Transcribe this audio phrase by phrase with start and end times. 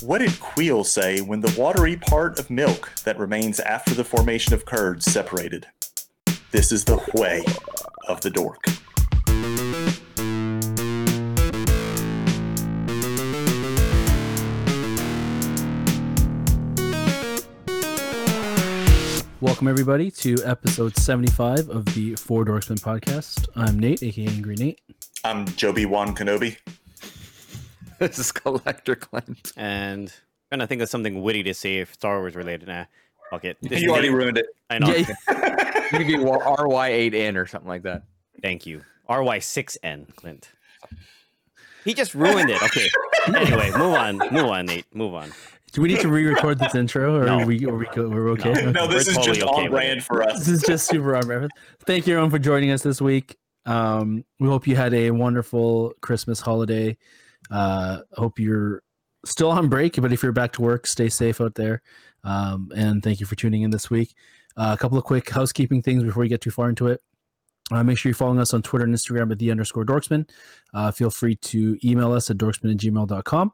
[0.00, 4.54] What did Kuiil say when the watery part of milk that remains after the formation
[4.54, 5.66] of curds separated?
[6.52, 7.42] This is the way
[8.06, 8.62] of the dork.
[19.40, 23.48] Welcome everybody to episode 75 of the Four Dorksmen podcast.
[23.56, 24.80] I'm Nate, aka Angry Nate.
[25.24, 26.56] I'm Joby Wan Kenobi.
[28.08, 29.52] this is Collector Clint.
[29.56, 30.12] and
[30.52, 32.68] I'm gonna think of something witty to say if Star Wars related.
[32.68, 32.84] Nah,
[33.30, 33.56] fuck it.
[33.62, 34.16] This You already Nate.
[34.16, 34.46] ruined it.
[34.70, 34.88] I know.
[34.94, 35.06] Yeah,
[35.92, 38.02] You could be RY8N or something like that.
[38.42, 38.82] Thank you.
[39.08, 40.50] RY6N, Clint.
[41.84, 42.62] He just ruined it.
[42.62, 42.86] Okay.
[43.28, 44.18] anyway, move on.
[44.32, 44.84] Move on, Nate.
[44.94, 45.32] Move on.
[45.72, 47.40] Do we need to re-record this intro, or No.
[47.40, 48.52] are we, are we go- we're okay?
[48.52, 48.60] No.
[48.60, 48.70] Okay.
[48.72, 50.38] No, this We're is totally just okay on brand for us.
[50.40, 51.50] This is just super on brand.
[51.86, 53.36] Thank you everyone for joining us this week.
[53.66, 56.96] Um, we hope you had a wonderful Christmas holiday.
[57.50, 58.82] Uh, hope you're
[59.24, 61.82] still on break, but if you're back to work, stay safe out there.
[62.24, 64.14] Um, and thank you for tuning in this week.
[64.56, 67.00] Uh, a couple of quick housekeeping things before we get too far into it.
[67.70, 70.28] Uh, make sure you're following us on Twitter and Instagram at the underscore dorksman.
[70.72, 73.52] Uh, feel free to email us at dorksman at gmail.com.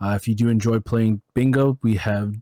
[0.00, 2.34] Uh, if you do enjoy playing bingo, we have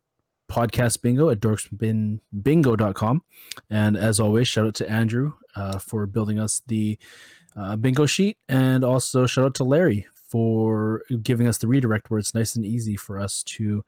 [0.51, 3.23] podcast bingo at dorksbinbingo.com.
[3.71, 6.99] And as always, shout out to Andrew uh, for building us the
[7.57, 8.37] uh, bingo sheet.
[8.49, 12.67] And also shout out to Larry for giving us the redirect where it's nice and
[12.67, 13.85] easy for us to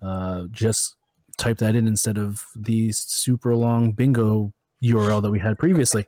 [0.00, 0.96] uh, just
[1.36, 4.50] type that in instead of the super long bingo
[4.82, 6.06] URL that we had previously.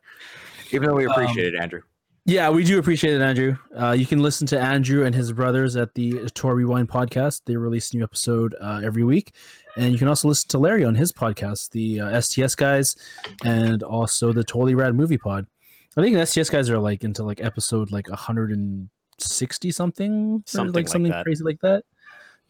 [0.71, 1.83] Even though we um, appreciate um, it, Andrew.
[2.25, 3.59] Yeah, we do appreciate it, Andrew.
[3.79, 7.43] Uh, you can listen to Andrew and his brothers at the Tour Rewind podcast.
[7.45, 9.35] They release a new episode uh, every week.
[9.77, 12.97] And you can also listen to Larry on his podcast, the uh, STS guys,
[13.45, 15.47] and also the Totally Rad Movie Pod.
[15.95, 18.89] I think the STS guys are like into like episode like 100 and
[19.25, 21.25] 60 something, something like, something that.
[21.25, 21.85] crazy like that.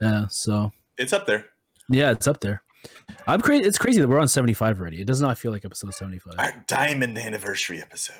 [0.00, 1.47] Yeah, so it's up there.
[1.89, 2.62] Yeah, it's up there.
[3.27, 3.64] I'm crazy.
[3.64, 5.00] It's crazy that we're on 75 already.
[5.00, 6.34] It does not feel like episode 75.
[6.39, 8.17] Our diamond anniversary episode.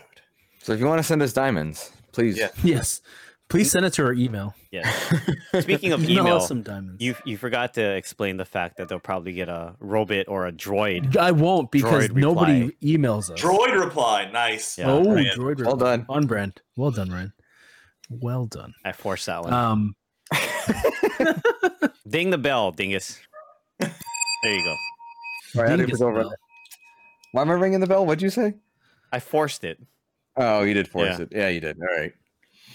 [0.62, 2.38] So if you want to send us diamonds, please.
[2.38, 2.48] Yeah.
[2.62, 3.03] Yes.
[3.50, 4.54] Please send it to our email.
[4.71, 4.91] Yeah.
[5.60, 7.03] Speaking of email, some diamonds.
[7.03, 10.53] You you forgot to explain the fact that they'll probably get a robot or a
[10.53, 11.16] droid.
[11.16, 12.76] I won't because nobody reply.
[12.82, 13.41] emails us.
[13.41, 14.78] Droid reply, nice.
[14.78, 14.91] Yeah.
[14.91, 15.36] Oh, droid.
[15.36, 15.66] Reply.
[15.66, 16.62] Well done, on brand.
[16.76, 17.32] Well done, Ryan.
[18.20, 18.75] Well done.
[18.84, 19.52] I forced that one.
[19.52, 19.97] Um,
[22.08, 23.19] Ding the bell, dingus.
[23.78, 23.91] There
[24.44, 24.76] you go.
[25.60, 26.20] Right, I Dingus took over.
[26.22, 26.34] bell.
[27.32, 28.04] Why am I ringing the bell?
[28.06, 28.54] What'd you say?
[29.12, 29.80] I forced it.
[30.36, 31.22] Oh, you did force Yeah.
[31.22, 31.28] it.
[31.32, 31.78] Yeah, you did.
[31.80, 32.12] All right.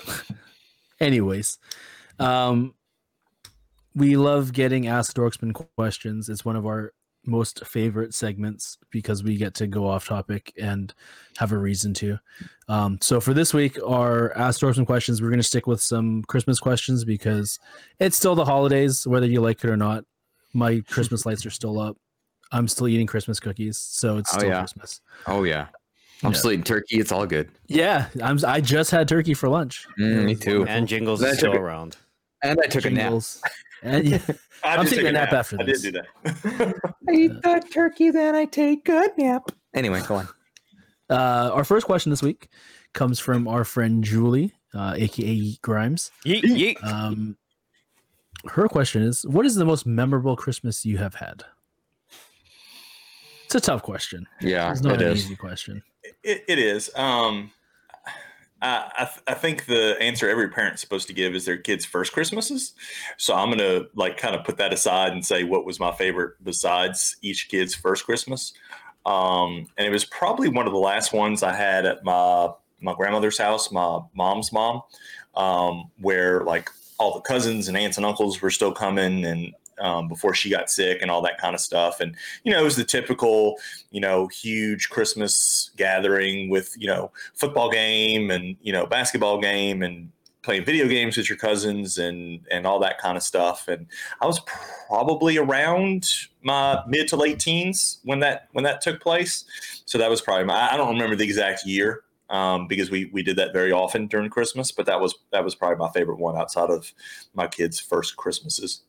[0.99, 1.57] Anyways,
[2.19, 2.73] um,
[3.95, 6.29] we love getting asked Dorksman questions.
[6.29, 6.93] It's one of our
[7.25, 10.93] most favorite segments because we get to go off topic and
[11.37, 12.17] have a reason to.
[12.67, 16.23] Um, so for this week, our Ask Dorksman questions, we're going to stick with some
[16.23, 17.59] Christmas questions because
[17.99, 20.05] it's still the holidays, whether you like it or not.
[20.53, 21.97] My Christmas lights are still up.
[22.51, 24.59] I'm still eating Christmas cookies, so it's Oh, still yeah.
[24.59, 25.01] Christmas.
[25.27, 25.67] Oh yeah.
[26.23, 26.37] I'm Yeah.
[26.37, 26.99] still eating turkey.
[26.99, 27.49] It's all good.
[27.67, 28.39] Yeah, I'm.
[28.45, 29.85] I just had turkey for lunch.
[29.99, 30.65] Mm, me too.
[30.65, 31.95] And Jingles Then I is still a- around.
[32.43, 33.13] And I took a nap.
[33.81, 34.03] Jingles.
[34.03, 35.81] And yeah, I I'm did taking take a nap after I this.
[35.81, 36.75] did do that.
[37.09, 39.51] I eat the turkey, then I take a nap.
[39.73, 40.27] Anyway, go on.
[41.09, 42.49] uh, our first question this week
[42.93, 46.11] comes from our friend Julie, uh, aka Grimes.
[46.25, 46.83] Yeet, yeet.
[46.83, 47.37] Um,
[48.45, 51.43] her question is: What is the most memorable Christmas you have had?
[53.45, 54.27] It's a tough question.
[54.41, 55.25] Yeah, It's not it an is.
[55.25, 55.81] easy question.
[56.23, 56.91] It, it is.
[56.95, 57.51] Um,
[58.61, 61.85] I, I, th- I think the answer every parent's supposed to give is their kids'
[61.85, 62.73] first Christmases.
[63.17, 66.35] So I'm gonna like kind of put that aside and say what was my favorite
[66.43, 68.53] besides each kid's first Christmas.
[69.05, 72.49] Um, and it was probably one of the last ones I had at my
[72.81, 74.81] my grandmother's house, my mom's mom,
[75.35, 80.07] um, where like all the cousins and aunts and uncles were still coming and um,
[80.07, 81.99] before she got sick and all that kind of stuff.
[81.99, 83.57] And you know, it was the typical
[83.91, 89.81] you know, huge Christmas gathering with, you know, football game and, you know, basketball game
[89.81, 90.11] and
[90.43, 93.67] playing video games with your cousins and and all that kind of stuff.
[93.67, 93.87] And
[94.21, 94.39] I was
[94.87, 96.07] probably around
[96.43, 99.45] my mid to late teens when that when that took place.
[99.85, 102.03] So that was probably my I don't remember the exact year.
[102.29, 105.55] Um, because we we did that very often during Christmas, but that was that was
[105.55, 106.93] probably my favorite one outside of
[107.33, 108.83] my kids' first Christmases.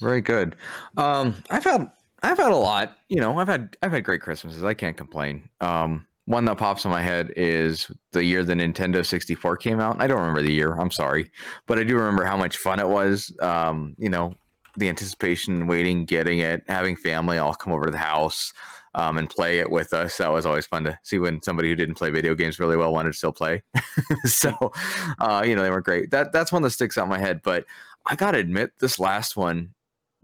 [0.00, 0.56] Very good.
[0.96, 1.90] Um, I've had
[2.22, 2.96] I've had a lot.
[3.08, 4.64] You know, I've had I've had great Christmases.
[4.64, 5.48] I can't complain.
[5.60, 10.00] Um, one that pops in my head is the year the Nintendo 64 came out.
[10.00, 10.72] I don't remember the year.
[10.74, 11.30] I'm sorry,
[11.66, 13.32] but I do remember how much fun it was.
[13.40, 14.34] Um, you know,
[14.76, 18.52] the anticipation, waiting, getting it, having family all come over to the house.
[18.94, 20.18] um, and play it with us.
[20.18, 22.92] That was always fun to see when somebody who didn't play video games really well
[22.92, 23.62] wanted to still play.
[24.24, 24.72] so,
[25.18, 26.10] uh, you know, they were great.
[26.10, 27.40] That that's one that sticks out in my head.
[27.42, 27.64] But
[28.06, 29.74] I gotta admit, this last one,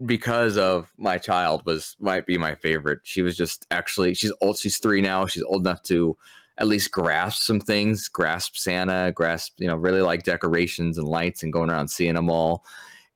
[0.05, 2.99] because of my child, was might be my favorite.
[3.03, 4.57] She was just actually she's old.
[4.57, 5.25] She's three now.
[5.25, 6.17] She's old enough to
[6.57, 11.43] at least grasp some things, grasp Santa, grasp you know really like decorations and lights
[11.43, 12.65] and going around seeing them all,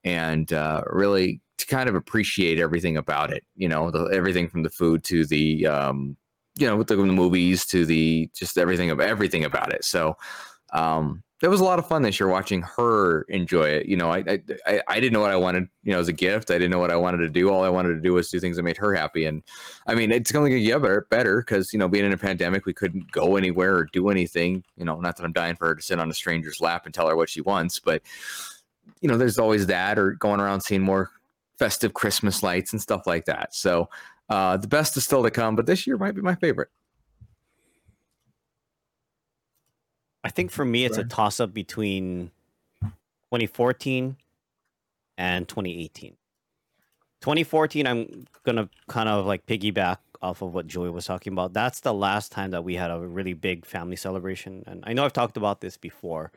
[0.04, 3.44] and uh, really to kind of appreciate everything about it.
[3.56, 6.18] You know, the, everything from the food to the um,
[6.56, 9.84] you know with the, the movies to the just everything of everything about it.
[9.86, 10.18] So.
[10.74, 13.86] Um, it was a lot of fun this year watching her enjoy it.
[13.86, 16.50] You know, I, I I didn't know what I wanted, you know, as a gift.
[16.50, 17.51] I didn't know what I wanted to do.
[17.51, 19.25] All I wanted to do was do things that made her happy.
[19.25, 19.44] And
[19.86, 22.65] I mean, it's going to get better, better because you know, being in a pandemic,
[22.65, 24.63] we couldn't go anywhere or do anything.
[24.75, 26.95] You know, not that I'm dying for her to sit on a stranger's lap and
[26.95, 28.01] tell her what she wants, but
[29.01, 31.12] you know, there's always that, or going around seeing more
[31.59, 33.53] festive Christmas lights and stuff like that.
[33.53, 33.88] So
[34.30, 36.69] uh, the best is still to come, but this year might be my favorite.
[40.25, 42.31] I think for me, it's a toss up between
[42.81, 44.18] 2014
[45.19, 46.18] and 2018.
[47.22, 51.54] 2014, I'm gonna kind of like piggyback off of what Joey was talking about.
[51.54, 55.06] That's the last time that we had a really big family celebration, and I know
[55.06, 56.31] I've talked about this before.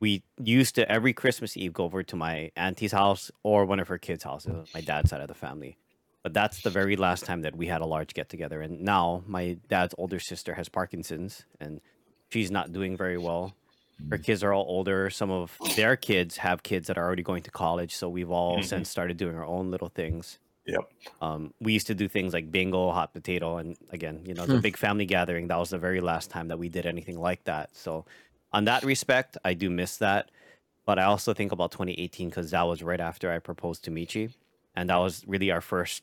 [0.00, 3.88] We used to every Christmas Eve go over to my auntie's house or one of
[3.88, 5.76] her kids' houses, my dad's side of the family.
[6.22, 8.60] But that's the very last time that we had a large get together.
[8.62, 11.80] And now my dad's older sister has Parkinson's, and
[12.28, 13.54] she's not doing very well.
[14.10, 15.10] Her kids are all older.
[15.10, 17.96] Some of their kids have kids that are already going to college.
[17.96, 18.64] So we've all Mhm.
[18.64, 20.38] since started doing our own little things.
[20.66, 20.92] Yep.
[21.20, 24.60] Um, we used to do things like bingo, hot potato, and again, you know, the
[24.60, 25.48] big family gathering.
[25.48, 27.74] That was the very last time that we did anything like that.
[27.74, 28.04] So,
[28.52, 30.30] on that respect, I do miss that.
[30.84, 34.32] But I also think about 2018 because that was right after I proposed to Michi,
[34.76, 36.02] and that was really our first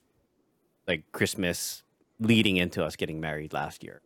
[0.88, 1.84] like Christmas
[2.20, 4.02] leading into us getting married last year.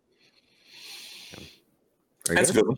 [2.30, 2.66] Very That's good.
[2.66, 2.78] good.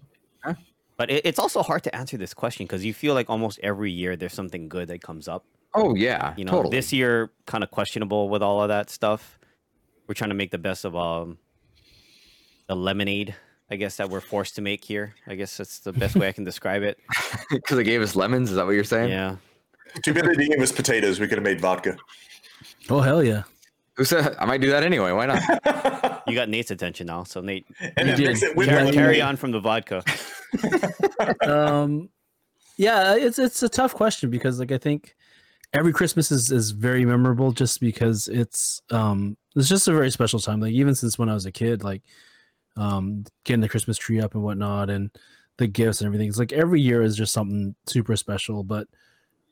[0.98, 3.92] But it, it's also hard to answer this question because you feel like almost every
[3.92, 5.46] year there's something good that comes up.
[5.74, 6.78] Oh yeah, You know, totally.
[6.78, 9.40] this year kind of questionable with all of that stuff.
[10.08, 11.38] We're trying to make the best of um
[12.68, 13.34] the lemonade,
[13.72, 15.16] I guess that we're forced to make here.
[15.26, 17.00] I guess that's the best way I can describe it.
[17.50, 18.50] because they gave us lemons.
[18.52, 19.10] Is that what you're saying?
[19.10, 19.38] Yeah.
[20.04, 21.20] Too bad they didn't give us potatoes.
[21.20, 21.98] We could have made vodka.
[22.90, 23.44] Oh hell yeah!
[23.98, 25.12] Who said I might do that anyway?
[25.12, 26.22] Why not?
[26.28, 27.66] You got Nate's attention now, so Nate,
[27.98, 28.38] and You did.
[28.42, 30.04] it carry, carry on from the vodka.
[31.46, 32.10] um
[32.78, 35.16] yeah it's it's a tough question because like i think
[35.74, 40.40] every christmas is is very memorable just because it's um it's just a very special
[40.40, 42.02] time like even since when i was a kid like
[42.78, 45.12] um getting the christmas tree up and whatnot and
[45.58, 48.88] the gifts and everything it's like every year is just something super special but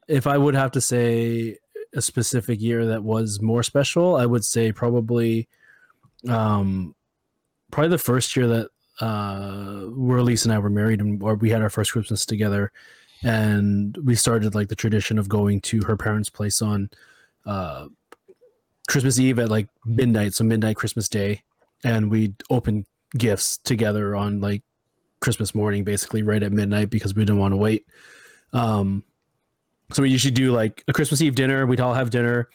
[0.07, 1.55] if i would have to say
[1.95, 5.47] a specific year that was more special i would say probably
[6.27, 6.93] um
[7.71, 8.67] probably the first year that
[9.01, 12.71] uh where Elise and I were married and or we had our first Christmas together
[13.23, 16.89] and we started like the tradition of going to her parents' place on
[17.45, 17.87] uh
[18.87, 21.43] Christmas Eve at like midnight, so midnight Christmas Day,
[21.83, 22.85] and we'd open
[23.15, 24.63] gifts together on like
[25.21, 27.85] Christmas morning, basically right at midnight because we didn't want to wait.
[28.51, 29.03] Um
[29.91, 32.49] so we usually do like a Christmas Eve dinner, we'd all have dinner,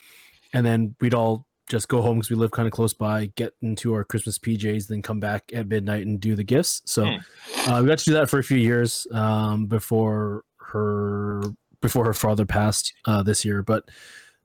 [0.53, 3.55] and then we'd all just go home because we live kind of close by, get
[3.63, 6.83] into our Christmas PJs, then come back at midnight and do the gifts.
[6.85, 7.71] So Hmm.
[7.71, 11.43] uh, we got to do that for a few years um, before her
[11.81, 13.63] before her father passed uh, this year.
[13.63, 13.89] But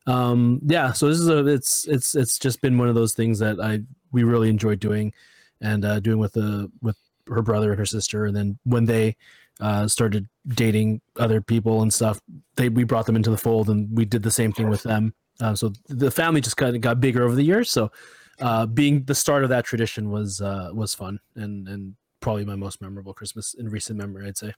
[0.08, 3.40] um, yeah, so this is a it's it's it's just been one of those things
[3.40, 5.14] that I we really enjoyed doing
[5.62, 6.98] and uh, doing with the with
[7.28, 8.26] her brother and her sister.
[8.26, 9.16] And then when they
[9.60, 12.20] uh, started dating other people and stuff,
[12.56, 15.14] they we brought them into the fold and we did the same thing with them.
[15.42, 17.70] Um, so the family just kind of got bigger over the years.
[17.72, 17.92] So
[18.40, 22.56] uh, being the start of that tradition was uh, was fun and and probably my
[22.56, 24.28] most memorable Christmas in recent memory.
[24.28, 24.54] I'd say.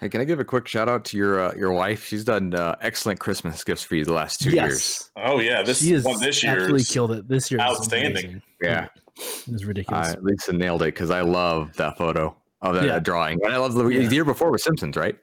[0.00, 2.04] Hey, can I give a quick shout out to your uh, your wife?
[2.04, 5.10] She's done uh, excellent Christmas gifts for you the last two years.
[5.16, 7.28] Oh yeah, this she has one this year absolutely is killed it.
[7.28, 8.24] This year, outstanding.
[8.24, 8.42] amazing.
[8.60, 10.08] Yeah, it was ridiculous.
[10.08, 12.98] uh, Lisa nailed it because I love that photo of that Yeah.
[12.98, 13.38] drawing.
[13.44, 14.08] And I love the, Yeah.
[14.08, 15.16] the year before was Simpsons, right?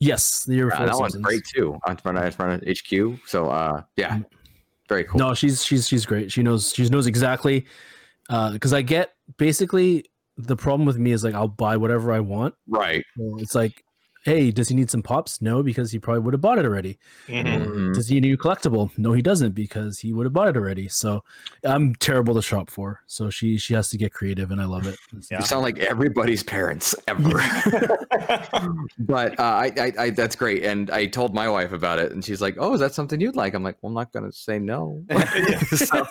[0.00, 0.86] yes, the year Uh, before.
[0.86, 1.78] that one's great too.
[1.86, 3.20] On front of, front of HQ.
[3.26, 4.24] So uh, yeah, Mm.
[4.88, 5.18] very cool.
[5.18, 6.32] No, she's she's she's great.
[6.32, 7.66] She knows she knows exactly
[8.28, 10.04] because I get basically
[10.38, 12.54] the problem with me is like I'll buy whatever I want.
[12.66, 13.04] Right.
[13.38, 13.84] It's like,
[14.24, 15.40] hey, does he need some pops?
[15.42, 16.98] No, because he probably would have bought it already.
[17.28, 17.66] Mhm.
[17.66, 17.94] Or Mhm.
[17.94, 18.90] Does he need a collectible?
[18.96, 20.88] No, he doesn't because he would have bought it already.
[20.88, 21.24] So
[21.64, 23.00] I'm terrible to shop for.
[23.06, 24.98] So she she has to get creative, and I love it.
[25.30, 25.38] Yeah.
[25.40, 27.40] You sound like everybody's parents ever.
[28.98, 30.64] but uh, I, I, I, that's great.
[30.64, 33.36] And I told my wife about it, and she's like, "Oh, is that something you'd
[33.36, 35.04] like?" I'm like, "Well, I'm not gonna say no."
[35.76, 36.06] So-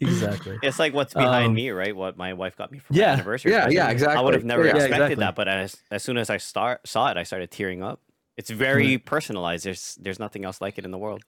[0.00, 0.58] exactly.
[0.62, 1.94] It's like what's behind Um, me, right?
[1.94, 3.06] What my wife got me for Yeah.
[3.08, 3.52] my anniversary.
[3.52, 3.74] yeah, present.
[3.74, 4.18] yeah, exactly.
[4.18, 5.14] I would have never Yeah, expected exactly.
[5.16, 8.00] that, but as as soon as I start saw it, I started tearing up.
[8.36, 9.64] It's very personalized.
[9.64, 11.22] There's there's nothing else like it in the world.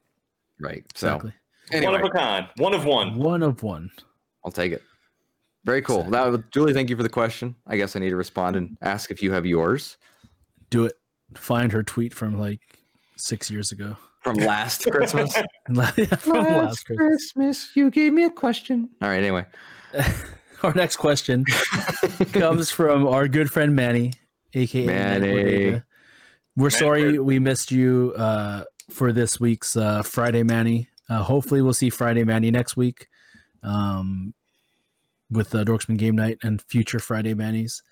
[0.61, 0.85] Right.
[0.97, 1.33] So Exactly.
[1.71, 2.47] anyway, One of a kind.
[2.57, 3.17] One of one.
[3.17, 3.91] One of one.
[4.45, 4.83] I'll take it.
[5.64, 6.02] Very cool.
[6.05, 7.55] That was, Julie, thank you for the question.
[7.69, 9.97] I guess I need to respond and ask if you have yours
[10.71, 10.95] Do it.
[11.35, 12.61] Find her tweet from like
[13.17, 13.97] six years ago.
[14.23, 15.35] From last Christmas.
[15.67, 16.87] from last Christmas.
[16.87, 18.88] Christmas, you gave me a question.
[19.00, 19.19] All right.
[19.19, 19.45] Anyway,
[20.62, 21.45] Our next question
[22.33, 24.12] comes from our good friend Manny,
[24.55, 25.26] aka Manny.
[25.26, 25.83] Manny.
[26.57, 27.21] We're Manny sorry Bird.
[27.23, 30.88] we missed you uh, for this week's uh, Friday Manny.
[31.09, 33.09] Uh, hopefully, we'll see Friday Manny next week
[33.64, 34.35] um,
[35.31, 37.83] with the Dorksman Game Night and future Friday Mannies.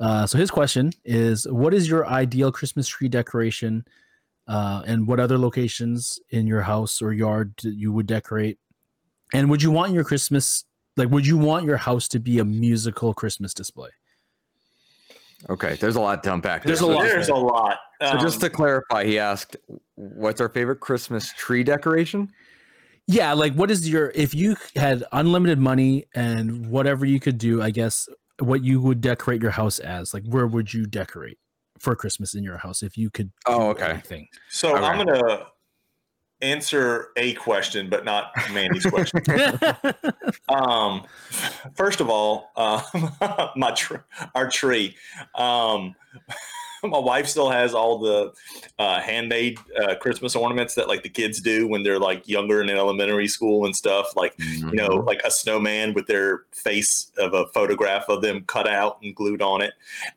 [0.00, 3.84] Uh, so his question is: What is your ideal Christmas tree decoration,
[4.48, 8.58] uh, and what other locations in your house or yard you would decorate?
[9.32, 10.64] And would you want your Christmas
[10.96, 11.10] like?
[11.10, 13.90] Would you want your house to be a musical Christmas display?
[15.50, 15.76] okay.
[15.76, 16.64] There's a lot to unpack.
[16.64, 16.90] There's there.
[16.90, 17.02] a lot.
[17.04, 17.78] There's a lot.
[18.00, 19.56] So just Um, to clarify, he asked,
[19.96, 22.30] "What's our favorite Christmas tree decoration?"
[23.06, 27.60] Yeah, like what is your if you had unlimited money and whatever you could do,
[27.62, 30.14] I guess what you would decorate your house as?
[30.14, 31.38] Like where would you decorate
[31.80, 33.90] for Christmas in your house if you could Oh, okay.
[33.90, 34.28] anything?
[34.50, 34.84] so Okay.
[34.84, 35.46] I'm gonna
[36.40, 39.22] answer a question, but not Mandy's question.
[40.48, 41.04] Um,
[41.74, 42.82] first of all, um,
[43.56, 43.96] my tr-
[44.34, 44.96] our tree.
[45.34, 45.94] Um,
[46.84, 48.32] my wife still has all the
[48.78, 52.70] uh, handmade uh, Christmas ornaments that like the kids do when they're like younger in
[52.70, 54.14] elementary school and stuff.
[54.16, 58.68] Like you know, like a snowman with their face of a photograph of them cut
[58.68, 59.72] out and glued on it.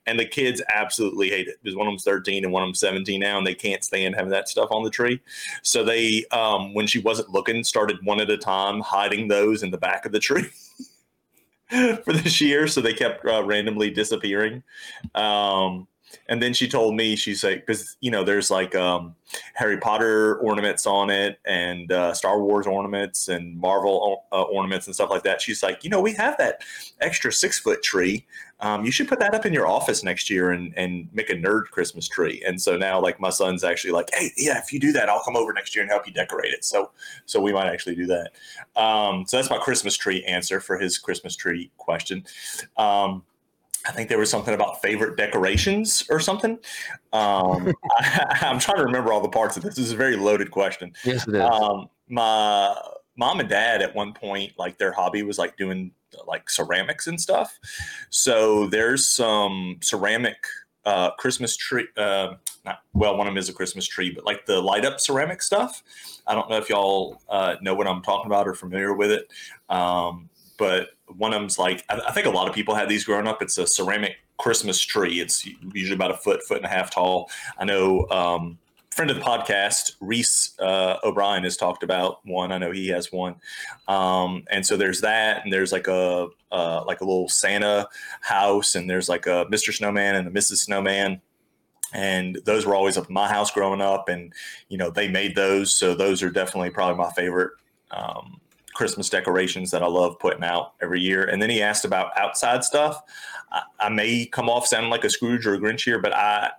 [0.06, 2.80] And the kids absolutely hate it because one of them's 13 and one of them's
[2.80, 5.20] 17 now, and they can't stand having that stuff on the tree.
[5.62, 9.72] So they, um, when she wasn't looking, started one at a time hiding those in
[9.72, 10.50] the back of the tree.
[12.04, 14.62] For this year, so they kept uh, randomly disappearing.
[15.16, 15.88] Um,
[16.28, 19.16] and then she told me she's like because you know there's like um,
[19.54, 24.96] harry potter ornaments on it and uh, star wars ornaments and marvel uh, ornaments and
[24.96, 26.62] stuff like that she's like you know we have that
[27.00, 28.26] extra six foot tree.
[28.60, 31.34] Um, you should put that up in your office next year and, and make a
[31.34, 34.80] nerd christmas tree and so now like my son's actually like hey yeah if you
[34.80, 36.92] do that i'll come over next year and help you decorate it so
[37.26, 38.32] so we might actually do that.
[38.80, 42.24] Um, so that's my christmas tree answer for his christmas tree question.
[42.78, 43.24] Um,
[43.88, 46.60] I think there was something about favorite decorations or something.
[47.14, 49.76] Um, I, am trying to remember all the parts of this.
[49.76, 50.94] This is a very loaded question.
[51.04, 51.42] yes, it is.
[51.42, 52.76] Um, my
[53.18, 55.92] mom and dad at one point, like their hobby was like doing
[56.28, 57.58] like ceramics and stuff.
[58.10, 60.38] So there's some ceramic
[60.86, 61.88] uh, Christmas tree.
[61.96, 62.36] Uh,
[62.66, 65.42] not well, one of them is a Christmas tree, but like the light up ceramic
[65.42, 65.84] stuff.
[66.28, 69.28] I don't know if y'all uh, know what I'm talking about or familiar with it.
[69.70, 70.30] Um,
[70.62, 73.26] but one of them's like I, I think a lot of people had these growing
[73.28, 73.42] up.
[73.42, 75.20] It's a ceramic Christmas tree.
[75.20, 77.32] It's usually about a foot, foot and a half tall.
[77.58, 78.60] I know um,
[78.92, 82.52] friend of the podcast, Reese uh, O'Brien, has talked about one.
[82.52, 83.38] I know he has one,
[83.88, 87.90] um, and so there's that, and there's like a uh, like a little Santa
[88.22, 89.74] house, and there's like a Mr.
[89.74, 90.58] Snowman and a Mrs.
[90.58, 91.22] Snowman.
[91.94, 94.32] And those were always up in my house growing up, and
[94.70, 97.52] you know they made those, so those are definitely probably my favorite
[97.90, 98.40] um,
[98.74, 101.24] Christmas decorations that I love putting out every year.
[101.24, 103.02] And then he asked about outside stuff.
[103.52, 106.52] I, I may come off sounding like a Scrooge or a Grinch here, but I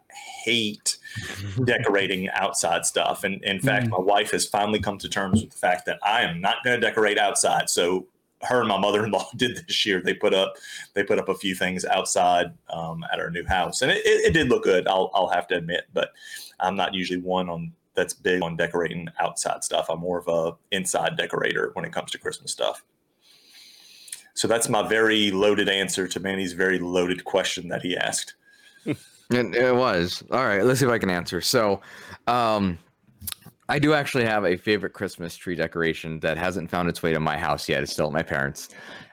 [0.44, 0.98] hate
[1.64, 3.24] decorating outside stuff.
[3.24, 6.22] And in fact, my wife has finally come to terms with the fact that I
[6.22, 7.70] am not going to decorate outside.
[7.70, 8.06] So
[8.42, 10.00] her and my mother-in-law did this year.
[10.00, 10.54] They put up
[10.94, 14.26] they put up a few things outside um, at our new house, and it, it,
[14.26, 14.86] it did look good.
[14.88, 16.12] I'll I'll have to admit, but
[16.60, 19.86] I'm not usually one on that's big on decorating outside stuff.
[19.88, 22.84] I'm more of a inside decorator when it comes to Christmas stuff.
[24.34, 28.34] So that's my very loaded answer to Manny's very loaded question that he asked.
[29.30, 30.22] It, it was.
[30.30, 31.40] All right, let's see if I can answer.
[31.40, 31.80] So,
[32.26, 32.76] um,
[33.68, 37.20] I do actually have a favorite Christmas tree decoration that hasn't found its way to
[37.20, 37.82] my house yet.
[37.82, 38.68] It's still at my parents.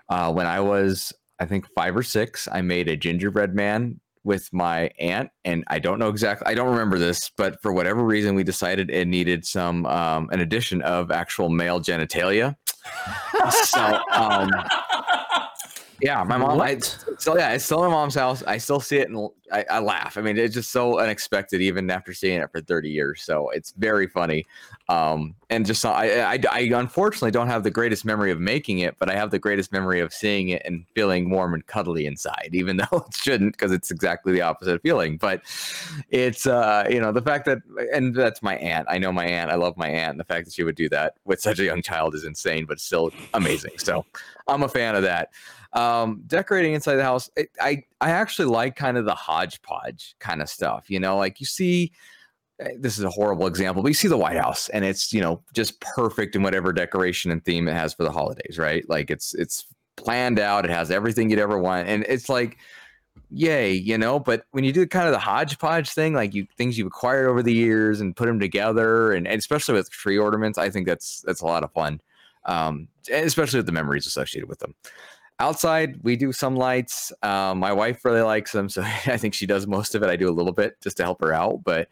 [0.10, 4.48] Uh, when I was, I think, five or six, I made a gingerbread man with
[4.52, 6.48] my aunt, and I don't know exactly.
[6.48, 10.40] I don't remember this, but for whatever reason, we decided it needed some um, an
[10.40, 12.56] addition of actual male genitalia.
[13.64, 14.50] so, um,
[16.02, 16.62] yeah, my mom.
[16.62, 16.80] I,
[17.18, 18.44] so yeah, it's still my mom's house.
[18.44, 20.18] I still see it and I, I laugh.
[20.18, 23.22] I mean, it's just so unexpected, even after seeing it for 30 years.
[23.24, 24.46] So it's very funny.
[24.88, 28.96] Um, and just I, I, I unfortunately don't have the greatest memory of making it,
[29.00, 32.50] but I have the greatest memory of seeing it and feeling warm and cuddly inside,
[32.54, 35.18] even though it shouldn't, because it's exactly the opposite feeling.
[35.18, 35.42] But
[36.10, 37.60] it's uh, you know, the fact that
[37.94, 38.88] and that's my aunt.
[38.90, 39.52] I know my aunt.
[39.52, 40.12] I love my aunt.
[40.12, 42.66] And the fact that she would do that with such a young child is insane,
[42.66, 43.78] but still amazing.
[43.78, 44.06] So
[44.48, 45.30] I'm a fan of that
[45.74, 50.42] um decorating inside the house it, i i actually like kind of the hodgepodge kind
[50.42, 51.92] of stuff you know like you see
[52.60, 55.22] eh, this is a horrible example, but you see the White House and it's, you
[55.22, 58.84] know, just perfect in whatever decoration and theme it has for the holidays, right?
[58.90, 61.88] Like it's it's planned out, it has everything you'd ever want.
[61.88, 62.58] And it's like
[63.32, 66.78] yay, you know, but when you do kind of the hodgepodge thing, like you things
[66.78, 70.58] you've acquired over the years and put them together and, and especially with tree ornaments,
[70.58, 72.02] I think that's that's a lot of fun.
[72.46, 74.74] Um, especially with the memories associated with them
[75.40, 77.12] outside we do some lights.
[77.24, 80.10] Um, my wife really likes them so i think she does most of it.
[80.10, 81.88] I do a little bit just to help her out but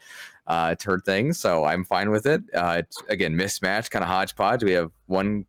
[0.46, 2.42] uh, it's her thing so i'm fine with it.
[2.54, 4.62] Uh, it's again mismatched kind of hodgepodge.
[4.62, 5.46] We have one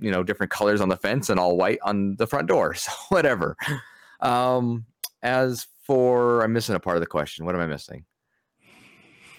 [0.00, 2.92] you know different colors on the fence and all white on the front door so
[3.10, 3.56] whatever.
[4.20, 4.86] Um,
[5.22, 7.44] as for i'm missing a part of the question.
[7.44, 8.04] What am i missing?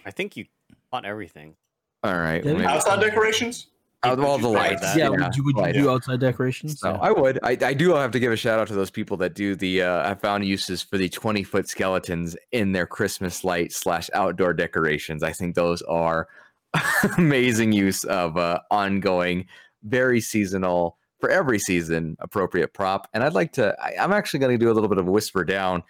[0.05, 0.45] I think you
[0.91, 1.55] caught everything.
[2.03, 3.67] all right Yeah, well, Outside decorations?
[4.03, 4.97] Out of all the Would you say lights that?
[4.97, 6.79] yeah, would you, would you do outside decorations?
[6.79, 6.99] So Yeah.
[7.01, 7.39] I would.
[7.43, 9.83] I, I do have to give a shout out to those people that do the.
[9.83, 14.53] Uh, I found uses for the twenty foot skeletons in their Christmas light slash outdoor
[14.53, 15.21] decorations.
[15.21, 16.27] I think those are
[17.17, 19.45] amazing use of uh, ongoing,
[19.83, 23.07] very seasonal for every season appropriate prop.
[23.13, 23.75] And I'd like to.
[23.79, 25.83] I, I'm actually going to do a little bit of a whisper down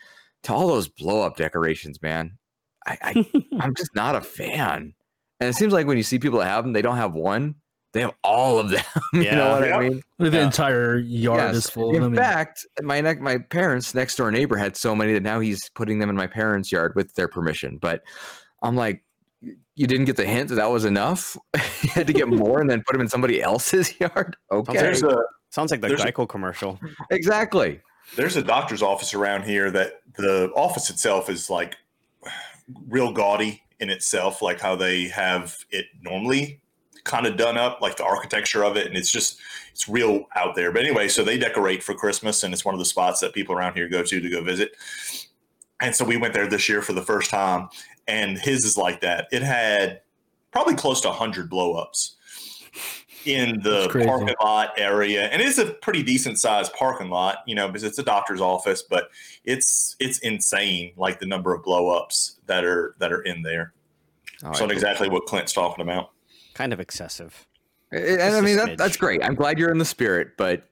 [0.44, 2.38] to all those blow up decorations, man.
[2.86, 4.94] I, I I'm just not a fan.
[5.40, 7.56] And it seems like when you see people that have them, they don't have one.
[7.94, 8.84] They have all of them.
[9.14, 9.36] you Yeah.
[9.36, 9.74] know what Yep.
[9.76, 10.04] I mean?
[10.18, 10.46] the Yeah.
[10.46, 12.14] entire yard is full of In them.
[12.14, 15.70] and- fact, my ne- my parents' next door neighbor had so many that now he's
[15.70, 17.78] putting them in my parents' yard with their permission.
[17.82, 18.02] But
[18.62, 19.04] I'm like,
[19.42, 21.36] you didn't get the hint that that was enough.
[21.82, 24.38] you had to get more and then put them in somebody else's yard.
[24.52, 25.18] Okay, There's a
[25.50, 26.80] Sounds like the There's a- Geico commercial.
[27.10, 27.82] exactly.
[28.16, 31.76] there's a doctor's office around here that the office itself is like
[32.88, 36.61] real gaudy in itself, like how they have it normally
[37.04, 39.40] kind of done up, like the architecture of it, and it's just
[39.72, 40.72] it's real out there.
[40.72, 43.56] But anyway, so they decorate for Christmas, and it's one of the spots that people
[43.56, 44.72] around here go to to go visit.
[45.82, 47.70] And so we went there this year for the first time,
[48.08, 49.28] and his is like that.
[49.32, 50.02] It had
[50.52, 52.18] probably close to 100 blow ups
[53.26, 57.68] in the parking lot area, and it's a pretty decent sized parking lot, you know,
[57.68, 58.84] because it's a doctor's office.
[58.84, 59.10] But
[59.44, 63.74] it's it's insane, like the number of blow ups that are that are in there.
[64.44, 66.12] Oh, so I- exactly what Clint's talking about.
[66.54, 67.48] Kind of excessive.
[67.92, 69.24] and and I mean that, that's great.
[69.24, 70.68] I'm glad you're in the spirit, but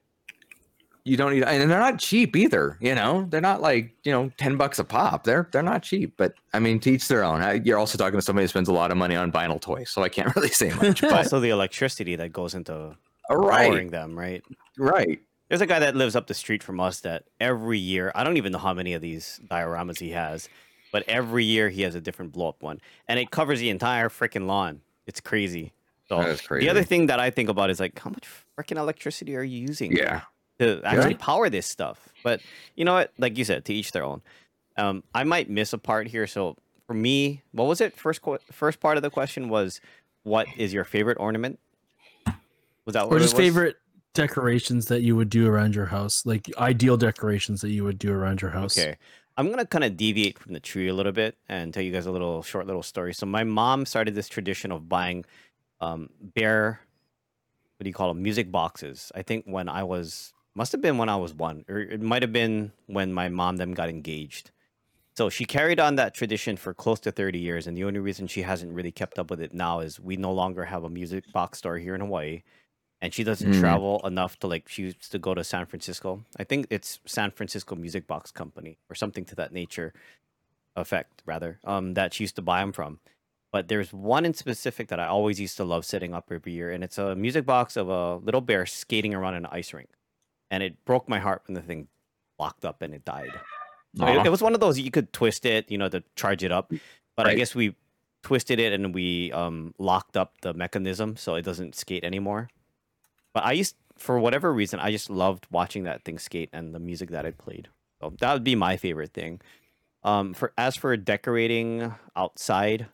[1.04, 2.76] you don't need and they're not cheap either.
[2.80, 5.24] You know, they're not like you know ten bucks a pop.
[5.24, 7.40] They're they're not cheap, but I mean, to each their own.
[7.42, 9.90] I, you're also talking to somebody who spends a lot of money on vinyl toys,
[9.90, 11.00] so I can't really say much.
[11.00, 12.96] But also the electricity that goes into
[13.30, 14.42] all right, powering them, right?
[14.78, 15.20] right.
[15.48, 18.36] There's a guy that lives up the street from us that every year, I don't
[18.36, 20.48] even know how many of these dioramas he has,
[20.92, 22.80] but every year he has a different blow up one.
[23.08, 24.80] And it covers the entire freaking lawn.
[25.10, 25.72] It's crazy.
[26.08, 28.76] So That is the other thing that I think about is like, how much freaking
[28.78, 29.90] electricity are you using?
[29.96, 30.20] Yeah.
[30.60, 31.18] to actually Right.
[31.18, 32.08] power this stuff.
[32.22, 32.40] But
[32.76, 33.12] you know what?
[33.18, 34.20] Like you said, to each their own.
[34.76, 36.26] Um, I might miss a part here.
[36.26, 37.96] So for me, what was it?
[37.96, 39.80] First, qu- first part of the question was,
[40.22, 41.58] what is your favorite ornament?
[42.84, 43.40] Was that what or it just was?
[43.40, 43.76] favorite
[44.12, 48.12] decorations that you would do around your house, like ideal decorations that you would do
[48.12, 48.76] around your house.
[48.78, 48.96] Okay.
[49.36, 52.06] I'm gonna kind of deviate from the tree a little bit and tell you guys
[52.06, 53.14] a little short little story.
[53.14, 55.24] So my mom started this tradition of buying
[55.80, 56.80] um, bear,
[57.78, 59.10] what do you call them, music boxes.
[59.14, 62.22] I think when I was must have been when I was one, or it might
[62.22, 64.50] have been when my mom them got engaged.
[65.16, 68.26] So she carried on that tradition for close to 30 years, and the only reason
[68.26, 71.30] she hasn't really kept up with it now is we no longer have a music
[71.32, 72.42] box store here in Hawaii,
[73.02, 73.60] and she doesn't Mm.
[73.60, 76.24] travel enough to like she used to go to San Francisco.
[76.38, 79.92] I think it's San Francisco Music Box Company or something to that nature,
[80.76, 81.58] effect rather.
[81.64, 83.00] Um, that she used to buy them from.
[83.52, 86.70] But there's one in specific that I always used to love setting up every year,
[86.70, 89.88] and it's a music box of a little bear skating around an ice rink,
[90.52, 91.88] and it broke my heart when the thing
[92.38, 93.32] locked up and it died.
[94.24, 96.72] It, was one of those you could twist it, you know, to charge it up.
[97.16, 97.74] But I guess we
[98.22, 102.48] twisted it and we um, locked up the mechanism so it doesn't skate anymore.
[103.32, 106.78] But I used, for whatever reason, I just loved watching that thing skate and the
[106.78, 107.68] music that it played.
[108.00, 109.40] So that would be my favorite thing.
[110.02, 112.86] Um, for as for decorating outside,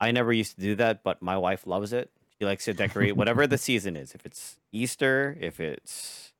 [0.00, 2.10] I never used to do that, but my wife loves it.
[2.38, 4.14] She likes to decorate whatever the season is.
[4.14, 6.32] If it's Easter, if it's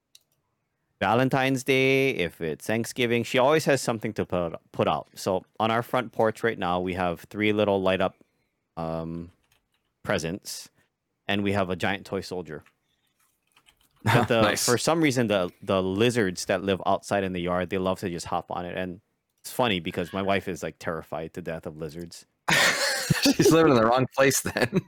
[0.98, 5.08] Valentine's Day, if it's Thanksgiving, she always has something to put put out.
[5.14, 8.16] So on our front porch right now, we have three little light up
[8.76, 9.30] um,
[10.02, 10.68] presents,
[11.28, 12.64] and we have a giant toy soldier.
[14.04, 14.64] But the, nice.
[14.64, 18.10] for some reason, the the lizards that live outside in the yard, they love to
[18.10, 19.00] just hop on it, and
[19.42, 22.26] it's funny because my wife is like terrified to death of lizards,
[23.22, 24.80] She's living in the wrong place then.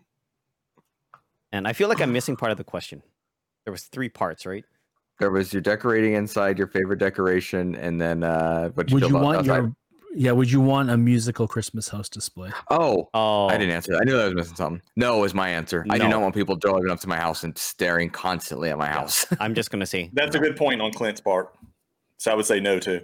[1.53, 3.03] and I feel like I'm missing part of the question.
[3.65, 4.65] There was three parts, right?
[5.19, 9.11] There was your decorating inside, your favorite decoration, and then uh, what you Would feel
[9.11, 9.57] you about want outside.
[9.57, 9.77] your
[10.17, 12.51] Yeah, would you want a musical Christmas house display?
[12.71, 14.03] Oh, Oh, I didn't answer that.
[14.03, 14.83] I knew I was missing something.
[14.97, 15.85] No is my answer.
[15.91, 18.87] I do not want people driving up to my house and staring constantly at my
[18.89, 19.27] house.
[19.41, 21.53] I'm just gonna say That's a good point on Clint's part.
[22.19, 23.01] So I would say no too.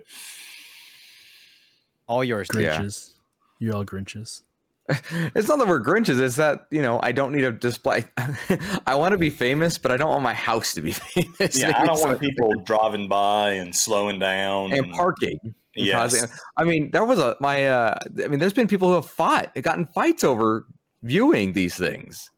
[2.07, 2.49] all yours.
[2.49, 2.63] dude.
[2.63, 2.81] Yeah.
[2.81, 3.11] Grinches.
[3.59, 4.43] You're all Grinches.
[4.89, 6.21] it's not that we're Grinches.
[6.21, 8.05] It's that you know I don't need a display.
[8.87, 11.59] I want to be famous, but I don't want my house to be famous.
[11.59, 15.55] Yeah, I don't want people driving by and slowing down and parking.
[15.77, 16.27] And Yes.
[16.57, 17.67] I mean, there was a my.
[17.69, 20.67] uh I mean, there's been people who have fought, gotten fights over
[21.03, 22.31] viewing these things,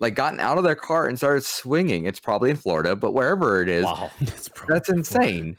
[0.00, 2.04] like gotten out of their car and started swinging.
[2.06, 4.10] It's probably in Florida, but wherever it is, Wow.
[4.20, 5.56] It's probably that's insane.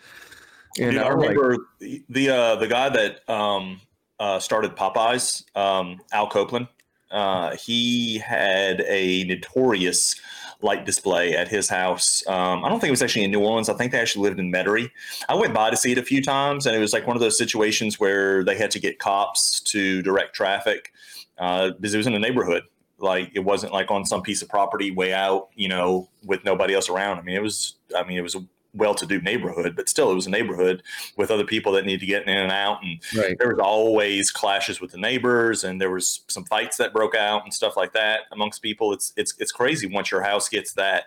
[0.78, 3.82] You Dude, know, I like- remember the the, uh, the guy that um,
[4.20, 6.68] uh, started Popeyes, um, Al Copeland.
[7.12, 10.16] Uh, he had a notorious
[10.62, 12.24] light display at his house.
[12.28, 13.70] Um, I don't think it was actually in New Orleans.
[13.70, 14.92] I think they actually lived in Metairie.
[15.30, 17.22] I went by to see it a few times, and it was like one of
[17.22, 20.92] those situations where they had to get cops to direct traffic
[21.38, 22.64] uh, because it was in a neighborhood.
[22.98, 26.74] Like it wasn't like on some piece of property way out, you know, with nobody
[26.74, 27.18] else around.
[27.20, 27.76] I mean, it was.
[27.96, 28.36] I mean, it was
[28.74, 30.84] well-to-do neighborhood, but still, it was a neighborhood
[31.18, 33.38] with other people that need to get in and out, and right.
[33.40, 37.44] there was always clashes with the neighbors and there was some fights that broke out
[37.44, 41.06] and stuff like that amongst people it's it's it's crazy once your house gets that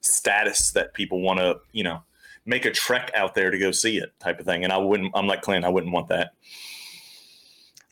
[0.00, 2.02] status that people want to you know
[2.46, 5.10] make a trek out there to go see it type of thing and i wouldn't
[5.14, 6.32] i'm like clint i wouldn't want that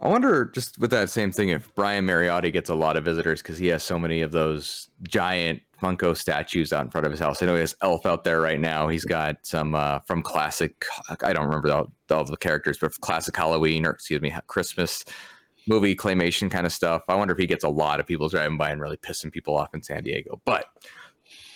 [0.00, 3.40] I wonder, just with that same thing, if Brian Mariotti gets a lot of visitors
[3.40, 7.20] because he has so many of those giant Funko statues out in front of his
[7.20, 7.42] house.
[7.42, 8.86] I know he has Elf out there right now.
[8.88, 10.84] He's got some uh, from classic.
[11.22, 15.04] I don't remember all, all the characters, but classic Halloween or excuse me, Christmas
[15.66, 17.02] movie claymation kind of stuff.
[17.08, 19.56] I wonder if he gets a lot of people driving by and really pissing people
[19.56, 20.40] off in San Diego.
[20.44, 20.66] But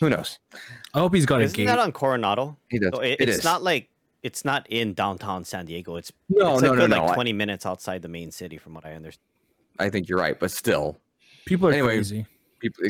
[0.00, 0.38] who knows?
[0.94, 1.44] I hope he's got a game.
[1.46, 1.66] Isn't gate.
[1.66, 2.56] that on Coronado?
[2.68, 2.90] He does.
[2.94, 3.44] So it- it it's is.
[3.44, 3.88] not like
[4.22, 5.96] it's not in downtown San Diego.
[5.96, 7.00] It's No, it's no, a no, no.
[7.02, 9.22] like I- 20 minutes outside the main city, from what I understand.
[9.78, 10.98] I think you're right, but still,
[11.44, 12.26] People are Anyway, crazy.
[12.58, 12.82] people.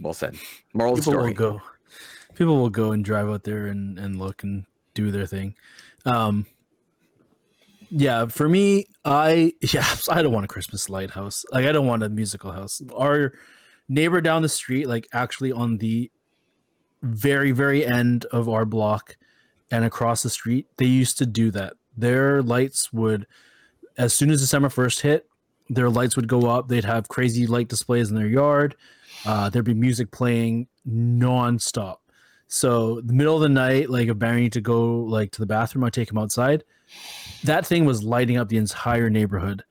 [0.00, 0.36] Well said.
[0.74, 1.28] Moral People story.
[1.28, 1.62] will go.
[2.34, 5.54] People will go and drive out there and, and look and do their thing.
[6.04, 6.46] Um,
[7.90, 11.44] yeah, for me, I yeah, I don't want a Christmas lighthouse.
[11.52, 12.80] Like I don't want a musical house.
[12.94, 13.32] Our
[13.88, 16.10] neighbor down the street, like actually on the
[17.02, 19.16] very very end of our block
[19.70, 21.74] and across the street, they used to do that.
[21.96, 23.26] Their lights would,
[23.96, 25.26] as soon as December first hit,
[25.68, 26.68] their lights would go up.
[26.68, 28.76] They'd have crazy light displays in their yard.
[29.26, 31.96] Uh, there'd be music playing nonstop.
[32.48, 35.46] So the middle of the night, like if Barry need to go like to the
[35.46, 36.64] bathroom, I take him outside.
[37.44, 39.62] That thing was lighting up the entire neighborhood,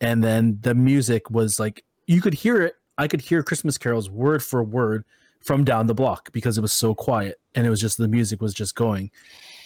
[0.00, 2.74] and then the music was like you could hear it.
[2.98, 5.04] I could hear Christmas carols word for word
[5.40, 8.42] from down the block because it was so quiet, and it was just the music
[8.42, 9.10] was just going.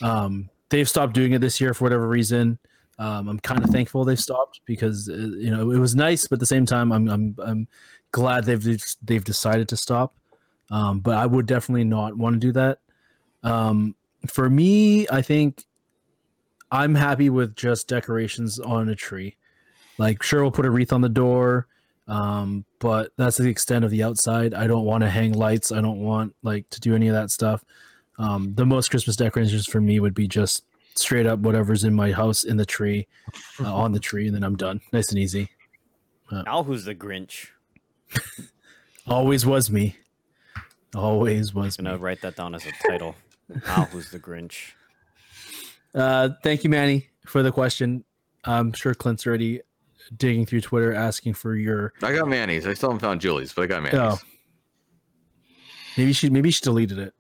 [0.03, 2.59] Um, they've stopped doing it this year for whatever reason.
[2.99, 6.37] Um, I'm kind of thankful they've stopped because uh, you know it was nice, but
[6.37, 7.69] at the same time, I'm I'm I'm
[8.13, 10.15] glad they've they've decided to stop.
[10.71, 12.81] Um, but I would definitely not want to do that.
[13.43, 13.95] Um,
[14.27, 15.65] for me, I think
[16.71, 19.37] I'm happy with just decorations on a tree.
[19.97, 21.67] Like, sure, we'll put a wreath on the door,
[22.07, 24.55] um, but that's the extent of the outside.
[24.55, 25.73] I don't want to hang lights.
[25.73, 27.65] I don't want like to do any of that stuff.
[28.19, 32.13] Um, the most Christmas decorations for me would be just straight up whatever's in my
[32.13, 33.07] house in the tree,
[33.61, 34.81] uh, on the tree, and then I'm done.
[34.93, 35.51] Nice and easy.
[36.31, 37.49] Now who's the Grinch?
[39.07, 39.97] Always was me.
[40.95, 43.15] Always was I'm gonna write that down as a title.
[43.49, 44.73] now who's the Grinch?
[45.95, 48.05] Uh, thank you, Manny, for the question.
[48.45, 49.61] I'm sure Clint's already
[50.17, 51.93] digging through Twitter asking for your.
[52.03, 52.67] I got Manny's.
[52.67, 53.99] I still haven't found Julie's, but I got Manny's.
[54.01, 54.19] Oh.
[55.97, 57.15] Maybe she maybe she deleted it.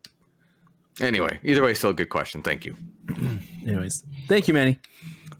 [1.01, 2.43] Anyway, either way, still a good question.
[2.43, 2.77] Thank you.
[3.67, 4.79] Anyways, thank you, Manny.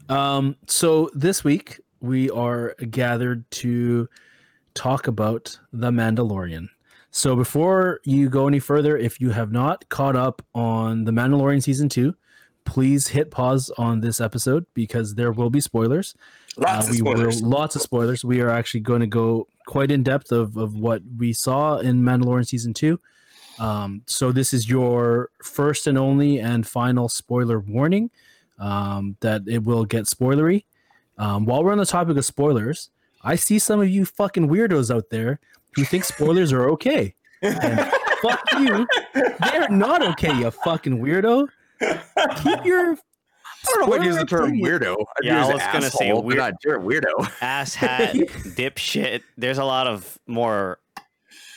[0.07, 4.07] Um, so this week we are gathered to
[4.79, 6.69] talk about The Mandalorian.
[7.11, 11.61] So before you go any further, if you have not caught up on The Mandalorian
[11.61, 12.15] season two,
[12.63, 16.15] please hit pause on this episode because there will be spoilers.
[16.55, 18.23] lots Uh, of we spoilers will lots of spoilers.
[18.23, 22.01] We are actually going to go quite in depth of, of what we saw in
[22.01, 23.01] Mandalorian season two.
[23.59, 28.11] Um, so this is your first and only and final spoiler warning
[28.57, 30.63] um, that it will get spoilery.
[31.17, 34.93] Um, while we're on the topic of spoilers, I see some of you fucking weirdos
[34.93, 35.39] out there
[35.75, 37.15] who think spoilers are okay.
[37.41, 38.87] And fuck you.
[39.13, 41.47] They're not okay, you fucking weirdo.
[42.43, 42.97] Keep your
[43.67, 44.95] I don't know what use the term weirdo.
[45.17, 47.13] I'd Yeah, I use was gonna say asshole, weird- not you're a weirdo.
[47.41, 48.13] Asshat,
[48.55, 49.21] dipshit.
[49.37, 50.79] There's a lot of more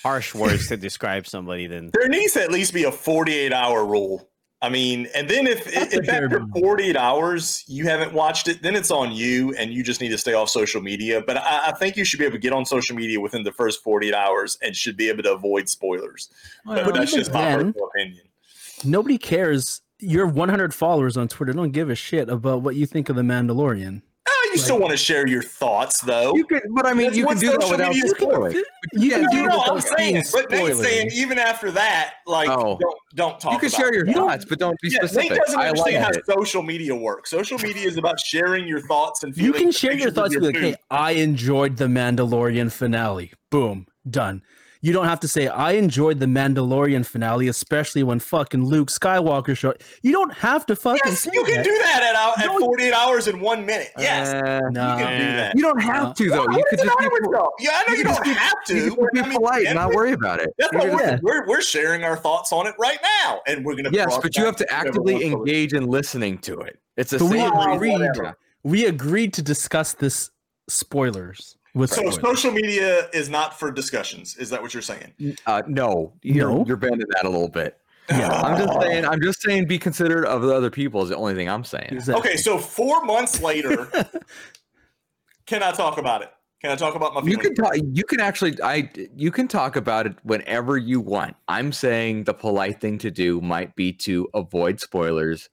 [0.03, 3.85] harsh words to describe somebody than there needs to at least be a 48 hour
[3.87, 4.29] rule
[4.63, 6.53] I mean, and then if, That's if after minimum.
[6.53, 10.19] 48 hours you haven't watched it, then it's on you and you just need to
[10.19, 11.21] stay off social media.
[11.27, 13.51] But I, I think you should be able to get on social media within the
[13.53, 16.29] first 48 hours and should be able to avoid spoilers.
[16.65, 18.23] But that's just my then- personal opinion.
[18.85, 19.81] Nobody cares.
[19.99, 23.23] Your 100 followers on Twitter don't give a shit about what you think of the
[23.23, 24.03] Mandalorian.
[24.53, 26.35] You still want to share your thoughts, though.
[26.37, 28.19] You could, but I mean, That's you can do that social without media is for.
[28.19, 28.53] spoiling.
[28.55, 28.63] You
[29.11, 30.83] Yeah, can do No, no, I'm saying, but Nate's spoilery.
[30.83, 32.79] saying even after that, like, Oh.
[32.81, 34.99] don't, don't talk You can about share your You don't- thoughts, but don't be Yeah,
[35.01, 35.39] Nate specific.
[35.39, 36.27] doesn't I like understand how it.
[36.27, 37.31] social media works.
[37.31, 39.55] Social media is about sharing your thoughts and feelings.
[39.59, 40.35] You can share your pictures of thoughts.
[40.35, 43.33] Be like, hey, I enjoyed the Mandalorian finale.
[43.51, 44.43] Boom, done.
[44.85, 49.57] You don't have to say I enjoyed the Mandalorian finale, especially when fucking Luke Skywalker
[49.57, 49.81] showed.
[50.03, 51.01] You don't have to fucking.
[51.05, 51.65] Yes, say you can that.
[51.65, 53.91] do that at, at 48 hours in one minute.
[53.97, 54.99] Yes, Uh, Nah.
[54.99, 55.53] you can do that.
[55.55, 56.43] you don't have to though.
[56.43, 57.51] You What could just be, matter y'all?
[57.61, 58.75] Yeah, I know you you don't have to.
[58.77, 60.51] you can be I mean, polite and not worry about it.
[60.59, 61.19] That's what we're, Yeah.
[61.23, 63.91] we're we're sharing our thoughts on it right now, and we're gonna.
[63.93, 66.81] Yes, but you have to actively engage in listening to it.
[66.97, 68.11] It's the But we agreed.
[68.65, 70.31] We agreed to discuss this
[70.69, 72.21] spoilers with So spoilers.
[72.21, 74.37] social media is not for discussions.
[74.37, 75.13] Is that what you're saying?
[75.47, 76.65] Uh, no, you're, No.
[76.67, 77.79] you're bending that a little bit.
[78.11, 78.29] Yeah.
[78.43, 79.05] I'm just saying.
[79.07, 79.67] I'm just saying.
[79.67, 81.03] Be considerate of the other people.
[81.03, 81.89] Is the only thing I'm saying.
[81.93, 82.21] Exactly.
[82.31, 83.89] Okay, so four months later,
[85.47, 86.31] can I talk about it?
[86.61, 87.73] Can I talk about my You can talk.
[87.77, 88.61] You can actually.
[88.63, 88.91] I.
[89.17, 91.37] You can talk about it whenever you want.
[91.49, 95.49] I'm saying the polite thing to do might be to avoid spoilers.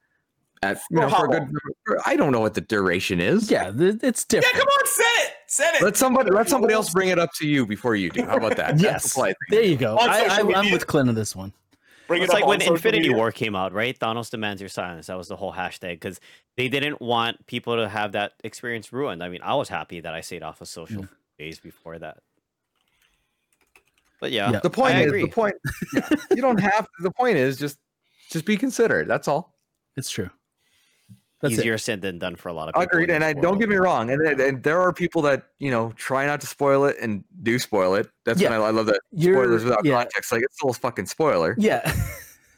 [0.62, 1.50] At you For know, for a good.
[1.86, 3.50] for- I don't know what the duration is.
[3.50, 5.32] yeah, th- it's yeah, come on, say it.
[5.50, 5.82] Say it.
[5.82, 6.30] Let somebody.
[6.30, 8.24] Let somebody else bring it up to you before you do.
[8.24, 8.78] How about that?
[8.78, 9.98] That's the yes, there you go.
[9.98, 11.52] On I, I, I'm with Clint on this one.
[12.08, 13.18] Bring It's it up like when Infinity media.
[13.18, 13.98] War came out, right?
[13.98, 15.08] Thanos demands your silence.
[15.08, 16.20] That was the whole hashtag because
[16.56, 19.24] they didn't want people to have that experience ruined.
[19.24, 21.10] I mean, I was happy that I stayed off of social mm.
[21.40, 22.20] days before that.
[24.20, 24.60] But yeah, Yeah.
[24.60, 25.08] The point I is.
[25.08, 25.22] agree.
[25.24, 25.56] The point.
[26.30, 26.88] you don't have.
[27.02, 27.80] The point is just.
[28.30, 29.08] Just be considerate.
[29.08, 29.56] That's all.
[29.98, 30.30] It's true.
[31.42, 31.60] That's it.
[31.60, 32.84] easier said than done for a lot of people.
[32.84, 33.10] Agreed.
[33.10, 34.10] And I don't get me wrong.
[34.12, 37.24] And, and, and there are people that you know try not to spoil it and
[37.44, 38.10] do spoil it.
[38.26, 38.50] That's Yeah.
[38.52, 39.96] when I, I love that You're- spoilers without yeah.
[40.04, 40.32] context.
[40.32, 41.56] Like it's still a fucking spoiler.
[41.58, 41.82] Yeah.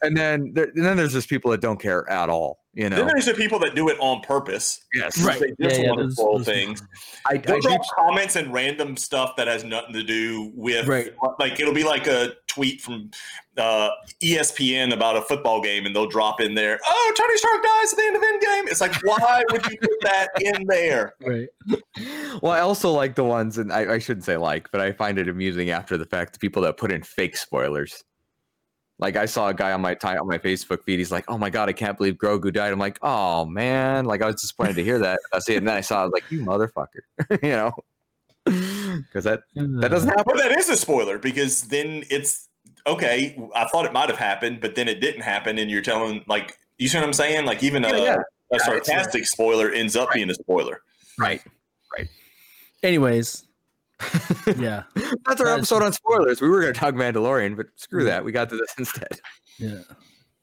[0.04, 2.60] And then there, and then there's just people that don't care at all.
[2.74, 3.12] You know, Then know.
[3.14, 4.80] there's the people that do it on purpose.
[4.94, 5.22] Yes.
[5.22, 5.40] Right.
[5.40, 6.82] They just Yeah, yeah, want to those- those things.
[7.28, 10.88] I, I They'll do, drop comments and random stuff that has nothing to do with
[10.88, 11.14] Right.
[11.40, 13.12] like it'll be like a tweet from
[13.58, 13.90] uh,
[14.24, 17.98] ESPN about a football game and they'll drop in there, oh Tony Stark dies at
[17.98, 18.72] the end of the Endgame.
[18.72, 21.14] It's like why would you put that in there?
[21.22, 21.50] right.
[22.42, 25.20] well, I also like the ones, and I, I shouldn't say like, but I find
[25.20, 26.34] it amusing after the fact.
[26.34, 28.04] The people that put in fake spoilers.
[29.02, 31.00] Like I saw a guy on my ti- on my Facebook feed.
[31.00, 34.22] He's like, "Oh my god, I can't believe Grogu died." I'm like, "Oh man!" Like
[34.22, 35.20] I was disappointed to hear that.
[35.34, 37.02] I see it, and then I saw, I was like, "You motherfucker,"
[37.44, 37.74] you know,
[38.46, 40.18] because that that doesn't hmm.
[40.18, 40.24] happen.
[40.26, 42.48] But that is a spoiler because then it's
[42.86, 43.36] okay.
[43.56, 46.58] I thought it might have happened, but then it didn't happen, and you're telling like
[46.82, 47.46] you see what I'm saying?
[47.46, 48.14] Like even a, Yeah, yeah.
[48.14, 48.18] a
[48.52, 50.82] Yeah, a- sarcastic spoiler ends up being a spoiler.
[51.18, 51.42] Right.
[51.96, 52.08] Right.
[52.82, 53.46] Anyways.
[54.58, 54.84] Yeah.
[54.96, 56.42] That's our That's- episode on spoilers.
[56.42, 58.24] We were going to talk Mandalorian, but screw that.
[58.24, 59.20] We got to this instead.
[59.58, 59.80] Yeah.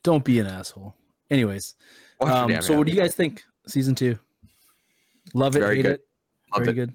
[0.03, 0.95] Don't be an asshole.
[1.31, 1.75] Anyways.
[2.21, 3.45] Um, so what do you guys think?
[3.67, 4.19] Season two.
[5.35, 5.93] Love it, Very hate good.
[5.93, 6.01] it.
[6.55, 6.87] Loved Very it.
[6.87, 6.95] good.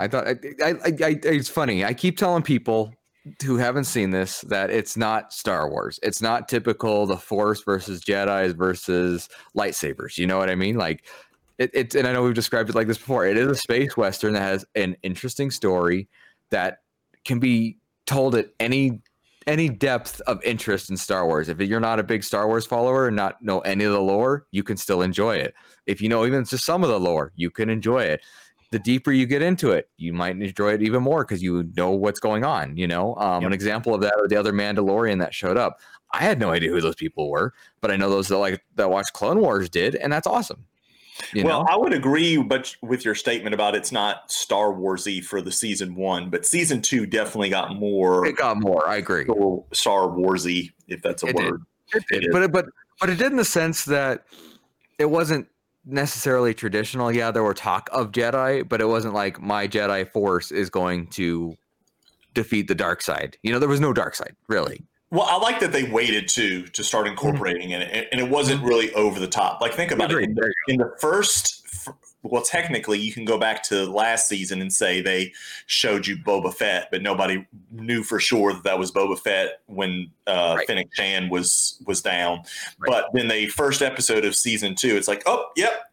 [0.00, 0.30] I thought I,
[0.64, 1.84] I, I, it's funny.
[1.84, 2.94] I keep telling people
[3.44, 6.00] who haven't seen this that it's not Star Wars.
[6.02, 10.16] It's not typical the Force versus Jedi's versus lightsabers.
[10.16, 10.76] You know what I mean?
[10.76, 11.04] Like
[11.58, 13.26] it, it's and I know we've described it like this before.
[13.26, 16.08] It is a space western that has an interesting story
[16.50, 16.78] that
[17.24, 19.00] can be told at any
[19.46, 21.48] any depth of interest in Star Wars.
[21.48, 24.46] If you're not a big Star Wars follower and not know any of the lore,
[24.52, 25.54] you can still enjoy it.
[25.86, 28.20] If you know even just some of the lore, you can enjoy it
[28.72, 31.90] the deeper you get into it, you might enjoy it even more because you know
[31.90, 32.74] what's going on.
[32.76, 33.48] You know, um, Yep.
[33.48, 35.78] an example of that or the other Mandalorian that showed up.
[36.14, 38.90] I had no idea who those people were, but I know those that like that
[38.90, 40.64] watched Clone Wars did, and that's awesome.
[41.32, 45.22] You well, know, I would agree, but with your statement about it's not Star Warsy
[45.22, 48.88] for the season one, but season two definitely got more it got more.
[48.88, 49.24] I agree.
[49.72, 51.50] Star Warsy, if that's a It did.
[51.50, 51.62] word.
[51.94, 52.66] It did, It but it, but
[53.00, 54.24] but it did in the sense that
[54.98, 55.48] it wasn't
[55.84, 57.12] necessarily traditional.
[57.12, 61.08] Yeah, there were talk of Jedi, but it wasn't like my Jedi Force is going
[61.08, 61.56] to
[62.34, 63.36] defeat the dark side.
[63.42, 64.82] You know, there was no dark side really.
[65.12, 68.90] Well, I like that they waited to to start incorporating it, and it wasn't really
[68.94, 69.60] over the top.
[69.60, 70.22] Like, think about it.
[70.22, 71.66] In the, in the first,
[72.22, 75.34] well, technically, you can go back to last season and say they
[75.66, 80.10] showed you Boba Fett, but nobody knew for sure that that was Boba Fett when
[80.26, 80.66] uh, Right.
[80.66, 82.38] Fennec Shand was was down.
[82.78, 82.86] Right.
[82.86, 85.90] But then the first episode of season two, it's like, oh, yep.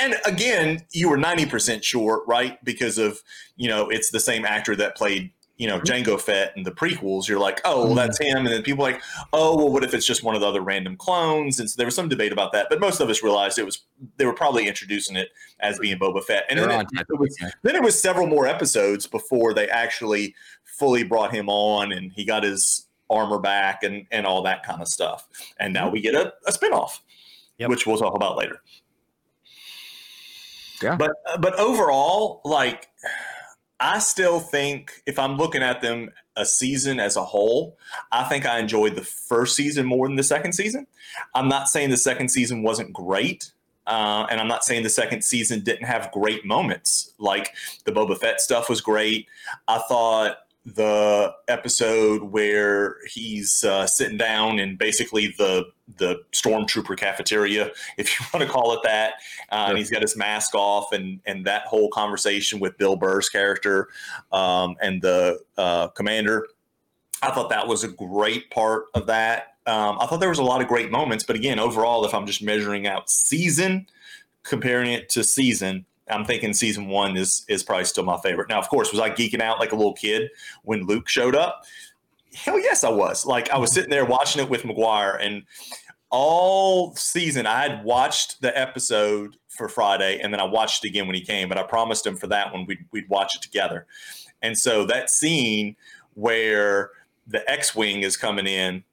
[0.00, 2.62] And again, you were ninety percent sure, right?
[2.64, 3.22] Because of
[3.54, 7.28] you know, it's the same actor that played you know Jango Fett and the prequels,
[7.28, 7.96] you're like, oh, well, Mhm.
[7.96, 10.40] that's him, and then people are like, oh, well, what if it's just one of
[10.40, 11.58] the other random clones?
[11.60, 13.82] And so there was some debate about that, but most of us realized it was
[14.16, 15.28] they were probably introducing it
[15.60, 19.06] as being Boba Fett, and then it, it was, then it was several more episodes
[19.06, 24.26] before they actually fully brought him on, and he got his armor back and and
[24.26, 25.26] all that kind of stuff,
[25.58, 27.00] and now we get a, a spinoff,
[27.58, 27.70] Yep.
[27.70, 28.60] which we'll talk about later.
[30.80, 30.94] Yeah.
[30.96, 32.88] But but overall, like
[33.80, 37.78] I still think if I'm looking at them a season as a whole,
[38.10, 40.86] I think I enjoyed the first season more than the second season.
[41.34, 43.52] I'm not saying the second season wasn't great.
[43.86, 47.14] Uh, and I'm not saying the second season didn't have great moments.
[47.18, 49.26] Like the Boba Fett stuff was great.
[49.66, 50.36] I thought
[50.74, 55.64] the episode where he's uh, sitting down in basically the
[55.96, 59.14] the stormtrooper cafeteria, if you want to call it that,
[59.50, 59.68] uh, Sure.
[59.70, 63.88] and he's got his mask off, and and that whole conversation with Bill Burr's character
[64.32, 66.46] um, and the uh, commander.
[67.22, 69.56] I thought that was a great part of that.
[69.66, 72.26] Um, I thought there was a lot of great moments, but again, overall, if I'm
[72.26, 73.86] just measuring out season,
[74.44, 78.48] comparing it to season, I'm thinking season one is is probably still my favorite.
[78.48, 80.30] Now, of course, was I geeking out like a little kid
[80.62, 81.64] when Luke showed up?
[82.34, 83.26] Hell yes, I was.
[83.26, 85.42] Like I was sitting there watching it with McGuire, and
[86.10, 91.06] all season I had watched the episode for Friday, and then I watched it again
[91.06, 91.48] when he came.
[91.48, 93.86] But I promised him for that one we'd we'd watch it together.
[94.42, 95.76] And so that scene
[96.14, 96.90] where
[97.26, 98.84] the X-wing is coming in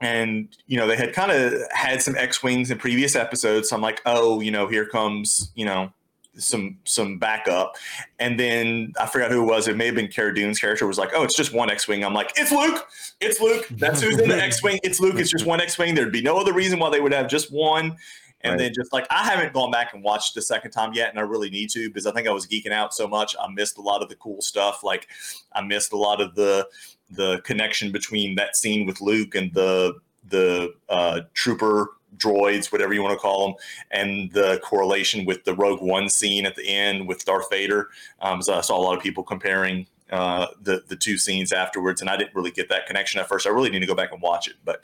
[0.00, 3.82] and you know they had kind of had some x-wings in previous episodes so i'm
[3.82, 5.92] like oh you know here comes you know
[6.38, 7.76] some some backup.
[8.18, 9.68] And then i forgot who it was.
[9.68, 12.04] It may have been Cara Dune's character was like oh it's just one x-wing.
[12.04, 12.86] I'm like it's luke.
[13.20, 13.66] It's luke.
[13.72, 14.80] That's who's in the x-wing.
[14.82, 15.16] It's luke.
[15.18, 15.94] It's just one x-wing.
[15.94, 17.96] There'd be no other reason why they would have just one.
[18.42, 18.58] And Right.
[18.58, 21.22] then just like i haven't gone back and watched the second time yet and i
[21.22, 23.80] really need to because i think i was geeking out so much i missed a
[23.80, 24.84] lot of the cool stuff.
[24.84, 25.08] Like
[25.54, 26.68] i missed a lot of the
[27.10, 29.94] the connection between that scene with Luke and the
[30.28, 33.56] the uh, trooper droids, whatever you want to call them,
[33.90, 37.88] and the correlation with the Rogue One scene at the end with Darth Vader.
[38.20, 42.00] Um, so I saw a lot of people comparing uh, the the two scenes afterwards,
[42.00, 43.46] and I didn't really get that connection at first.
[43.46, 44.82] I really need to go back and watch it, but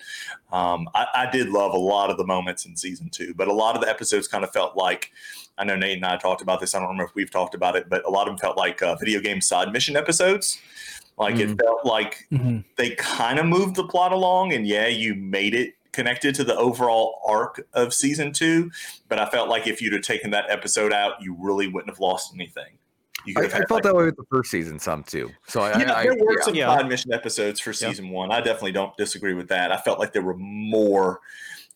[0.52, 3.32] um, I, I did love a lot of the moments in season two.
[3.34, 5.10] But a lot of the episodes kind of felt like.
[5.56, 6.74] I know Nate and I talked about this.
[6.74, 8.82] I don't remember if we've talked about it, but a lot of them felt like
[8.82, 10.58] uh, video game side mission episodes.
[11.16, 12.64] Like it felt like Mhm.
[12.74, 16.56] they kind of moved the plot along and yeah you made it connected to the
[16.56, 18.70] overall arc of season two
[19.08, 22.00] but i felt like if you'd have taken that episode out you really wouldn't have
[22.00, 22.76] lost anything
[23.26, 25.02] you I, could have I had, felt like- that way with the first season some
[25.02, 25.30] too.
[25.46, 26.44] So I, yeah, I, there were yeah.
[26.44, 26.66] some Yeah.
[26.76, 27.88] side mission episodes for Yeah.
[27.88, 31.20] season one i definitely don't disagree with that i felt like there were more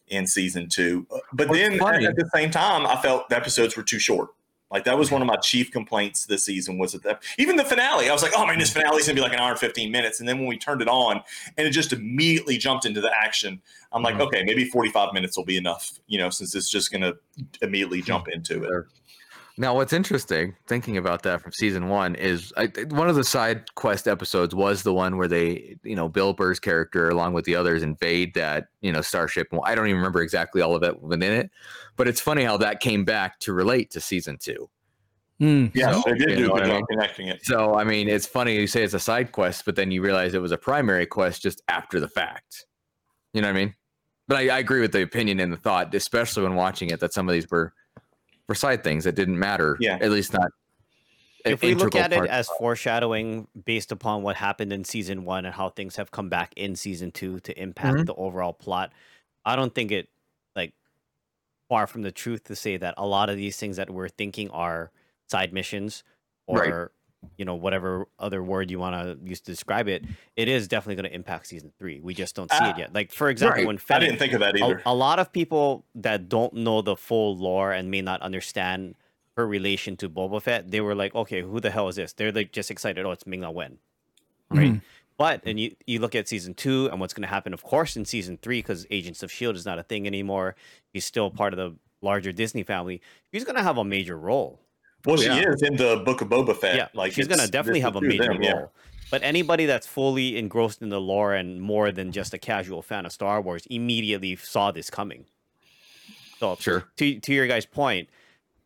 [0.09, 3.37] in season two but What's then at, funny- at the same time i felt the
[3.37, 4.29] episodes were too short
[4.71, 7.65] like that was one of my chief complaints this season was that the, even the
[7.65, 9.59] finale i was like oh man this finale is gonna be like an hour and
[9.59, 11.23] 15 minutes and then when we turned it on
[11.57, 13.61] and it just immediately jumped into the action
[13.93, 14.21] i'm like Mhm.
[14.27, 17.13] okay maybe 45 minutes will be enough you know since it's just gonna
[17.63, 18.85] immediately jump into it.
[19.61, 23.75] Now, what's interesting, thinking about that from season one, is I, one of the side
[23.75, 27.57] quest episodes was the one where they, you know, Bill Burr's character, along with the
[27.57, 29.49] others, invade that, you know, starship.
[29.51, 31.51] Well, I don't even remember exactly all of it within it,
[31.97, 34.71] but it's funny how that came back to relate to season two.
[35.41, 35.73] Mm.
[35.75, 38.09] yeah So, they did do a what good I job connecting it So, I mean,
[38.09, 40.59] it's funny you say it's a side quest, but then you realize it was a
[40.59, 42.67] primary quest just after the fact.
[43.33, 43.75] You know what I mean?
[44.29, 47.13] But I, I agree with the opinion and the thought, especially when watching it, that
[47.13, 47.73] some of these were
[48.49, 49.77] were side things that didn't matter.
[49.79, 49.99] Yeah.
[50.01, 50.51] At least not.
[51.45, 52.29] if we look at it part.
[52.31, 56.53] as foreshadowing based upon what happened in season one and how things have come back
[56.57, 58.07] in season two to impact Mhm.
[58.07, 58.93] the overall plot,
[59.47, 60.09] I don't think it
[60.57, 60.75] like
[61.69, 64.51] far from the truth to say that a lot of these things that we're thinking
[64.51, 64.91] are
[65.29, 66.03] side missions
[66.47, 66.89] or Right.
[67.37, 70.05] You know whatever other word you want to use to describe it.
[70.37, 72.01] It is definitely going to impact season three.
[72.01, 72.93] We just don't see Ah, it yet.
[72.95, 73.67] Like for example, right.
[73.67, 76.81] when i didn't think of that a, either a lot of people that don't know
[76.83, 78.95] the full lore and may not understand
[79.37, 82.13] her relation to Boba Fett, they were like, okay, who the hell is this?
[82.13, 83.05] They're like just excited.
[83.07, 83.79] Oh, it's Ming Na Wen.
[84.51, 84.73] Right.
[84.73, 84.83] Mhm.
[85.17, 87.97] But and you, you look at season two and what's going to happen, of course,
[87.97, 89.59] in season three, because Agents of S.H.I.E.L.D.
[89.59, 90.55] is not a thing anymore.
[90.93, 93.01] He's still part of the larger Disney family.
[93.33, 94.61] He's going to have a major role.
[95.05, 95.49] Well she yeah.
[95.49, 96.89] is in the book of boba fett yeah.
[96.95, 98.53] like she's going to definitely have a major them, yeah.
[98.53, 98.73] role.
[99.11, 103.07] But anybody that's fully engrossed in the lore and more than just a casual fan
[103.07, 105.25] of Star Wars immediately saw this coming.
[106.39, 106.85] So Sure.
[106.97, 108.09] to to your guys' point,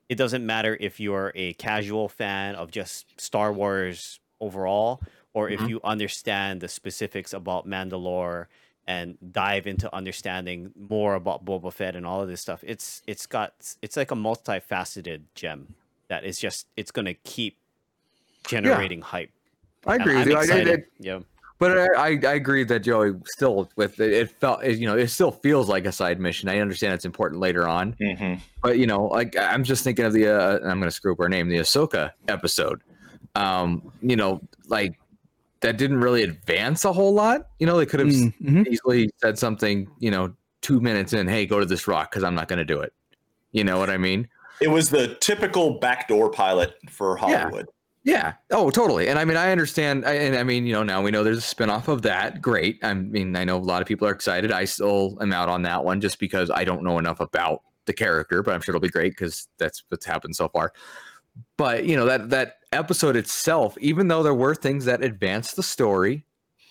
[0.09, 5.01] it doesn't matter if you're a casual fan of just Star Wars overall,
[5.33, 5.68] or if Mhm.
[5.68, 8.47] you understand the specifics about Mandalore
[8.87, 12.64] and dive into understanding more about Boba Fett and all of this stuff.
[12.66, 15.76] It's it's got it's like a multifaceted gem
[16.13, 17.57] that is just it's gonna keep
[18.47, 19.31] generating hype.
[19.87, 20.37] I agree with I'm you.
[20.37, 20.85] I, I, excited.
[21.01, 21.21] yeah.
[21.59, 24.97] But I, I I agree that Joey still with it, it felt it, you know
[24.97, 26.49] it still feels like a side mission.
[26.51, 28.41] I understand it's important later on, Mhm.
[28.63, 31.19] but you know like I'm just thinking of the uh, I'm going to screw up
[31.19, 32.83] her name, the Ahsoka episode.
[33.35, 34.99] Um, you know, like
[35.61, 37.49] that didn't really advance a whole lot.
[37.59, 38.67] You know, they could have Mm, mhm.
[38.69, 39.89] easily said something.
[40.01, 42.65] You know, two minutes in, hey, go to this rock because I'm not going to
[42.65, 42.93] do it.
[43.53, 44.29] You know what I mean?
[44.61, 47.39] It was the typical backdoor pilot for Yeah.
[47.41, 47.67] Hollywood.
[48.05, 48.33] Yeah.
[48.51, 49.09] Oh, totally.
[49.09, 50.05] And I mean, I understand.
[50.05, 52.43] I- And I mean, you know, now we know there's a spinoff of that.
[52.43, 52.79] Great.
[52.83, 54.51] I mean, I know a lot of people are excited.
[54.51, 57.93] I still am out on that one just because I don't know enough about the
[57.93, 60.73] character, but I'm sure it'll be great because that's what's happened so far.
[61.57, 65.63] But you know that that episode itself, even though there were things that advanced the
[65.63, 66.25] story,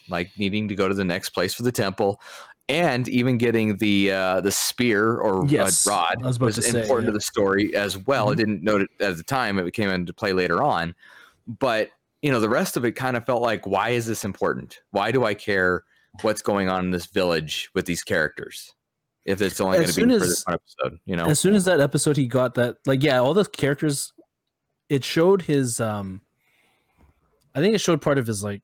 [0.09, 2.21] like needing to go to the next place for the temple,
[2.71, 6.61] and even getting the uh, the spear or Yes, uh, rod I was about to
[6.61, 7.11] say, important yeah.
[7.11, 8.29] to the story as well.
[8.29, 8.37] I Mhm.
[8.37, 10.95] didn't note it at the time; it came into play later on.
[11.47, 11.89] But
[12.21, 14.79] you know, the rest of it kind of felt like, why is this important?
[14.91, 15.83] Why do I care
[16.21, 18.71] what's going on in this village with these characters?
[19.25, 21.25] If it's only going to be soon for as- this episode, you know?
[21.25, 24.13] As soon as that episode, he got that, like, yeah, all the characters,
[24.89, 26.21] it showed his, um,
[27.55, 28.61] I think it showed part of his like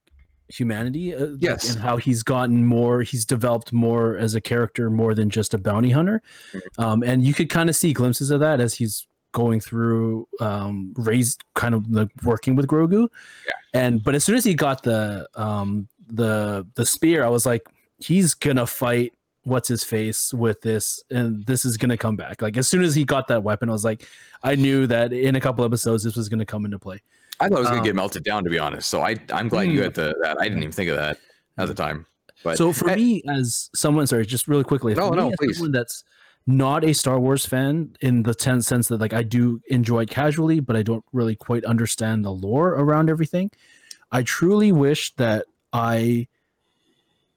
[0.50, 1.70] humanity, uh, Yes.
[1.74, 5.58] and how he's gotten more, he's developed more as a character, more than just a
[5.58, 6.22] bounty hunter,
[6.54, 6.82] Mm-hmm.
[6.82, 10.94] um, and you could kind of see glimpses of that as he's going through, um,
[10.98, 13.08] raised kind of like working with Grogu,
[13.46, 13.82] Yeah.
[13.82, 17.68] and but as soon as he got the, um, the the spear, I was like,
[18.00, 22.58] he's gonna fight what's his face with this and this is to come back like
[22.58, 24.06] as soon as he got that weapon i was like
[24.44, 27.02] i knew that in a couple episodes this was to come into play
[27.40, 28.90] I thought it was going to get um, melted down, to be honest.
[28.90, 29.84] So I, I'm glad you Mm.
[29.84, 30.38] had the that.
[30.40, 31.20] I didn't even think of that
[31.58, 32.06] at the time.
[32.44, 35.58] But so for eh, me as someone sorry just really quickly No, no, please.
[35.58, 36.04] someone that's
[36.46, 40.10] not a star wars fan in the ten sense that like i do enjoy it
[40.10, 43.52] casually but i don't really quite understand the lore around everything
[44.14, 46.26] i truly wish that i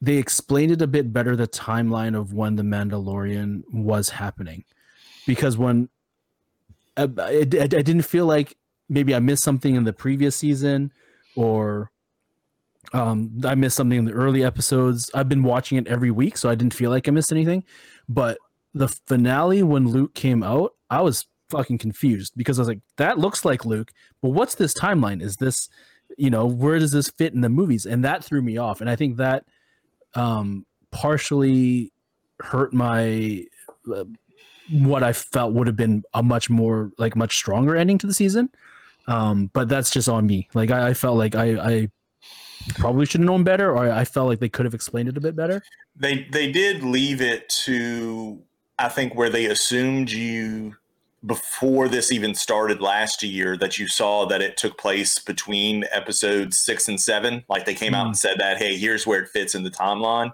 [0.00, 4.62] they explained it a bit better the timeline of when the mandalorian was happening
[5.26, 5.88] because when
[6.96, 8.56] I, I, I didn't feel like
[8.90, 10.92] maybe i missed something in the previous season
[11.36, 11.90] or
[12.92, 15.10] um i missed something in the early episodes.
[15.14, 17.64] I've been watching it every week so i didn't feel like i missed anything.
[18.08, 18.36] But
[18.74, 23.18] the finale when luke came out i was fucking confused because i was like that
[23.18, 25.22] looks like luke but what's this timeline?
[25.22, 25.68] Is this
[26.18, 27.86] you know where does this fit in the movies?
[27.86, 28.80] And that threw me off.
[28.80, 29.44] And i think that
[30.14, 31.92] um partially
[32.40, 33.44] hurt my
[33.94, 34.04] uh,
[34.72, 38.14] what i felt would have been a much more like much stronger ending to the
[38.14, 38.48] season
[39.10, 40.48] um but that's just on me.
[40.54, 41.88] Like i, I felt like i i
[42.78, 45.20] probably should have known better or i felt like they could have explained it a
[45.20, 45.62] bit better.
[45.96, 48.42] They they did leave it to
[48.78, 50.76] I think where they assumed you
[51.26, 56.56] before this even started last year that you saw that it took place between episodes
[56.56, 57.44] six and seven.
[57.48, 60.32] Like they came out and said that, hey, here's where it fits in the timeline.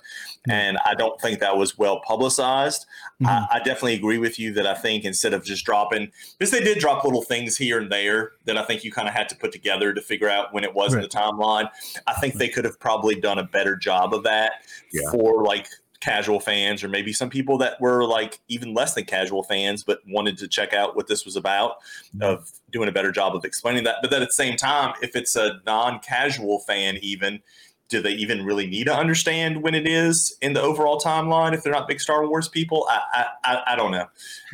[0.48, 0.52] Mm.
[0.52, 2.86] And I don't think that was well publicized.
[3.20, 3.26] Mhm.
[3.26, 6.60] I, I definitely agree with you that I think instead of just dropping, because they
[6.62, 9.36] did drop little things here and there that I think you kind of had to
[9.36, 11.68] put together to figure out when it was in the timeline.
[12.06, 15.10] I think they could have probably done a better job of that Yeah.
[15.10, 15.66] for like
[16.00, 19.98] casual fans or maybe some people that were like even less than casual fans but
[20.06, 21.76] wanted to check out what this was about
[22.20, 25.16] of doing a better job of explaining that but then at the same time if
[25.16, 27.40] it's a non-casual fan even
[27.88, 31.62] do they even really need to understand when it is in the overall timeline if
[31.62, 34.06] they're not big star wars people i i, I, don't know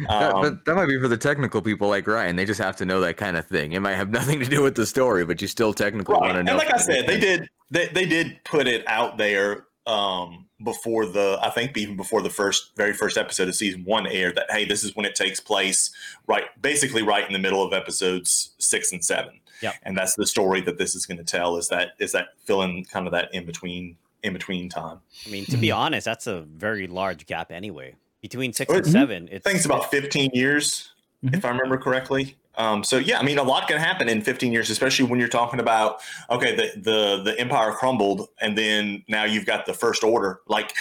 [0.09, 2.37] that, Um, but that might be for the technical people like Ryan.
[2.37, 3.73] They just have to know that kind of thing.
[3.73, 6.35] It might have nothing to do with the story, but you still technically right want
[6.35, 6.53] to know.
[6.53, 11.07] and like i said they did they, they did put it out there um before
[11.07, 14.51] the i think even before the first very first episode of season one aired that
[14.51, 15.91] hey this is when it takes place
[16.27, 20.27] right basically right in the middle of episodes six and seven yeah and that's the
[20.27, 23.29] story that this is going to tell is that is that filling kind of that
[23.35, 27.51] in between in between time I mean, to be honest, that's a very large gap
[27.51, 27.97] anyway.
[28.21, 28.93] Between six Oh, and mhm.
[28.93, 30.93] seven, it's i think it's about 15 years
[31.25, 31.37] Mhm.
[31.37, 34.53] if i remember correctly um, so yeah i mean a lot can happen in 15
[34.53, 36.01] years especially when you're talking about
[36.31, 40.41] okay the, the the empire crumbled and then now you've got the first order.
[40.47, 40.75] Like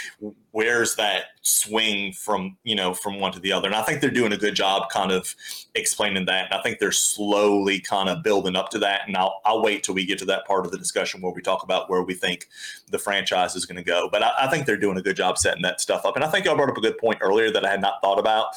[0.52, 3.68] where's that swing from you know from one to the other?
[3.68, 5.34] And i think they're doing a good job kind of
[5.76, 6.46] explaining that.
[6.46, 9.02] And i think they're slowly kind of building up to that.
[9.08, 11.42] And i'll, I'll wait till we get to that part of the discussion where we
[11.42, 12.48] talk about where we think
[12.90, 14.10] the franchise is going to go.
[14.12, 16.16] But I, I think they're doing a good job setting that stuff up.
[16.16, 18.20] And i think y'all brought up a good point earlier that i had not thought
[18.20, 18.48] about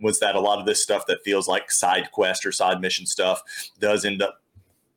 [0.00, 3.06] was that a lot of this stuff that feels like side quest or side mission
[3.06, 3.42] stuff
[3.80, 4.40] does end up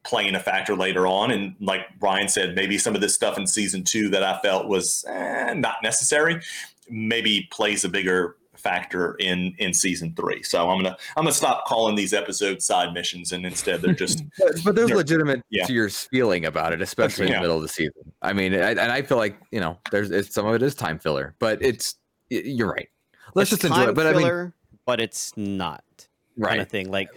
[0.07, 1.31] playing a factor later on.
[1.31, 4.67] And like Ryan said, maybe some of this stuff in season two that I felt
[4.67, 6.41] was eh, not necessary,
[6.89, 10.41] maybe plays a bigger factor in in season three.
[10.43, 14.23] So I'm gonna I'm gonna stop calling these episodes side missions, and instead they're just
[14.39, 15.65] But, but there's legitimate yeah.
[15.65, 18.11] to your feeling about it, especially in the middle of the season.
[18.21, 20.73] I mean, I, and I feel like you know, there's it's, some of it is
[20.73, 21.95] time filler, but it's
[22.29, 22.87] you're right.
[23.35, 23.93] Let's It's just enjoy time it.
[23.95, 24.53] But I mean,
[24.85, 26.59] but it's not kind right?
[26.59, 26.89] of thing.
[26.89, 27.09] Like,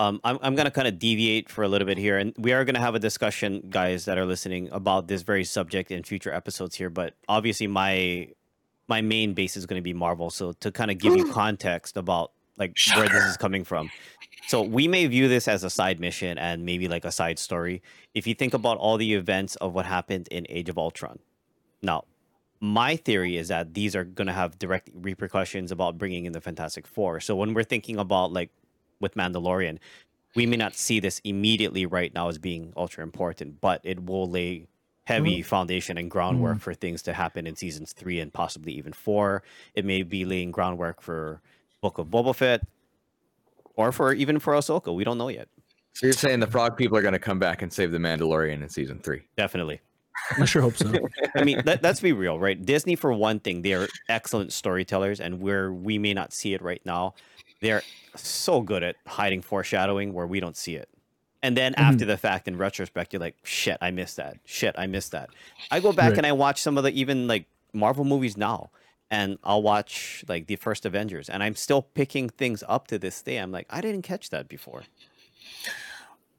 [0.00, 2.64] um, I'm I'm gonna kind of deviate for a little bit here, and we are
[2.64, 6.74] gonna have a discussion, guys that are listening, about this very subject in future episodes
[6.74, 6.88] here.
[6.88, 8.28] But obviously, my
[8.88, 10.30] my main base is going to be Marvel.
[10.30, 13.88] So to kind of give you context about like where this is coming from.
[14.48, 17.82] So we may view this as a side mission and maybe like a side story.
[18.14, 21.20] If you think about all the events of what happened in Age of Ultron.
[21.82, 22.04] Now,
[22.58, 26.40] my theory is that these are going to have direct repercussions about bringing in the
[26.40, 27.20] Fantastic Four.
[27.20, 28.50] So when we're thinking about like
[29.00, 29.78] with Mandalorian,
[30.34, 34.28] we may not see this immediately right now as being ultra important, but it will
[34.28, 34.66] lay
[35.04, 35.44] heavy mm.
[35.44, 36.60] foundation and groundwork mm.
[36.60, 39.42] for things to happen in seasons three and possibly even four.
[39.74, 41.40] It may be laying groundwork for
[41.80, 42.62] Book of Boba Fett
[43.74, 44.94] or for even for Ahsoka.
[44.94, 45.48] We don't know yet.
[45.94, 48.62] So you're saying the frog people are going to come back and save the Mandalorian
[48.62, 49.22] in season three?
[49.36, 49.80] Definitely.
[50.38, 50.92] I sure hope so.
[51.36, 52.64] I mean, let, let's be real, right?
[52.64, 56.80] Disney, for one thing, they're excellent storytellers, and where we may not see it right
[56.84, 57.14] now,
[57.60, 57.82] they're
[58.16, 60.88] so good at hiding foreshadowing where we don't see it.
[61.42, 64.36] And then after the fact, in retrospect, you're like, shit, I missed that.
[64.44, 65.30] Shit, I missed that.
[65.70, 66.18] I go back Right.
[66.18, 68.70] and I watch some of the even like Marvel movies now,
[69.10, 73.22] and I'll watch like the first Avengers, and I'm still picking things up to this
[73.22, 73.38] day.
[73.38, 74.82] I'm like, I didn't catch that before.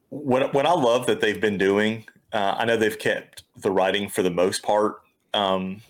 [0.09, 2.05] what what I love that they've been doing.
[2.33, 5.01] Uh, I know they've kept the writing for the most part
[5.33, 5.81] um,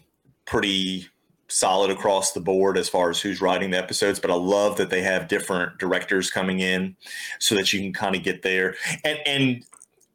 [0.45, 1.07] pretty
[1.51, 4.89] solid across the board as far as who's writing the episodes, but I love that
[4.89, 6.95] they have different directors coming in
[7.39, 8.75] so that you can kind of get there.
[9.03, 9.65] And and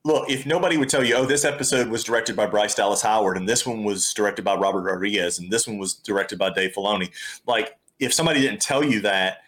[0.05, 3.37] look, if nobody would tell you, oh, this episode was directed by Bryce Dallas Howard,
[3.37, 6.73] and this one was directed by Robert Rodriguez, and this one was directed by Dave
[6.73, 7.11] Filoni,
[7.47, 9.39] like if somebody didn't tell you that,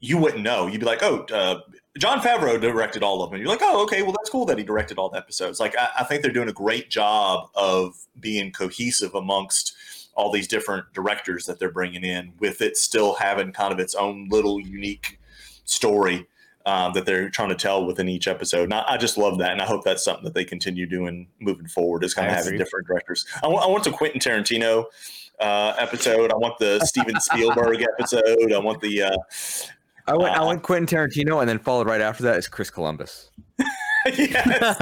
[0.00, 0.66] you wouldn't know.
[0.66, 1.60] You'd be like, oh, uh,
[1.98, 3.40] Jon Favreau directed all of them.
[3.40, 5.60] You're like, oh, okay, well, that's cool that he directed all the episodes.
[5.60, 9.74] Like, I, I think they're doing a great job of being cohesive amongst
[10.20, 13.94] all these different directors that they're bringing in, with it still having kind of its
[13.94, 15.18] own little unique
[15.64, 16.26] story
[16.66, 18.64] um, that they're trying to tell within each episode.
[18.64, 21.26] And I, I just love that, and I hope that's something that they continue doing
[21.40, 22.04] moving forward.
[22.04, 22.58] Is kind I of having agree.
[22.64, 23.26] different directors.
[23.42, 24.84] I want, I the Quentin Tarantino
[25.40, 26.30] uh, episode.
[26.32, 28.52] I want the Steven Spielberg episode.
[28.52, 29.02] I want the.
[29.02, 29.16] Uh,
[30.06, 32.70] I went, I Uh, went Quentin Tarantino, and then followed right after that is Chris
[32.70, 33.30] Columbus.
[34.06, 34.76] yes.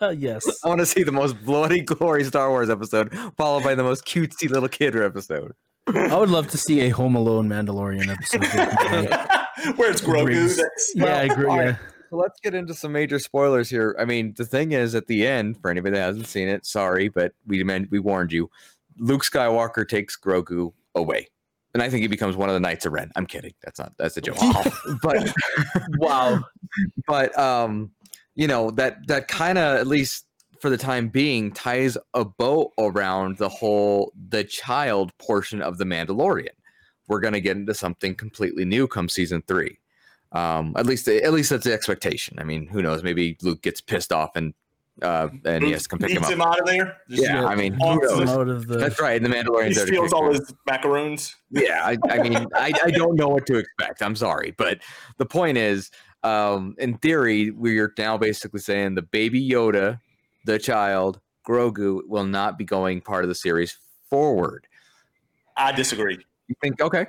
[0.18, 0.60] yes.
[0.64, 4.04] I want to see the most bloody glory Star Wars episode, followed by the most
[4.06, 5.52] cutesy little kid episode.
[5.88, 8.44] I would love to see a Home Alone Mandalorian episode.
[9.76, 10.58] Where it's Grogu.
[10.94, 11.52] Yeah, I agree.
[11.52, 11.76] Yeah.
[12.10, 13.96] So let's get into some major spoilers here.
[13.98, 17.08] I mean, the thing is, at the end, for anybody that hasn't seen it, sorry,
[17.08, 18.50] but we meant we warned you.
[18.98, 21.28] Luke Skywalker takes Grogu away,
[21.72, 23.10] and I think he becomes one of the Knights of Ren.
[23.16, 23.54] I'm kidding.
[23.62, 23.92] That's not.
[23.98, 24.36] That's a joke.
[25.02, 25.32] but
[25.96, 26.44] Wow.
[27.06, 27.90] but um,
[28.34, 30.26] you know that that kind of at least
[30.60, 35.84] for the time being ties a bow around the whole the child portion of the
[35.84, 36.48] Mandalorian.
[37.08, 39.78] We're gonna get into something completely new come season three.
[40.32, 42.38] Um, at least at least that's the expectation.
[42.38, 43.02] I mean, who knows?
[43.02, 44.54] Maybe Luke gets pissed off and
[45.02, 46.32] uh, and yes, has come pick him beats up.
[46.34, 46.96] him out of there.
[47.10, 48.18] Just Yeah, I mean, who knows?
[48.18, 49.16] the- Out of the That's right.
[49.22, 51.34] And the Mandalorian, he Mandalorian's there to steals all his macaroons.
[51.50, 54.78] yeah I, I mean I, I don't know what to expect i'm sorry but
[55.18, 55.90] the point is
[56.24, 60.00] um in theory we're now basically saying the baby yoda
[60.44, 64.66] the child grogu will not be going part of the series forward
[65.56, 66.18] I disagree.
[66.48, 67.06] you think okay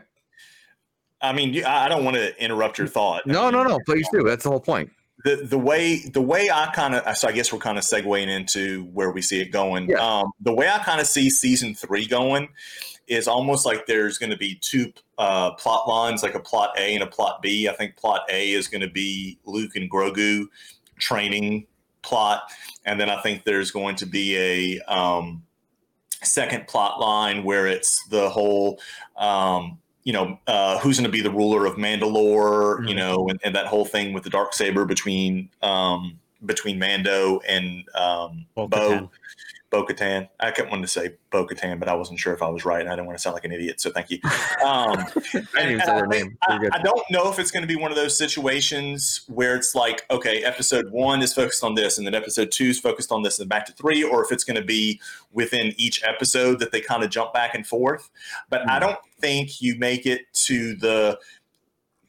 [1.22, 3.22] I mean, you- I I don't want to interrupt your thought.
[3.26, 4.90] I no mean, no no please do that's the whole point
[5.24, 8.28] the the way the way I kind of so I guess we're kind of segueing
[8.28, 9.90] into where we see it going.
[9.90, 10.00] Yeah.
[10.06, 12.50] Um, the way I kind of see season three going
[13.08, 16.94] is almost like there's going to be two uh, plot lines, like a plot A
[16.94, 17.68] and a plot B.
[17.68, 20.46] I think plot A is going to be Luke and Grogu
[20.98, 21.68] training
[22.02, 22.52] plot,
[22.86, 25.44] and then I think there's going to be a um,
[26.24, 28.80] second plot line where it's the whole.
[29.18, 32.86] Um, you know, uh, who's going to be the ruler of Mandalore?
[32.86, 32.98] You Mhm.
[32.98, 37.86] know, and, and that whole thing with the dark saber between um, between Mando and
[37.96, 39.10] um, Bo.
[39.74, 40.30] Bo Katan.
[40.40, 42.82] I kept wanting to say Bo Katan, but I wasn't sure if I was right,
[42.82, 43.82] and I didn't want to sound like an idiot.
[43.82, 44.20] So thank you.
[44.24, 44.30] Um,
[44.64, 45.04] i
[45.56, 47.90] didn't and- even I think- I, I don't know if it's going to be one
[47.90, 52.14] of those situations where it's like, okay, episode one is focused on this, and then
[52.14, 54.66] episode two is focused on this, and back to three, or if it's going to
[54.66, 55.02] be
[55.32, 58.12] within each episode that they kind of jump back and forth.
[58.52, 58.82] But I Hmm.
[58.82, 61.18] don't think you make it to the.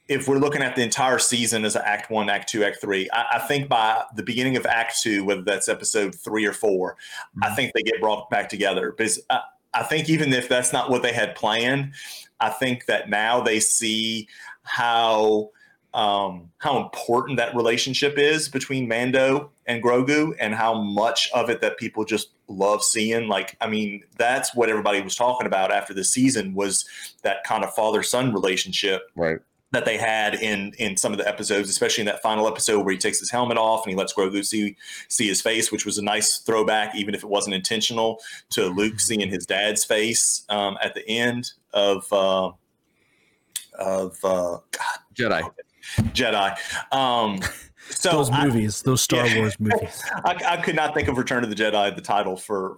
[0.08, 3.24] If we're looking at the entire season as Act One, Act Two, Act Three, I,
[3.34, 6.96] I think by the beginning of Act Two, whether that's episode three or four,
[7.42, 7.54] I Hmm.
[7.56, 9.40] think they get brought back together because I,
[9.72, 11.92] I think even if that's not what they had planned,
[12.38, 14.28] I think that now they see
[14.62, 15.50] how
[15.94, 21.60] um, how important that relationship is between Mando and Grogu, and how much of it
[21.60, 23.28] that people just love seeing.
[23.28, 26.84] Like, I mean, that's what everybody was talking about after the season was
[27.22, 29.38] that kind of father son relationship, Right.
[29.74, 32.92] That they had in in some of the episodes, especially in that final episode where
[32.92, 34.76] he takes his helmet off and he lets Grogu see
[35.08, 38.20] see his face, which was a nice throwback, even if it wasn't intentional,
[38.50, 42.50] to Luke seeing his dad's face um, at the end of uh,
[43.78, 44.58] of uh,
[45.14, 45.50] Jedi.
[46.12, 46.56] Jedi.
[46.92, 47.40] Um,
[47.90, 49.38] so those I- movies, those Star Yeah.
[49.40, 50.02] Wars movies.
[50.24, 52.76] I, I could not think of Return of the Jedi, the title for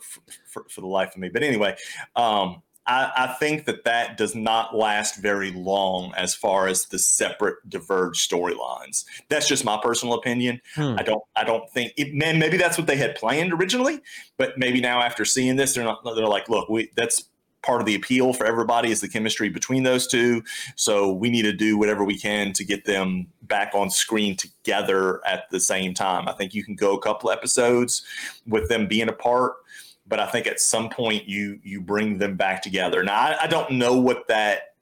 [0.49, 1.29] for, for the life of me.
[1.29, 1.77] But anyway,
[2.17, 6.99] um, I, I think that that does not last very long as far as the
[6.99, 9.05] separate diverged storylines.
[9.29, 10.61] That's just my personal opinion.
[10.75, 10.95] Hmm.
[10.99, 14.01] I don't I don't think it, man, maybe that's what they had planned originally,
[14.37, 17.29] but maybe now after seeing this, they're not they're like, look, we that's
[17.67, 20.43] part of the appeal for everybody is the chemistry between those two.
[20.77, 25.21] So we need to do whatever we can to get them back on screen together
[25.27, 26.29] at the same time.
[26.29, 28.03] I think you can go a couple episodes
[28.47, 29.55] with them being apart,
[30.09, 33.03] but I think at some point you you bring them back together.
[33.03, 34.77] Now I, I don't know what that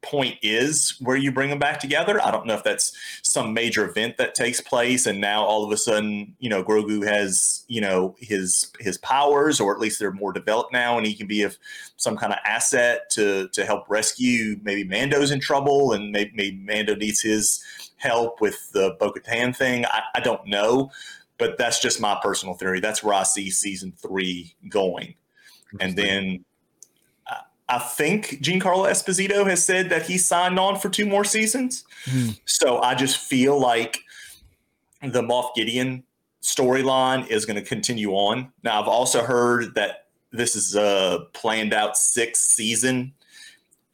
[0.00, 2.22] point is where you bring them back together.
[2.24, 5.72] I don't know if that's some major event that takes place and now all of
[5.72, 10.12] a sudden, you know, Grogu has, you know, his his powers or at least they're
[10.12, 11.56] more developed now and he can be of
[11.96, 16.56] some kind of asset to to help rescue maybe Mando's in trouble and maybe, maybe
[16.56, 17.62] Mando needs his
[17.96, 19.84] help with the Bo-Katan thing.
[19.86, 20.90] I, I don't know,
[21.38, 22.80] but that's just my personal theory.
[22.80, 25.14] That's where I see season three going.
[25.80, 26.44] And then
[27.26, 31.84] I- I think Giancarlo Esposito has said that he signed on for two more seasons.
[32.04, 32.30] Hmm.
[32.44, 34.00] So I just feel like
[35.02, 36.04] the Moff Gideon
[36.42, 38.52] storyline is going to continue on.
[38.62, 43.12] Now, I've also heard that this is a planned out six season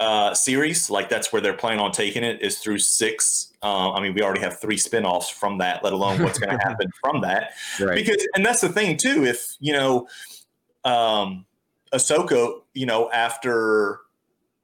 [0.00, 0.90] uh, series.
[0.90, 3.52] Like that's where they're planning on taking it is through six.
[3.64, 6.62] Uh, I mean, we already have three spinoffs from that, let alone what's going to
[6.62, 7.94] happen from that Right.
[7.96, 10.06] because and that's the thing too if you know
[10.84, 11.46] um
[11.94, 14.00] ahsoka you know after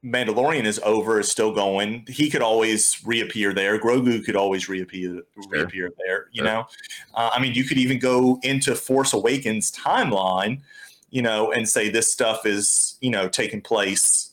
[0.05, 5.23] mandalorian is over is still going he could always reappear there grogu could always reappear
[5.49, 6.45] reappear there you Sure.
[6.45, 6.67] know
[7.15, 10.61] uh, i mean you could even go into force awakens timeline
[11.11, 14.33] you know and say this stuff is you know taking place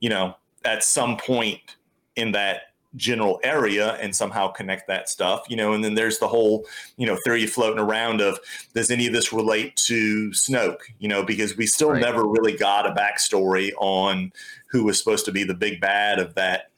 [0.00, 0.34] you know
[0.64, 1.76] at some point
[2.16, 6.28] in that general area and somehow connect that stuff you know and then there's the
[6.28, 6.66] whole
[6.96, 8.38] you know theory floating around of
[8.74, 10.80] does any of this relate to Snoke?
[10.98, 12.00] You know, because we still Right.
[12.00, 14.32] never really got a backstory on
[14.70, 16.70] who was supposed to be the big bad of that,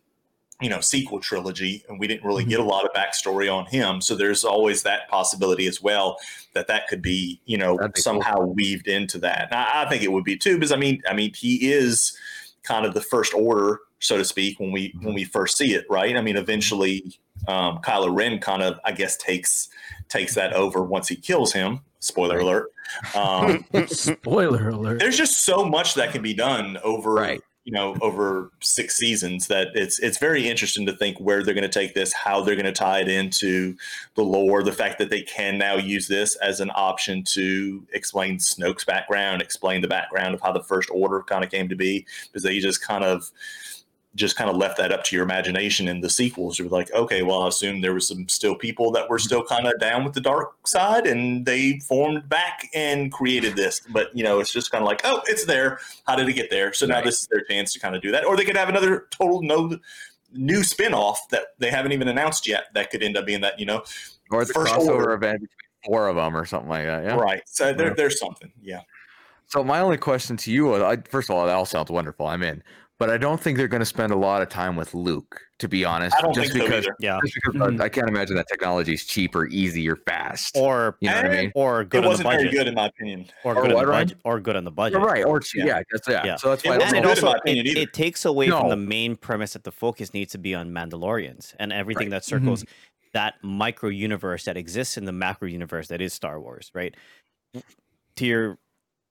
[0.61, 2.71] you know, sequel trilogy, and we didn't really get a mm-hmm.
[2.71, 4.01] lot of backstory on him.
[4.01, 6.19] So there's always that possibility as well
[6.55, 8.03] that that could be, you know, be cool.
[8.03, 9.49] somehow weaved into that.
[9.51, 12.17] And I, I think it would be too, because I mean, I mean, he is
[12.63, 15.85] kind of the first order, so to speak, when we when we first see it,
[15.89, 16.17] right?
[16.17, 19.69] I mean, eventually, um, Kylo Ren kind of, I guess, takes
[20.09, 21.81] takes that over once he kills him.
[22.01, 22.67] Spoiler alert.
[23.15, 24.99] Um, Spoiler alert.
[24.99, 27.41] there's just so much that can be done over Right.
[27.65, 31.71] you know over six seasons that it's it's very interesting to think where they're going
[31.71, 33.75] to take this how they're going to tie it into
[34.17, 38.37] the lore the fact that they can now use this as an option to explain
[38.37, 42.05] snoke's background explain the background of how the first order kind of came to be
[42.27, 43.31] because they just kind of
[44.15, 46.59] just kind of left that up to your imagination in the sequels.
[46.59, 49.67] You're like, okay, well, I assume there was some still people that were still kind
[49.67, 53.81] of down with the dark side, and they formed back and created this.
[53.93, 55.79] But you know, it's just kind of like, oh, it's there.
[56.07, 56.73] How did it get there?
[56.73, 58.69] So now this is their chance to kind of do that, or they could have
[58.69, 59.79] another total no
[60.33, 63.67] new spin-off that they haven't even announced yet that could end up being that you
[63.67, 63.83] know
[64.33, 65.13] Or the First crossover order.
[65.13, 65.49] event between
[65.85, 67.05] four of them or something like that.
[67.05, 67.15] Yeah.
[67.15, 67.95] right so there, Yeah.
[67.97, 68.81] there's something yeah
[69.47, 72.27] So my only question to you was, I, first of all, that all sounds wonderful.
[72.27, 72.65] I'm in,
[72.99, 75.69] but I don't think they're going to spend a lot of time with Luke, to
[75.69, 76.15] be honest.
[76.17, 77.19] i don't just think so because, either Yeah.
[77.25, 77.81] just because Mhm.
[77.81, 80.57] I can't imagine that technology is cheap or easy or fast.
[80.57, 81.53] Or you know what I Eh, mean?
[81.57, 83.81] or good it on the wasn't very good in my opinion Or Or good on
[83.85, 84.19] the budget.
[84.25, 84.99] Or good on the budget.
[84.99, 85.25] You're right.
[85.25, 85.65] Or che- Yeah.
[85.67, 86.25] yeah, that's, yeah.
[86.25, 86.37] Yeah.
[86.37, 87.09] So that's It why I don't and know.
[87.11, 90.55] also it, it takes away from the main premise that the focus needs to be
[90.55, 92.11] on Mandalorians and everything Right.
[92.13, 92.65] that circles
[93.13, 96.95] that micro universe that exists in the macro universe that is Star Wars, right?
[98.17, 98.59] To your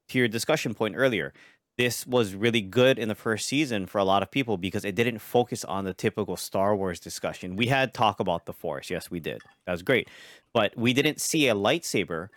[0.10, 1.34] to your discussion point earlier,
[1.78, 4.94] this was really good in the first season for a lot of people because it
[4.96, 7.56] didn't focus on the typical Star Wars discussion.
[7.56, 9.42] We had talk about the Force, yes, we did.
[9.66, 10.08] That was great,
[10.54, 12.30] but we didn't see a lightsaber.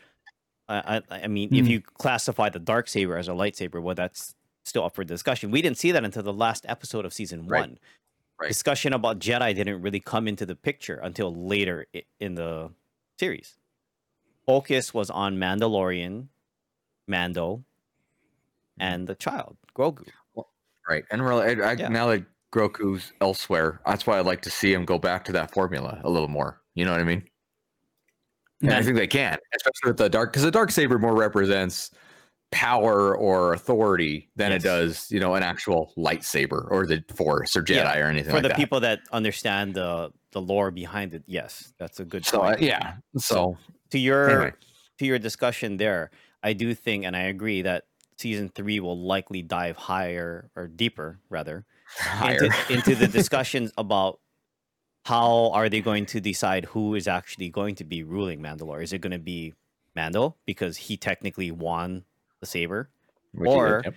[0.68, 1.70] Uh, I, I mean, if Hmm.
[1.72, 4.34] you classify the dark saber as a lightsaber, well, that's
[4.64, 5.50] still up for discussion.
[5.50, 7.60] We didn't see that until the last episode of season Right.
[7.60, 7.78] one.
[8.40, 8.48] Right.
[8.48, 11.86] Discussion about Jedi didn't really come into the picture until later
[12.20, 12.70] in the
[13.18, 13.56] series.
[14.44, 16.28] Focus was on Mandalorian,
[17.06, 17.64] Mando,
[18.78, 20.06] and the child, Grogu.
[20.88, 21.04] Right.
[21.10, 21.88] And really, I, I, Yeah.
[21.88, 25.50] now that Grogu's elsewhere, that's why I'd like to see him go back to that
[25.52, 26.62] formula a little more.
[26.74, 27.24] You know what I mean?
[28.62, 31.90] And I think they can, especially with the dark, because the dark saber more represents
[32.52, 34.62] power or authority than Yes.
[34.64, 38.30] it does, you know, an actual lightsaber or the Force or Jedi Yeah, or anything
[38.30, 38.56] For like the that.
[38.56, 42.60] people that understand the the lore behind it, yes, that's a good so uh, point.
[42.60, 43.56] yeah, so
[43.90, 44.52] to your anyway,
[44.98, 46.10] to your discussion there,
[46.42, 47.84] I do think and I agree that
[48.16, 51.64] season three will likely dive higher or deeper rather
[51.98, 52.44] higher.
[52.44, 54.20] into, into the discussions about
[55.04, 58.82] how are they going to decide who is actually going to be ruling Mandalore?
[58.82, 59.54] Is it going to be
[59.94, 62.04] Mando because he technically won
[62.40, 62.90] the saber?
[63.32, 63.94] Which or- yep.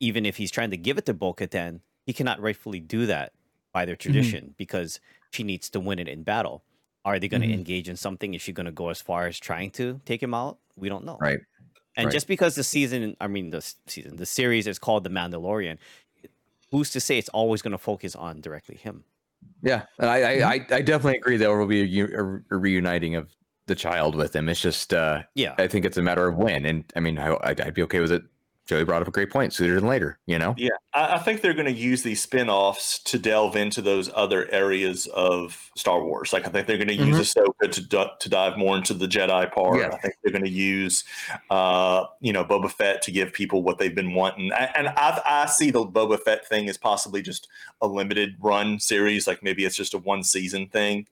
[0.00, 3.32] Even if he's trying to give it to Bo-Katan, he cannot rightfully do that
[3.72, 6.62] by their tradition because she needs to win it in battle.
[7.04, 7.54] Are they going to Mhm.
[7.54, 8.34] engage in something?
[8.34, 10.58] Is she going to go as far as trying to take him out?
[10.76, 11.16] We don't know.
[11.20, 11.38] right.
[11.96, 12.12] And Right.
[12.12, 15.78] just because the season, I mean, the season, the series is called The Mandalorian,
[16.70, 19.04] who's to say it's always going to focus on directly him?
[19.62, 20.20] Yeah, and I.
[20.20, 23.34] I, I, I definitely agree there will be a, a, a reuniting of
[23.66, 24.48] the child with him.
[24.48, 25.54] It's just, uh, Yeah.
[25.56, 26.66] I think it's a matter of when.
[26.66, 28.22] And I mean, I, I'd be okay with it.
[28.66, 29.52] Joey brought up a great point.
[29.52, 30.54] Sooner than later, you know.
[30.56, 34.50] Yeah, I, I think they're going to use these spin-offs to delve into those other
[34.50, 36.32] areas of Star Wars.
[36.32, 39.06] Like I think they're going to use Ahsoka to d- to dive more into the
[39.06, 39.78] Jedi part.
[39.78, 39.88] Yeah.
[39.88, 41.04] I think they're going to use,
[41.50, 44.50] uh, you know, Boba Fett to give people what they've been wanting.
[44.74, 47.48] And I, I see the Boba Fett thing as possibly just
[47.82, 49.26] a limited run series.
[49.26, 51.06] Like maybe it's just a one season thing.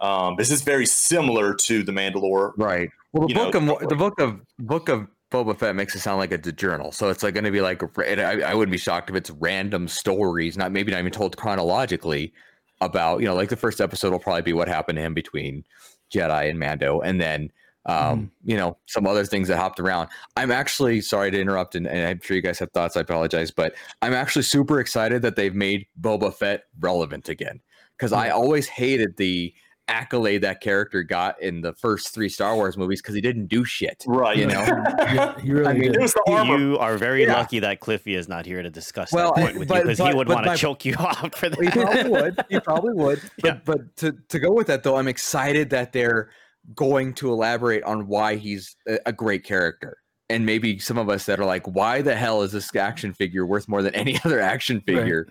[0.00, 2.52] Um, this is very similar to the Mandalore.
[2.56, 2.90] Right.
[3.12, 5.98] Well, the You know, book of the book of book of Boba Fett makes it
[5.98, 8.70] sound like it's a journal, so it's like going to be like I, I wouldn't
[8.70, 12.32] be shocked if it's random stories, not maybe not even told chronologically
[12.80, 15.64] about you know like the first episode will probably be what happened to him between
[16.12, 17.50] Jedi and Mando, and then
[17.86, 20.08] um, you know some other things that hopped around.
[20.36, 22.96] I'm actually sorry to interrupt, and, and I'm sure you guys have thoughts.
[22.96, 27.60] I apologize, but I'm actually super excited that they've made Boba Fett relevant again
[27.98, 29.52] because I always hated the
[29.88, 33.64] accolade that character got in the first three Star Wars movies because he didn't do
[33.64, 34.02] shit.
[34.06, 34.36] Right.
[34.36, 34.62] You know?
[35.14, 36.00] Yeah, he really I mean, did.
[36.00, 36.56] The.
[36.58, 37.34] You are very Yeah.
[37.34, 39.98] lucky that Cliffy is not here to discuss Well, that point with but- you because
[40.08, 42.44] he would want to choke you off for He probably would.
[42.48, 43.20] He probably would.
[43.42, 43.58] But Yeah.
[43.64, 46.30] but to to go with that though, I'm excited that they're
[46.74, 49.98] going to elaborate on why he's a, a great character.
[50.30, 53.44] And maybe some of us that are like, why the hell is this action figure
[53.44, 54.96] worth more than any other action Right.
[54.96, 55.28] figure?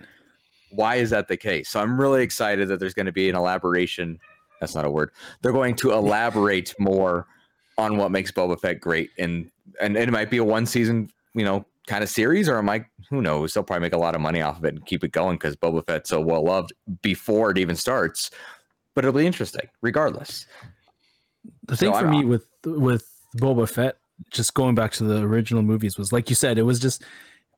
[0.71, 1.69] Why is that the case?
[1.69, 4.19] So I'm really excited that there's going to be an elaboration.
[4.63, 5.11] That's not a word.
[5.41, 7.27] They're going to elaborate more
[7.77, 9.51] on what makes Boba Fett great, and
[9.81, 12.85] and, it might be a one season, you know, kind of series, or it might
[13.09, 13.53] who knows?
[13.53, 15.57] They'll probably make a lot of money off of it and keep it going because
[15.57, 18.31] Boba Fett's so well loved before it even starts.
[18.95, 20.45] But it'll be interesting, regardless.
[21.67, 23.05] the thing So for I'm- me with with
[23.37, 23.97] Boba Fett,
[24.31, 27.03] just going back to the original movies, was like you said, it was just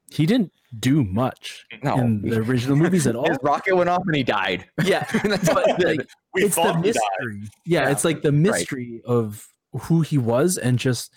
[0.09, 1.97] he didn't do much No.
[1.99, 3.27] in the original movies at all.
[3.29, 4.65] His rocket went off and he died.
[4.83, 7.49] Yeah, but like, We it's the mystery.
[7.65, 7.89] Yeah, Yeah.
[7.91, 9.47] it's like the mystery of
[9.81, 11.11] who he was and just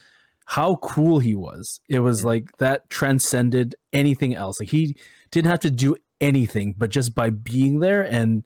[0.47, 1.81] how cool he was.
[1.89, 2.25] It was Mhm.
[2.25, 4.61] like that transcended anything else.
[4.61, 4.97] Like he
[5.31, 8.45] didn't have to do anything, but just by being there and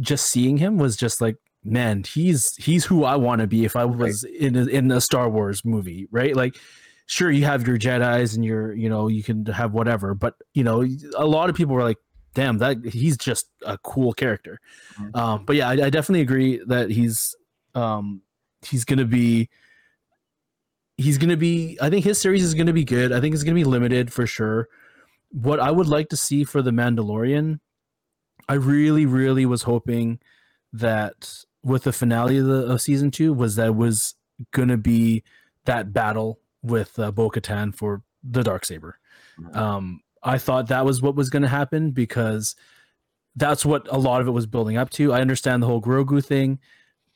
[0.00, 3.76] just seeing him was just like, man, he's he's who I want to be if
[3.76, 6.34] I was in a, in a Star Wars movie, right?
[6.34, 6.56] Like
[7.06, 10.64] sure you have your jedis and your you know you can have whatever but you
[10.64, 10.84] know
[11.16, 11.98] a lot of people were like
[12.34, 14.58] damn that he's just a cool character.
[14.98, 15.16] Mhm.
[15.16, 17.34] um but yeah I, I definitely agree that he's
[17.74, 18.22] um
[18.62, 19.48] he's gonna be
[20.96, 23.12] he's gonna be i think his series is gonna be good.
[23.12, 24.68] I think it's gonna be limited for sure.
[25.30, 27.58] What i would like to see for the mandalorian
[28.48, 30.20] i really really was hoping
[30.72, 34.14] that with the finale of, the, of season two was that it was
[34.52, 35.22] gonna be
[35.64, 38.98] that battle with uh, Bo-Katan for the dark saber.
[39.38, 39.54] Mhm.
[39.56, 42.56] Um, I thought that was what was going to happen because
[43.36, 45.12] that's what a lot of it was building up to.
[45.12, 46.58] I understand the whole Grogu thing,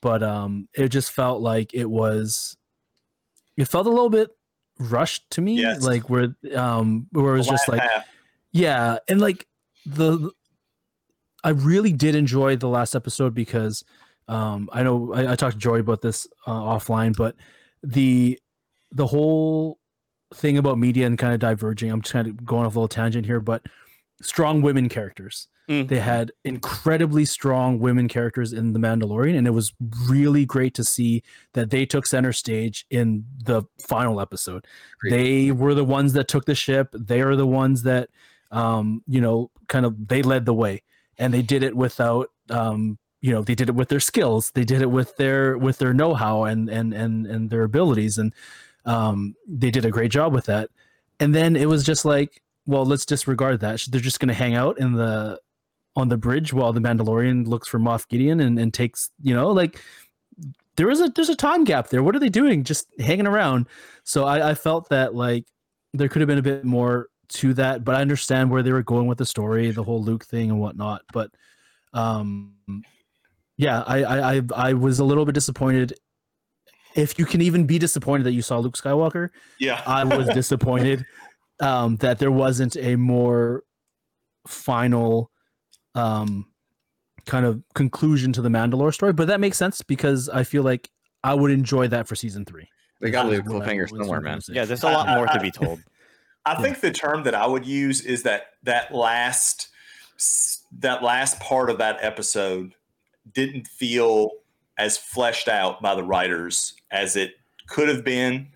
[0.02, 2.56] but um, it just felt like it was.
[3.56, 4.30] It felt a little bit
[4.78, 5.82] rushed to me, Yes.
[5.82, 8.06] like where um, where it was just like half.
[8.52, 9.46] yeah, and like
[9.86, 10.30] the
[11.42, 13.84] I really did enjoy the last episode because
[14.28, 17.36] um I know I, I talked to Joy about this uh, offline, but
[17.82, 18.38] the
[18.92, 19.78] the whole
[20.34, 22.88] thing about media and kind of diverging, I'm just kind of going off a little
[22.88, 23.62] tangent here, but
[24.20, 25.48] strong women characters.
[25.68, 25.88] Mm.
[25.88, 29.74] They had incredibly strong women characters in The Mandalorian, and it was
[30.08, 31.22] really great to see
[31.52, 34.66] that they took center stage in the final episode.
[34.94, 35.12] Agreed.
[35.12, 36.88] They were the ones that took the ship.
[36.92, 38.08] They are the ones that,
[38.50, 40.82] um, you know, kind of they led the way,
[41.18, 44.52] and they did it without, um, you know, they did it with their skills.
[44.54, 48.16] They did it with their with their know how and and and and their abilities,
[48.16, 48.32] and
[48.88, 50.70] um, they did a great job with that.
[51.20, 53.84] and then it was just like, well, let's disregard that.
[53.88, 55.38] They're just going to hang out in the
[55.96, 59.48] on the bridge while the Mandalorian looks for Moff Gideon and, and takes, you know,
[59.50, 59.82] like
[60.76, 62.02] there is a there's a time gap there.
[62.02, 62.62] What are they doing?
[62.64, 63.66] Just hanging around.
[64.04, 65.44] So I, I felt that like
[65.92, 68.82] there could have been a bit more to that, but I understand where they were
[68.82, 71.02] going with the story, the whole Luke thing and whatnot.
[71.12, 71.30] But
[71.92, 72.54] um
[73.56, 75.94] yeah, I I I, I was a little bit disappointed.
[76.94, 79.28] If you can even be disappointed that you saw Luke Skywalker,
[79.58, 79.82] Yeah.
[79.86, 81.04] I was disappointed
[81.60, 83.62] um, that there wasn't a more
[84.46, 85.30] final
[85.94, 86.46] um,
[87.26, 89.12] kind of conclusion to the Mandalore story.
[89.12, 90.90] But that makes sense because I feel like
[91.22, 92.68] I would enjoy that for season three.
[93.00, 94.40] They got to leave That's cliffhanger somewhere, man.
[94.48, 95.80] Yeah, there's a lot more to be told.
[96.44, 99.68] I think the term that I would use is that that last
[100.78, 102.74] that last part of that episode
[103.32, 104.30] didn't feel
[104.78, 107.32] as fleshed out by the writers as it
[107.68, 108.48] could have been.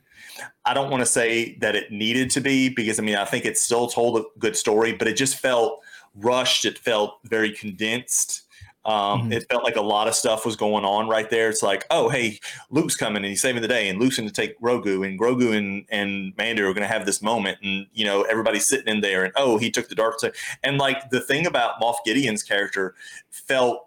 [0.65, 3.45] I don't want to say that it needed to be because I mean I think
[3.45, 5.83] it still told a good story, but it just felt
[6.15, 6.65] rushed.
[6.65, 8.43] It felt very condensed.
[8.85, 9.35] Um, Mhm.
[9.35, 11.49] It felt like a lot of stuff was going on right there.
[11.49, 14.35] It's like, oh, hey, Luke's coming and he's saving the day, and Luke's going to
[14.35, 18.05] take Grogu, and Grogu and and Mando are going to have this moment, and you
[18.05, 21.21] know everybody's sitting in there, and oh, he took the dark side, and like the
[21.21, 22.95] thing about Moff Gideon's character
[23.31, 23.87] felt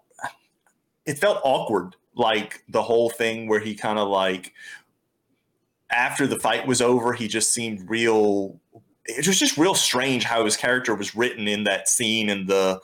[1.04, 4.52] it felt awkward, like the whole thing where he kind of like
[5.90, 8.58] after the fight was over, he just seemed real.
[9.04, 12.80] It was just real strange how his character was written in that scene and the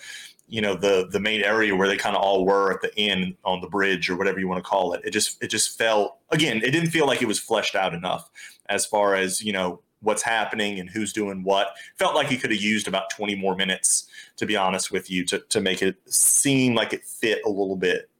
[0.46, 3.34] you know the the main area where they kind of all were at the end
[3.44, 6.18] on the bridge or whatever you want to call it it just it just felt
[6.30, 8.30] again it didn't feel like it was fleshed out enough
[8.66, 12.50] as far as you know what's happening and who's doing what felt like he could
[12.50, 14.06] have used about 20 more minutes
[14.36, 17.76] to be honest with you to, to make it seem like it fit a little
[17.76, 18.10] bit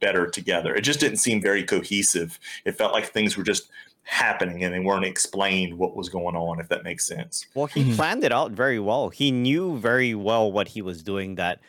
[0.00, 3.68] better together it just didn't seem very cohesive it felt like things were just
[4.02, 7.84] happening and they weren't explained what was going on if that makes sense Well, he
[7.84, 7.96] Mhm.
[7.96, 9.10] planned it out very well.
[9.10, 11.60] He knew very well what he was doing that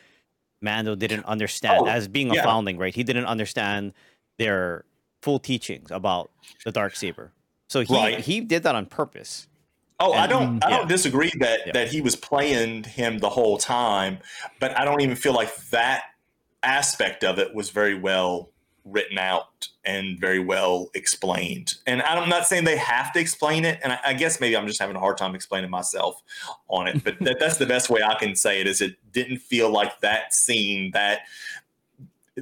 [0.60, 2.42] Mando didn't understand Oh, as being a yeah.
[2.44, 2.94] foundling, right?
[2.94, 3.92] He didn't understand
[4.38, 4.84] their
[5.20, 6.30] full teachings about
[6.64, 7.32] the dark saber.
[7.68, 8.18] So he Right.
[8.20, 9.46] he did that on purpose.
[10.00, 10.64] Oh, I don't.
[10.64, 10.76] I yeah.
[10.78, 11.72] don't disagree that Yeah.
[11.74, 14.18] that he was playing him the whole time,
[14.58, 16.04] but I don't even feel like that
[16.62, 18.50] aspect of it was very well
[18.84, 21.74] written out and very well explained.
[21.86, 24.66] And I'm not saying they have to explain it, and I, I guess maybe I'm
[24.66, 26.20] just having a hard time explaining myself
[26.68, 27.04] on it.
[27.04, 28.66] But that, that's the best way I can say it.
[28.66, 31.20] Is it didn't feel like that scene, that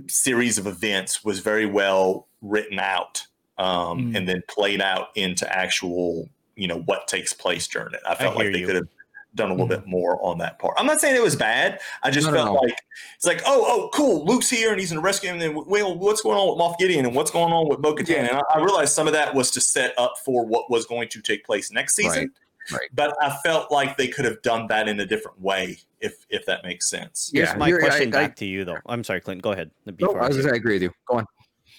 [0.06, 3.26] series of events, was very well written out,
[3.58, 4.16] um, Mm.
[4.16, 8.00] and then played out into actual, you know, what takes place during it.
[8.08, 8.88] I felt hear like they could have
[9.34, 9.80] done a little Mhm.
[9.80, 10.74] bit more on that part.
[10.76, 11.80] I'm not saying it was bad.
[12.02, 12.60] I just No, no, felt no.
[12.62, 12.76] like
[13.16, 14.24] it's like, oh, oh, cool.
[14.24, 15.40] Luke's here and he's going to rescue him.
[15.40, 17.94] And then, well, what's going on with Moff Gideon and what's going on with Bo
[17.94, 18.28] Katan?
[18.28, 21.08] And I, I realized some of that was to set up for what was going
[21.10, 22.32] to take place next season.
[22.72, 22.88] Right, right.
[22.92, 26.44] But I felt like they could have done that in a different way, if if
[26.46, 27.30] that makes sense.
[27.32, 28.78] Here's my you're- question I- back to you, though.
[28.86, 29.42] I'm sorry, Clint.
[29.42, 29.70] Go ahead.
[29.86, 30.92] No, I was say- gonna say, I agree with you.
[31.06, 31.26] Go on.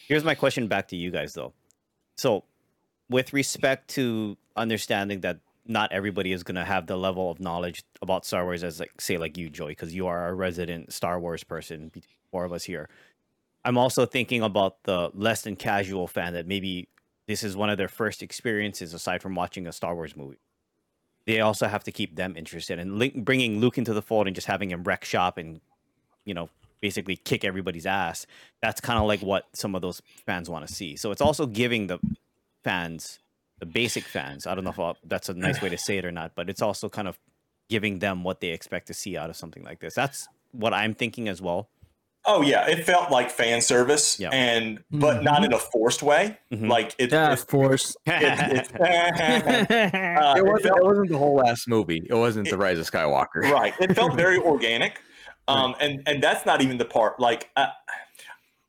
[0.08, 1.54] Here's my question back to you guys, though.
[2.18, 2.44] So,
[3.10, 7.84] with respect to understanding that not everybody is going to have the level of knowledge
[8.02, 11.20] about Star Wars as, like, say, like you, Joy, because you are a resident Star
[11.20, 11.92] Wars person,
[12.32, 12.90] four of us here.
[13.64, 16.88] I'm also thinking about the less than casual fan that maybe
[17.28, 20.40] this is one of their first experiences aside from watching a Star Wars movie.
[21.28, 24.36] They also have to keep them interested and link, bringing Luke into the fold and
[24.36, 25.62] just having him wreck shop and,
[26.26, 26.50] you know,
[26.82, 28.26] basically kick everybody's ass
[28.62, 30.96] that's kind of like what some of those fans want to see.
[30.96, 32.00] So it's also giving the
[32.64, 33.20] fans,
[33.62, 36.04] the basic fans, I don't know if I'll- that's a nice way to say it
[36.06, 37.18] or not, but it's also kind of
[37.70, 39.94] giving them what they expect to see out of something like this.
[39.94, 41.70] That's what I'm thinking as well.
[42.26, 44.30] Oh yeah, it felt like fan service, Yeah.
[44.32, 46.38] and but not in a forced way.
[46.52, 46.68] Mhm.
[46.70, 47.96] Like it, Yeah, it, force.
[48.06, 50.64] it, it, uh, it it wasn't.
[50.64, 52.02] felt- It wasn't the whole last movie.
[52.10, 53.42] It wasn't the Rise of Skywalker.
[53.52, 55.00] right it felt very organic
[55.48, 57.68] um and and that's not even the part like uh,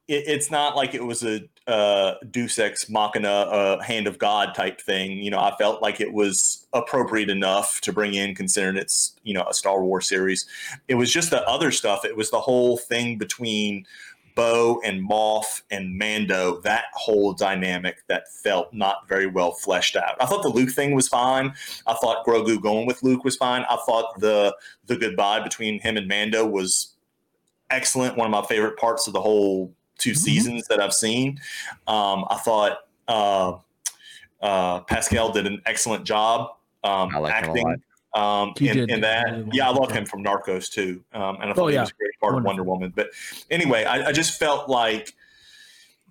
[0.09, 4.53] it, it's not like it was a uh deus ex machina uh hand of god
[4.53, 8.77] type thing you know i felt like it was appropriate enough to bring in considering
[8.77, 10.45] it's you know a star wars series
[10.89, 13.85] it was just the other stuff it was the whole thing between
[14.35, 20.17] Bo and Moff and Mando, that whole dynamic that felt not very well fleshed out.
[20.21, 21.55] I thought the Luke thing was fine.
[21.87, 23.65] I thought Grogu going with Luke was fine.
[23.69, 26.95] I thought the the goodbye between him and Mando was
[27.71, 28.17] excellent.
[28.17, 30.17] One of my favorite parts of the whole 2 Mhm.
[30.17, 31.41] seasons that I've seen.
[31.87, 32.79] Um, I thought
[33.09, 33.55] uh,
[34.41, 37.83] uh, Pascal did an excellent job um, I like acting.
[38.15, 41.45] Um, in, did in that, really yeah, I love him from Narcos too, um, and
[41.51, 42.39] I thought Oh, he was a great part Wonderful.
[42.39, 42.93] of Wonder Woman.
[42.95, 43.09] But
[43.51, 45.15] anyway, I, I just felt like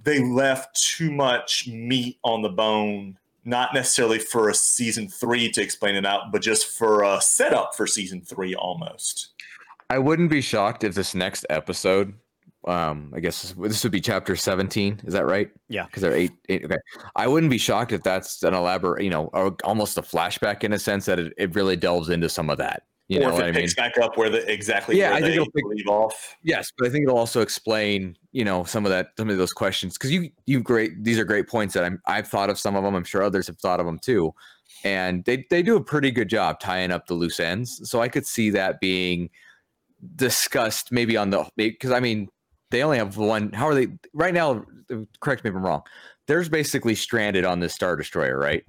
[0.03, 5.61] they left too much meat on the bone not necessarily for a season three to
[5.61, 9.29] explain it out, but just for a setup for season three almost.
[9.89, 12.13] I wouldn't be shocked if this next episode,
[12.67, 15.01] um, I guess this, this would be chapter 17.
[15.05, 15.49] Is that right?
[15.67, 15.85] Yeah.
[15.85, 16.63] Because they're eight, eight.
[16.65, 16.77] Okay.
[17.15, 20.73] I wouldn't be shocked if that's an elaborate, you know, or almost a flashback in
[20.73, 22.83] a sense that it, it really delves into some of that.
[23.07, 23.69] You or know if what it I mean?
[23.75, 26.37] back up where the exactly Yeah, where I think they it'll pick- leave off.
[26.43, 29.51] Yes, but I think it'll also explain, you know, some of that, some of those
[29.51, 31.03] questions because you, you great.
[31.03, 32.95] These are great points that I'm, I've thought of some of them.
[32.95, 34.33] I'm sure others have thought of them too,
[34.85, 37.81] and they they do a pretty good job tying up the loose ends.
[37.89, 39.29] So I could see that being
[40.15, 42.29] discussed maybe on the because I mean
[42.71, 43.51] they only have one.
[43.51, 44.65] How are they right now?
[45.19, 45.83] Correct me if I'm wrong.
[46.27, 48.63] There's basically stranded on this star destroyer, right?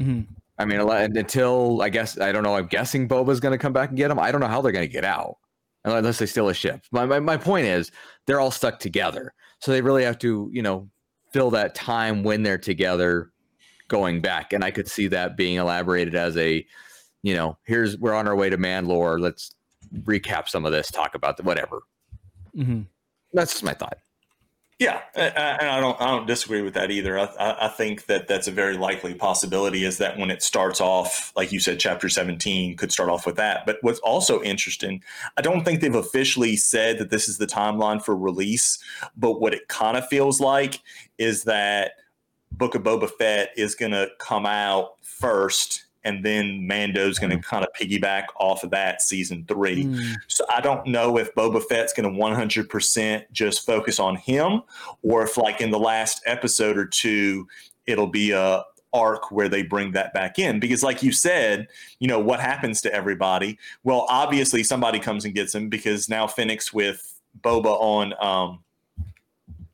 [0.00, 0.26] Mhm.
[0.58, 2.56] I mean, until I guess I don't know.
[2.56, 4.18] I'm guessing Boba's going to come back and get them.
[4.18, 5.36] I don't know how they're going to get out
[5.84, 6.80] unless they steal a ship.
[6.90, 7.92] My, my my point is
[8.26, 10.88] they're all stuck together, so they really have to you know
[11.32, 13.30] fill that time when they're together
[13.88, 14.52] going back.
[14.52, 16.66] And I could see that being elaborated as a
[17.22, 19.20] you know here's we're on our way to Mandalore.
[19.20, 19.54] Let's
[20.00, 20.88] recap some of this.
[20.90, 21.82] Talk about the whatever.
[22.56, 22.86] Mhm.
[23.32, 23.98] That's just my thought.
[24.78, 25.36] Yeah, and
[25.68, 27.18] I don't I don't disagree with that either.
[27.18, 29.84] I, I think that that's a very likely possibility.
[29.84, 33.34] Is that when it starts off, like you said, chapter seventeen could start off with
[33.36, 33.66] that.
[33.66, 35.02] But what's also interesting,
[35.36, 38.78] I don't think they've officially said that this is the timeline for release.
[39.16, 40.80] But what it kind of feels like
[41.18, 41.94] is that
[42.52, 47.38] Book of Boba Fett is going to come out first, and then Mando's going to
[47.38, 49.84] kind of piggyback off of that season three.
[49.84, 50.14] Mm.
[50.26, 54.62] So I don't know if Boba Fett's going to 100% just focus on him,
[55.02, 57.46] or if like in the last episode or two,
[57.86, 60.58] it'll be a arc where they bring that back in.
[60.58, 63.58] Because like you said, you know what happens to everybody?
[63.84, 68.60] Well, obviously somebody comes and gets him because now Fennec's with Boba on um,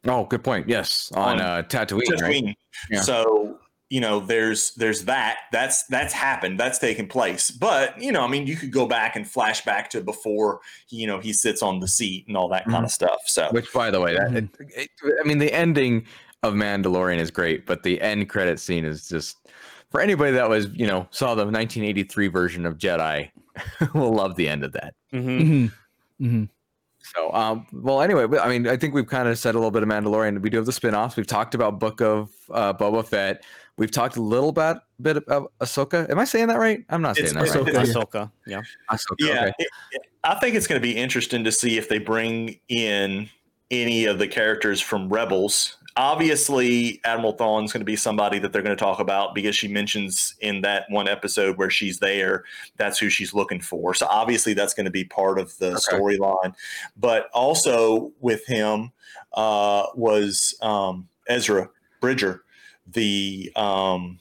[0.07, 0.68] Oh, good point.
[0.68, 2.45] Yes, on On uh, Tatooine, right?
[2.45, 2.55] Tatooine.
[2.91, 3.01] Yeah.
[3.01, 3.59] So
[3.91, 5.37] you know, there's there's that.
[5.53, 6.59] That's that's happened.
[6.59, 7.51] That's taken place.
[7.51, 11.07] But you know, I mean, you could go back and flash back to before you
[11.07, 13.18] know he sits on the seat and all that kind of stuff.
[13.26, 14.49] So Which, by the way, that Mhm.
[14.61, 16.07] it, it- I mean, the ending
[16.43, 19.37] of Mandalorian is great, but the end credit scene is just
[19.91, 23.30] for anybody that was, you know, saw the 1983 version of Jedi,
[23.95, 24.95] will love the end of that.
[25.12, 25.41] Mhm.
[25.41, 25.72] Mhm.
[26.20, 26.49] Mhm.
[27.14, 29.82] So, um, well, anyway, I mean, I think we've kind of said a little bit
[29.82, 30.41] of Mandalorian.
[30.41, 31.16] We do have the spin-offs.
[31.16, 33.45] We've talked about Book of uh, Boba Fett.
[33.77, 36.09] We've talked a little bit bit about Ahsoka.
[36.11, 36.85] Am I saying that right?
[36.91, 37.75] I'm not saying It's- that right.
[37.77, 37.93] Ahsoka.
[38.12, 38.31] Ahsoka.
[38.47, 38.62] Yeah.
[38.91, 39.14] Ahsoka.
[39.18, 39.53] yeah, okay.
[39.59, 43.29] it- it- I think it's going to be interesting to see if they bring in
[43.70, 45.77] any of the characters from Rebels.
[45.97, 49.68] Obviously, Admiral Thrawn's going to be somebody that they're going to talk about because she
[49.68, 52.45] mentions in that one episode where she's there,
[52.79, 53.93] that's who she's looking for.
[53.95, 55.97] So obviously, that's going to be part of the Okay.
[55.99, 56.55] storyline.
[56.97, 58.93] But also with him
[59.35, 61.68] uh, was um, Ezra
[62.01, 62.45] Bridger,
[62.87, 64.18] the um,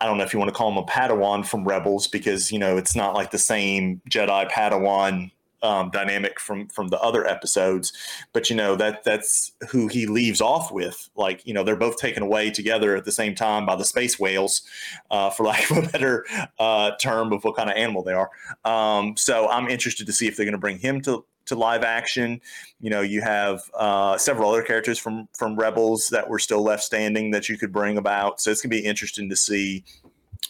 [0.00, 2.58] I don't know if you want to call him a Padawan from Rebels because you
[2.58, 5.30] know it's not like the same Jedi Padawan
[5.62, 7.92] um, dynamic from from the other episodes,
[8.32, 11.10] but you know that that's who he leaves off with.
[11.16, 14.18] Like you know they're both taken away together at the same time by the space
[14.18, 14.62] whales,
[15.10, 16.24] uh, for lack of a better
[16.58, 18.30] uh, term of what kind of animal they are.
[18.64, 21.82] Um, so I'm interested to see if they're going to bring him to to live
[21.82, 22.40] action.
[22.80, 26.82] You know, you have uh, several other characters from from Rebels that were still left
[26.82, 28.40] standing that you could bring about.
[28.40, 29.84] So it's gonna be interesting to see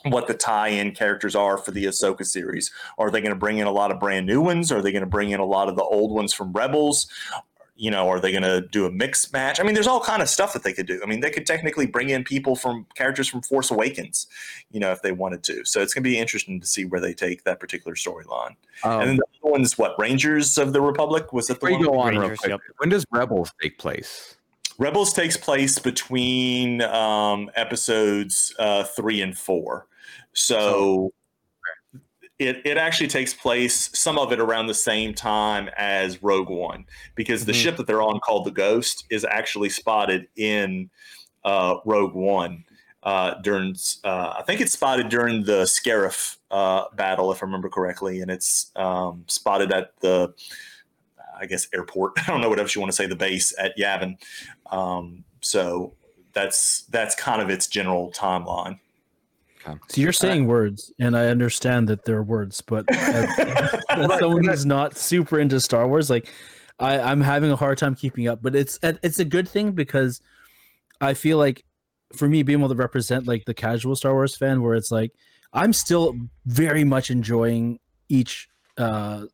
[0.05, 2.71] what the tie-in characters are for the Ahsoka series.
[2.99, 4.71] Are they going to bring in a lot of brand new ones?
[4.71, 7.09] Are they going to bring in a lot of the old ones from Rebels?
[7.81, 9.61] You know, are they going to do a mixed match?
[9.61, 11.01] I mean, there's all kind of stuff that they could do.
[11.01, 14.26] I mean, they could technically bring in people from characters from Force Awakens,
[14.72, 15.64] you know, if they wanted to.
[15.64, 18.57] So it's going to be interesting to see where they take that particular storyline.
[18.83, 21.83] Um, and then the other one's what Rangers of the Republic was that the one?
[21.83, 22.61] go on Rangers, yep.
[22.79, 24.37] when does Rebels take place?
[24.79, 29.87] Rebels takes place between um, episodes uh, three and four.
[30.33, 31.12] So
[32.39, 36.84] it, it actually takes place, some of it around the same time as Rogue One,
[37.14, 37.62] because the Mhm.
[37.62, 40.91] ship that they're on, called the Ghost, is actually spotted in
[41.45, 42.64] uh, Rogue One.
[43.03, 43.74] Uh, during,
[44.05, 48.30] uh, I think it's spotted during the Scarif uh, battle, if I remember correctly, and
[48.30, 50.34] it's um, spotted at the,
[51.41, 52.12] I guess, airport.
[52.18, 54.16] I don't know what else you want to say, the base at Yavin.
[54.70, 55.95] Um, so
[56.32, 58.78] that's that's kind of its general timeline.
[59.89, 63.39] So you're saying words, and I understand that they're words, but as,
[63.91, 66.33] as someone who's not super into Star Wars, like
[66.79, 68.41] I, I'm having a hard time keeping up.
[68.43, 70.21] But it's it's a good thing because
[71.01, 71.65] I feel like
[72.15, 75.13] for me being able to represent like the casual Star Wars fan, where it's like
[75.53, 77.79] I'm still very much enjoying
[78.09, 79.25] each uh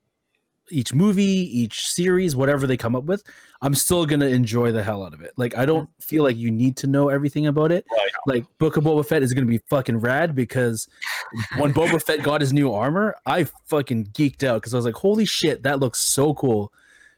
[0.71, 3.23] each movie, each series, whatever they come up with,
[3.61, 5.33] I'm still gonna enjoy the hell out of it.
[5.37, 7.87] Like I don't feel like you need to know everything about it.
[7.91, 8.11] Right.
[8.27, 10.89] Like Book of Boba Fett is gonna be fucking rad because
[11.57, 14.95] when Boba Fett got his new armor, I fucking geeked out because I was like,
[14.95, 16.73] holy shit, that looks so cool.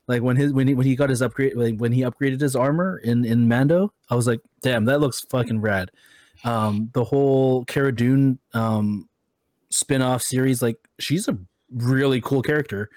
[0.08, 2.54] Like when his when he when he got his upgrade like when he upgraded his
[2.54, 5.90] armor in in Mando, I was like, damn, that looks fucking rad.
[6.44, 9.08] Um, the whole Cara Dune um
[9.70, 11.36] spin-off series, like she's a
[11.70, 12.88] really cool character.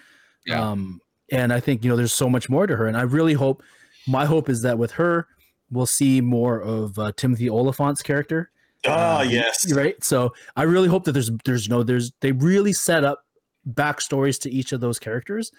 [0.45, 0.61] Yeah.
[0.69, 3.33] Um, and I think you know there's so much more to her, and I really
[3.33, 3.61] hope.
[4.07, 5.27] My hope is that with her,
[5.69, 8.49] we'll see more of uh, Timothy Olyphant's character.
[8.87, 9.71] Ah, Um, yes.
[9.73, 10.01] right.
[10.03, 13.25] So I really hope that there's there's no there's they really set up
[13.73, 15.51] backstories to each of those characters,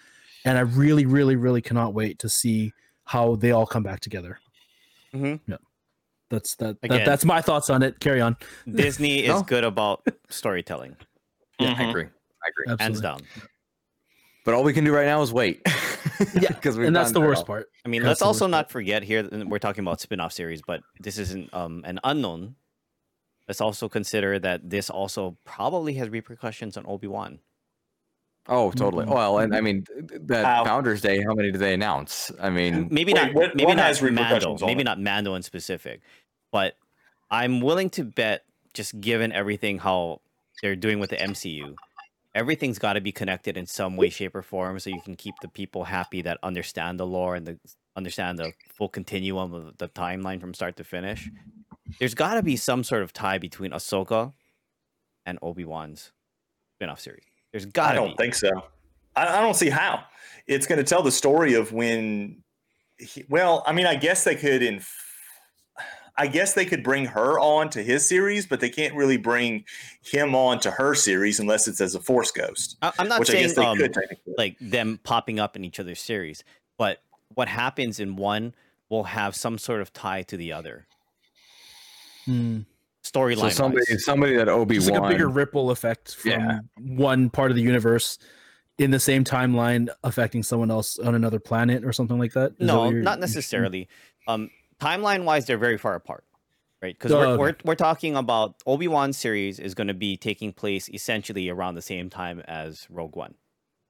[0.43, 2.73] and I really really really cannot wait to see
[3.05, 4.39] how they all come back together.
[5.13, 5.49] Mm-hmm.
[5.51, 5.57] Yeah,
[6.29, 7.99] that's that, that that's my thoughts on it.
[7.99, 8.35] Carry on.
[8.69, 10.97] Disney is good about storytelling,
[11.59, 11.89] Yeah, I Mhm.
[11.89, 12.03] agree.
[12.43, 12.65] I agree.
[12.79, 13.01] hands Absolutely.
[13.03, 13.47] down.
[14.43, 15.65] But all we can do right now is wait.
[16.39, 17.69] Yeah, because and that's the worst part.
[17.83, 20.61] I mean, That's let's also worst not forget here that we're talking about spin-off series,
[20.65, 22.55] but this isn't um, an unknown.
[23.47, 27.39] Let's also consider that this also probably has repercussions on Obi-Wan.
[28.47, 29.05] Oh, totally.
[29.05, 29.13] Mhm.
[29.13, 30.65] Well, and I mean th- that How?
[30.65, 31.21] Founders Day.
[31.23, 32.31] How many do they announce?
[32.39, 34.85] I mean, Maybe Wait, not what- maybe what not has Mando, maybe it?
[34.85, 36.01] not Mando in specific,
[36.51, 36.75] but
[37.31, 40.21] I'm willing to bet just given everything how
[40.61, 41.75] they're doing with the MCU,
[42.33, 45.35] everything's got to be connected in some way shape or form so you can keep
[45.41, 47.59] the people happy that understand the lore and the
[47.95, 51.29] understand the full continuum of the timeline from start to finish.
[51.99, 54.33] There's got to be some sort of tie between Ahsoka
[55.25, 56.11] and Obi-Wan's
[56.77, 57.25] spin-off series.
[57.51, 58.23] There's got I don't be.
[58.23, 58.49] think so.
[59.15, 60.03] I, I don't see how.
[60.47, 62.43] It's going to tell the story of when.
[62.97, 64.63] He, well, I mean, I guess they could.
[64.63, 64.81] In,
[66.21, 69.65] I guess they could bring her on to his series, but they can't really bring
[70.03, 73.29] him on to her series unless it's as a Force Ghost, I- I'm not which
[73.31, 73.95] I saying guess they um, could
[74.37, 76.43] like them popping up in each other's series.
[76.77, 76.99] But
[77.29, 78.53] what happens in one
[78.89, 80.85] will have some sort of tie to the other
[82.25, 82.59] Hmm.
[83.03, 83.39] storyline.
[83.39, 84.05] so somebody wise.
[84.05, 86.59] somebody that Obi Just like a bigger ripple effect from Yeah.
[86.77, 88.19] one part of the universe
[88.77, 92.51] in the same timeline affecting someone else on another planet or something like that.
[92.51, 93.87] Is that No, what you're- not necessarily.
[94.27, 94.51] Um,
[94.81, 96.23] timeline wise, they're very far apart,
[96.81, 96.97] right?
[96.97, 100.51] Because Oh, we're, we're we're talking about Obi Wan series is going to be taking
[100.53, 103.35] place essentially around the same time as Rogue One.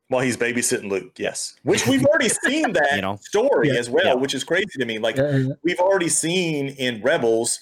[0.09, 1.55] While he's babysitting Luke, yes.
[1.63, 3.15] Which we've already seen that You know?
[3.21, 3.79] story Yeah.
[3.79, 4.13] as well, Yeah.
[4.15, 4.99] which is crazy to me.
[4.99, 7.59] Like Yeah, yeah, we've already seen in Rebels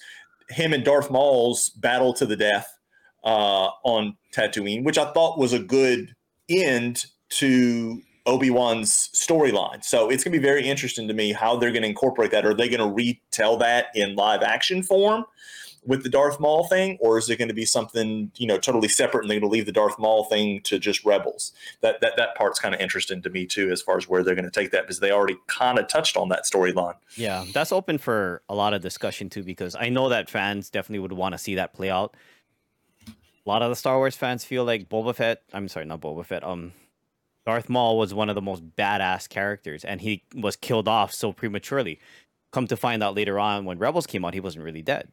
[0.48, 2.76] him and Darth Maul's battle to the death
[3.22, 6.12] uh, on Tatooine, which I thought was a good
[6.48, 7.04] end
[7.38, 9.82] to Obi Wan's storyline.
[9.84, 12.46] So it's going to be very interesting to me how they're going to incorporate that.
[12.46, 15.24] Are they going to retell that in live action form?
[15.86, 18.86] With the Darth Maul thing, or is it going to be something you know totally
[18.86, 21.52] separate, and they're going to leave the Darth Maul thing to just Rebels?
[21.80, 24.34] That that that part's kind of interesting to me too, as far as where they're
[24.34, 26.96] going to take that, because they already kind of touched on that storyline.
[27.16, 30.98] Yeah, that's open for a lot of discussion too, because I know that fans definitely
[30.98, 32.14] would want to see that play out.
[33.08, 35.44] A lot of the Star Wars fans feel like Boba Fett.
[35.54, 36.44] I'm sorry, not Boba Fett.
[36.44, 36.72] Um,
[37.46, 41.32] Darth Maul was one of the most badass characters, and he was killed off so
[41.32, 41.98] prematurely.
[42.52, 45.08] Come to find out later on, when Rebels came out, he wasn't really dead.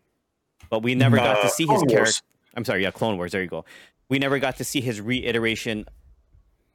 [0.70, 2.22] But we never got to Uh, see his character.
[2.56, 3.32] I'm sorry, yeah, Clone Wars.
[3.32, 3.64] There you go.
[4.10, 5.86] We never got to see his reiteration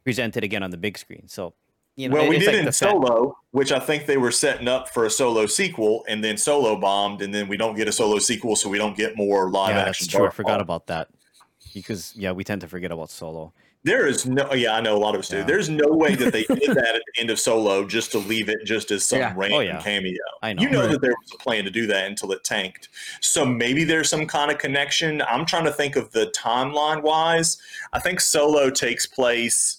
[0.05, 1.25] presented again on the big screen.
[1.29, 1.55] So,
[1.97, 4.31] you know, well, we it's did like in fan- Solo, which I think they were
[4.31, 7.89] setting up for a Solo sequel, and then Solo bombed, and then we don't get
[7.89, 10.05] a Solo sequel, so we don't get more live yeah, action.
[10.07, 10.27] that's true.
[10.27, 11.09] I forgot about that
[11.75, 13.53] because yeah, we tend to forget about Solo.
[13.85, 15.43] There is no, oh, yeah, I know a lot of us do.
[15.43, 18.49] There's no way that they did that at the end of Solo just to leave
[18.49, 19.33] it just as some Yeah.
[19.35, 19.81] Oh, random Oh, yeah.
[19.83, 20.17] cameo.
[20.41, 20.63] I know.
[20.63, 20.91] You know Right.
[20.93, 22.91] that there was a plan to do that until it tanked.
[23.21, 25.21] So maybe there's some kind of connection.
[25.23, 27.59] I'm trying to think of the timeline wise.
[27.93, 29.79] I think Solo takes place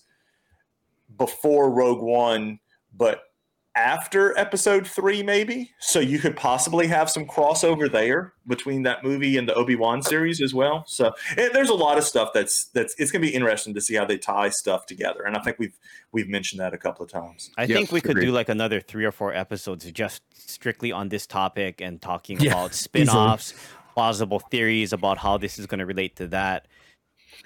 [1.17, 2.59] before Rogue One,
[2.97, 3.21] but
[3.75, 5.71] after episode three, maybe.
[5.79, 10.01] So you could possibly have some crossover there between that movie and the Obi Wan
[10.01, 10.83] series as well.
[10.87, 13.81] So eh, there's a lot of stuff that's that's it's going to be interesting to
[13.81, 15.23] see how they tie stuff together.
[15.23, 15.77] And I think we've
[16.11, 17.51] we've mentioned that a couple of times.
[17.57, 18.25] I Yep, think we could agreed.
[18.25, 22.51] do like another three or four episodes just strictly on this topic and talking Yeah,
[22.51, 23.53] about spin-offs,
[23.95, 26.67] plausible theories about how this is going to relate to that.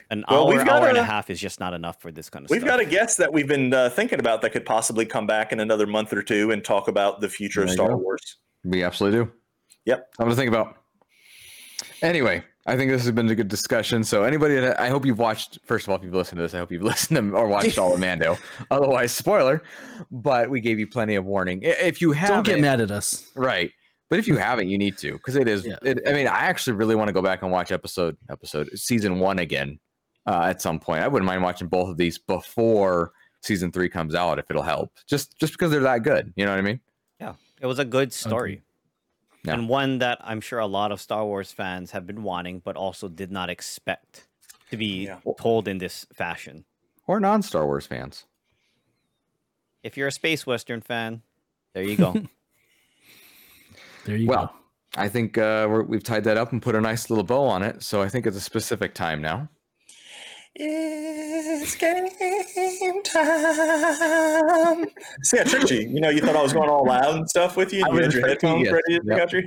[0.10, 2.12] An Well, hour, we've got hour and a a- half is just not enough for
[2.12, 2.56] this kind of stuff.
[2.56, 2.80] We've stuff.
[2.80, 5.60] got a guest that we've been uh, thinking about that could possibly come back in
[5.60, 7.98] another month or two and talk about the future of There you Star go.
[7.98, 8.38] Wars.
[8.64, 9.32] We absolutely do.
[9.86, 10.08] Yep.
[10.20, 10.76] I'm going to think about.
[12.02, 14.04] Anyway, I think this has been a good discussion.
[14.04, 16.54] So anybody that I hope you've watched, first of all, if you've listened to this,
[16.54, 18.38] I hope you've listened to or watched all of Mando.
[18.72, 19.64] Otherwise, spoiler.
[20.12, 21.62] But we gave you plenty of warning.
[21.64, 23.30] If you haven't, Don't get mad at us.
[23.36, 23.72] right?
[24.10, 25.66] But if you haven't, you need to because it is.
[25.66, 25.76] Yeah.
[25.84, 29.20] It, I mean, I actually really want to go back and watch episode episode season
[29.20, 29.80] one again
[30.28, 31.02] uh, at some point.
[31.02, 34.92] I wouldn't mind watching both of these before season three comes out if it'll help.
[35.08, 36.80] Just just because they're that good, you know what I mean?
[37.20, 38.62] Yeah, it was a good story.
[39.44, 39.54] Yeah.
[39.54, 42.76] And one that I'm sure a lot of Star Wars fans have been wanting, but
[42.76, 44.28] also did not expect
[44.72, 45.20] to be Yeah.
[45.40, 46.66] told in this fashion.
[47.06, 48.26] Or non Star Wars fans.
[49.84, 51.22] If you're a space western fan,
[51.74, 52.14] there you go.
[54.06, 54.32] There you go.
[54.34, 54.56] Well,
[54.96, 57.62] I think uh, we're, we've tied that up and put a nice little bow on
[57.62, 57.84] it.
[57.84, 59.50] So I think it's a specific time now.
[60.60, 62.10] It's game
[63.04, 64.86] time.
[65.22, 65.82] See, I tricked you.
[65.82, 67.86] You know, you thought I was going all loud and stuff with you.
[67.86, 68.74] And you was had your expecting headphones yes.
[68.74, 69.16] ready to Yep.
[69.16, 69.44] take out your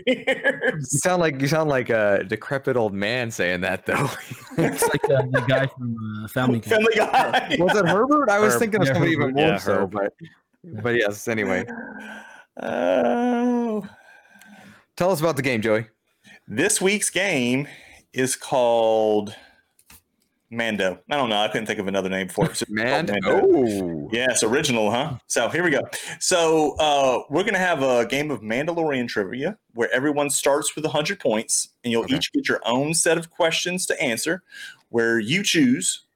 [0.72, 0.92] ears.
[0.92, 4.08] You sound like you sound like a decrepit old man saying that though.
[4.56, 6.70] It's like uh, the guy from uh, Family Guy.
[6.70, 7.56] Family Guy.
[7.58, 8.30] was it Herbert?
[8.30, 8.60] I was Herb.
[8.60, 9.90] thinking of Yeah, somebody even more Yeah, so, Herb.
[9.90, 10.12] but
[10.82, 11.26] but yes.
[11.26, 11.64] Anyway,
[12.62, 13.84] Oh.
[14.96, 15.86] tell us about the game, Joey.
[16.46, 17.66] This week's game
[18.12, 19.34] is called
[20.50, 20.98] Mando.
[21.08, 21.36] I don't know.
[21.40, 22.56] I couldn't think of another name for it.
[22.56, 23.46] So it's Man, called Mando.
[23.56, 25.18] oh, Yes, original, huh?
[25.28, 25.82] So here we go.
[26.18, 30.84] So uh, we're going to have a game of Mandalorian trivia where everyone starts with
[30.84, 32.16] 100 points, and you'll Okay.
[32.16, 34.42] each get your own set of questions to answer,
[34.88, 36.06] where you choose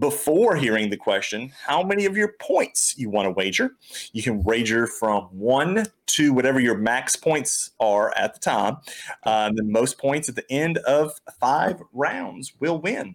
[0.00, 3.76] before hearing the question how many of your points you want to wager.
[4.12, 8.78] You can wager from one to whatever your max points are at the time.
[9.22, 13.14] Uh, the most points at the end of five rounds will win.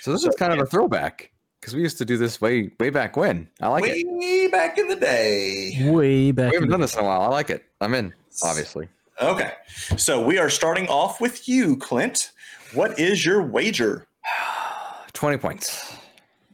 [0.00, 1.30] So this So, is kind of a throwback
[1.60, 3.48] because we used to do this way way back when.
[3.60, 4.06] I like it.
[4.06, 5.88] Way back in the day.
[5.90, 6.50] Way back.
[6.50, 7.22] We haven't done the- this in a while.
[7.22, 7.64] I like it.
[7.80, 8.12] I'm in.
[8.42, 8.88] Obviously,
[9.20, 9.52] Okay.
[9.96, 12.32] So we are starting off with you, Clint.
[12.74, 14.06] What is your wager?
[15.12, 15.94] twenty points.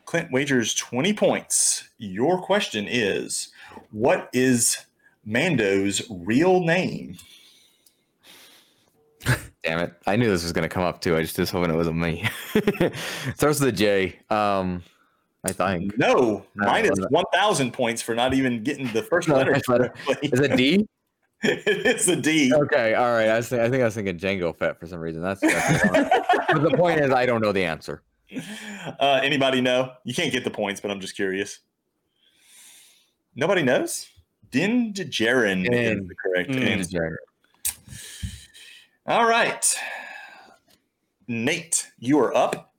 [0.04, 1.86] Clint wagers 20 points.
[1.98, 3.48] Your question is
[3.90, 4.78] What is
[5.24, 7.18] Mando's real name?
[9.64, 9.92] Damn it!
[10.06, 11.16] I knew this was going to come up too.
[11.16, 12.24] I just was hoping it wasn't me.
[13.34, 14.18] Starts with a J.
[14.30, 14.82] Um,
[15.44, 15.96] I think.
[15.98, 19.54] No, No, minus 1,000 points for not even getting the first letter.
[19.54, 19.92] first letter.
[20.22, 20.88] Is it D?
[21.42, 22.52] it's a D.
[22.52, 23.28] Okay, all right.
[23.28, 25.22] I, was thi- I think I was thinking Jango Fett for some reason.
[25.22, 25.88] That's, that's
[26.52, 28.02] but the point is, I don't know the answer.
[28.98, 29.92] Uh, anybody know?
[30.04, 31.60] You can't get the points, but I'm just curious.
[33.36, 34.08] Nobody knows?
[34.50, 36.66] Din Djarin is the correct Mm.
[36.66, 37.18] answer.
[39.08, 39.74] All right.
[41.26, 42.74] Nate, you are up.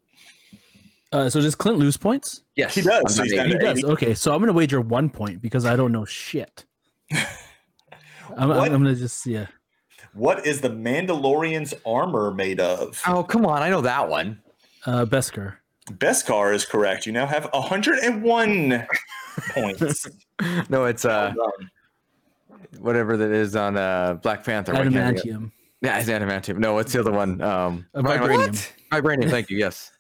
[1.12, 2.44] Uh, so does Clint lose points?
[2.56, 3.38] Yes, He does, so not he's eight.
[3.38, 3.84] got He does.
[3.84, 6.66] Okay, so I'm gonna wager one point because I don't know shit.
[7.12, 9.48] I'm, I'm, gonna just yeah.
[10.14, 13.02] What is the Mandalorian's armor made of?
[13.08, 13.64] Oh, come on.
[13.64, 14.40] I know that one.
[14.86, 15.56] Uh, Beskar.
[15.94, 17.08] Beskar is correct.
[17.08, 18.88] You now have 101
[19.50, 20.08] points.
[20.70, 21.34] No, it's uh
[22.78, 24.74] whatever that is on uh Black Panther.
[24.74, 25.52] Why can't I think of- Adamantium.
[25.82, 26.58] Yeah, it's adamantium.
[26.58, 27.42] No, what's the other one?
[27.42, 28.38] Um, Uh, vibranium.
[28.38, 28.74] what?
[29.04, 29.30] Vibranium.
[29.30, 29.58] Thank you.
[29.58, 29.92] Yes.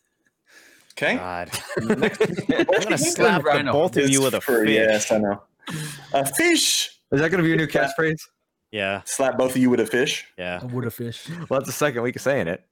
[0.93, 1.15] Okay.
[1.15, 1.49] God.
[1.79, 3.71] I'm I'm gonna slap the Rhino.
[3.71, 4.67] both of you with a fish.
[4.69, 5.41] Yes, I know.
[6.13, 6.89] A fish.
[7.11, 8.19] Is that going to be your new catchphrase?
[8.71, 10.27] Yeah, Slap both of you with a fish.
[10.37, 10.63] yeah.
[10.63, 11.27] With a fish.
[11.49, 12.63] Well, that's the second week of saying it.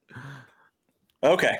[1.24, 1.58] Okay.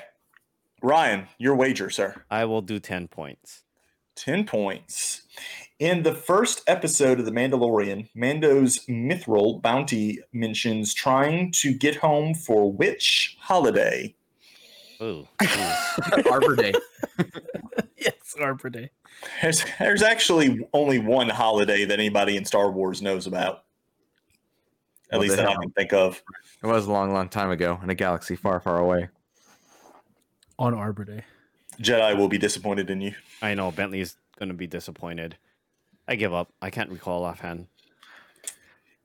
[0.81, 2.23] Ryan, your wager, sir.
[2.31, 3.63] I will do 10 points.
[4.15, 5.23] 10 points.
[5.79, 12.33] In the first episode of The Mandalorian, Mando's Mythrol bounty mentions trying to get home
[12.33, 14.13] for which holiday?
[15.01, 15.25] Ooh.
[15.41, 16.23] ooh.
[16.29, 16.73] Arbor Day.
[17.97, 18.89] yes, Arbor Day.
[19.41, 23.63] There's, there's actually only one holiday that anybody in Star Wars knows about.
[25.11, 26.21] At Well, least they that I can think of.
[26.61, 29.07] It was a long, long time ago in a galaxy far, far away.
[30.57, 31.23] On Arbor Day.
[31.81, 33.13] Jedi will be disappointed in you.
[33.41, 35.37] I know Bentley's gonna be disappointed.
[36.09, 36.51] I give up.
[36.59, 37.67] I can't recall offhand.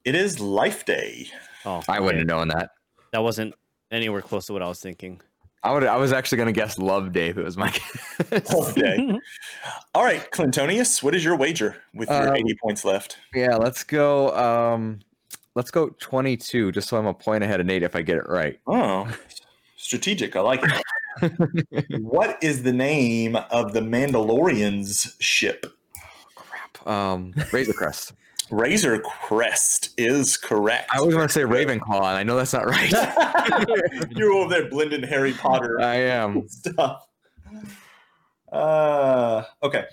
[0.07, 1.29] It is Life Day.
[1.67, 2.71] Oh, I wouldn't have known that.
[3.13, 3.55] That wasn't
[3.91, 5.21] anywhere close to what I was thinking.
[5.63, 5.85] I would.
[5.85, 7.71] I was actually going to guess Love Day if it was my
[8.31, 8.53] guess.
[8.55, 9.19] Life Day.
[9.95, 13.19] All right, Clintonius, what is your wager with your Um, 80 points left?
[13.35, 14.35] yeah, let's go.
[14.37, 15.01] Um,
[15.55, 18.29] let's go 22, just so I'm a point ahead of Nate if I get it
[18.29, 18.59] right.
[18.67, 19.15] Oh,
[19.77, 20.37] strategic.
[20.37, 22.01] I like it.
[22.03, 25.67] what is the name of the Mandalorian's ship?
[26.85, 28.13] Um, Razor Crest.
[28.51, 30.91] Razor Crest is correct.
[30.93, 32.91] I always want to say Ravenclaw, and I know that's not right.
[34.11, 36.47] You're over there blending Harry Potter I am.
[36.49, 37.07] stuff.
[38.53, 39.85] Uh, okay.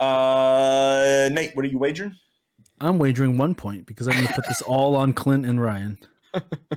[0.00, 2.16] Uh, Nate, what are you wagering?
[2.80, 5.98] I'm wagering one point because I'm gonna put this all on Clint and Ryan.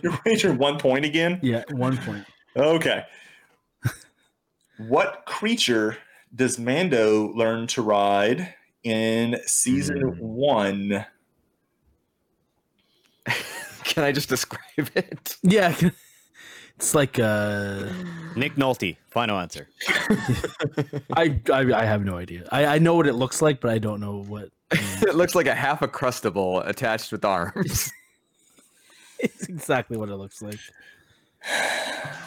[0.02, 1.39] You're wagering one point again?
[1.41, 2.26] Yeah, one point.
[2.56, 3.06] Okay.
[4.77, 5.98] what creature
[6.35, 8.53] does Mando learn to ride
[8.84, 10.18] in season Hmm.
[10.20, 11.06] one?
[13.84, 14.62] Can I just describe
[14.95, 15.38] it?
[15.44, 15.76] Yeah.
[16.78, 17.84] It's like uh,
[18.36, 18.98] Nick Nolte.
[19.12, 19.68] Final answer.
[21.16, 22.48] I, I I have no idea.
[22.52, 24.49] I, I know what it looks like, but I don't know what.
[24.72, 27.91] it looks like a half a crustable attached with arms.
[29.20, 30.58] it's exactly what it looks like.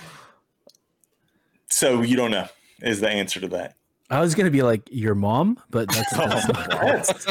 [1.68, 2.46] So you don't know
[2.80, 3.74] is the answer to that.
[4.10, 7.24] I was gonna be like your mom, but that's, that's not- That's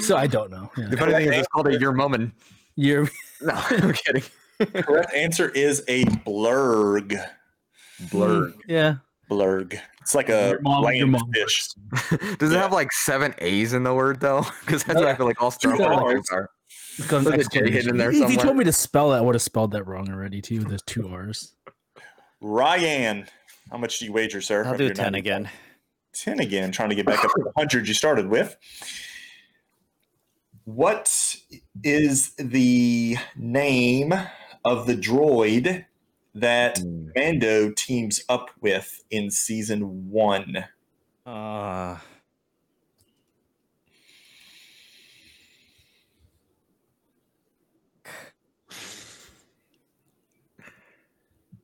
[0.06, 0.70] so I don't know.
[0.76, 0.88] Yeah.
[0.88, 2.32] The funny thing is, it's called a your mummin.
[2.74, 3.08] You're
[3.40, 4.22] No, I'm kidding.
[4.82, 7.10] Correct answer is a blurrg.
[8.04, 8.52] Blurrg.
[8.54, 8.94] Mm, yeah.
[9.30, 9.78] Blurrg.
[10.00, 11.68] It's like a Your mom- your mom fish.
[12.38, 14.44] Does it have like seven A's in the word though?
[14.64, 16.50] Because that's what I feel like all Star Two Wars are.
[16.98, 19.18] It's got an Look at Jay hidden there If you told me to spell that,
[19.18, 20.60] I would have spelled that wrong already too.
[20.60, 21.52] There's two R's.
[22.40, 23.26] Ryan,
[23.70, 24.64] how much do you wager, sir?
[24.64, 25.50] I'll do 10 not- again.
[26.12, 28.56] 10 again, trying to get back up to the 100 you started with.
[30.64, 31.36] What
[31.84, 34.12] is the name
[34.64, 35.84] of the droid
[36.34, 37.08] that Hmm.
[37.14, 40.64] Mando teams up with in season one?
[41.24, 41.98] Uh,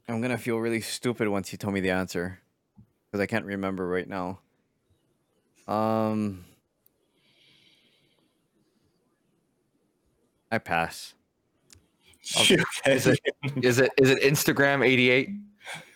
[0.08, 2.40] I'm gonna feel really stupid once you tell me the answer,
[3.10, 4.40] because I can't remember right now.
[5.68, 6.44] Um,
[10.50, 11.14] I pass.
[12.38, 12.56] Okay.
[12.86, 13.20] Is it-
[13.62, 15.30] Is it is it Instagram eighty eight?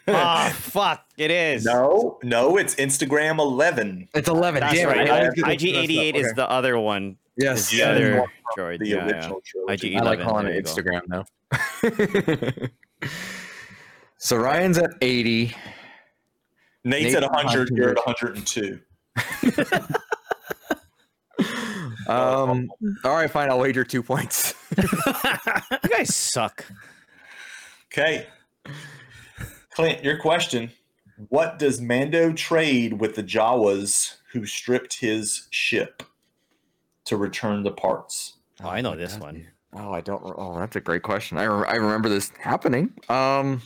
[0.09, 1.05] Ah, fuck!
[1.17, 1.65] It is.
[1.65, 4.09] no, no, it's Instagram 11.
[4.15, 4.61] It's eleven.
[4.61, 5.11] That's Damn it, right.
[5.11, 7.17] I I- always get IG this messed eighty eight is the other one.
[7.37, 7.71] yes.
[7.71, 7.91] The Yeah.
[7.91, 8.29] other From
[8.65, 8.79] droid.
[8.79, 9.15] The yeah, yeah.
[9.17, 9.95] original trilogy.
[9.95, 10.65] IG I like calling it.
[10.65, 11.25] Instagram now.
[14.19, 15.55] so Ryan's at eighty.
[16.85, 18.37] Nate's Nate's at 100, you're at 100.
[18.47, 18.81] 102.
[22.09, 22.71] Um.
[23.05, 23.51] All right, fine.
[23.51, 24.55] I'll wager two points.
[24.77, 26.65] you guys suck.
[27.93, 28.27] Okay.
[29.75, 30.71] Clint, your question.
[31.29, 36.03] What does Mando trade with the Jawas who stripped his ship
[37.07, 38.35] to return the parts?
[38.63, 39.47] Oh, I know this one.
[39.73, 40.23] Oh, I don't.
[40.25, 41.39] Oh, that's a great question.
[41.39, 42.93] I, re- I remember this happening.
[43.09, 43.63] Um.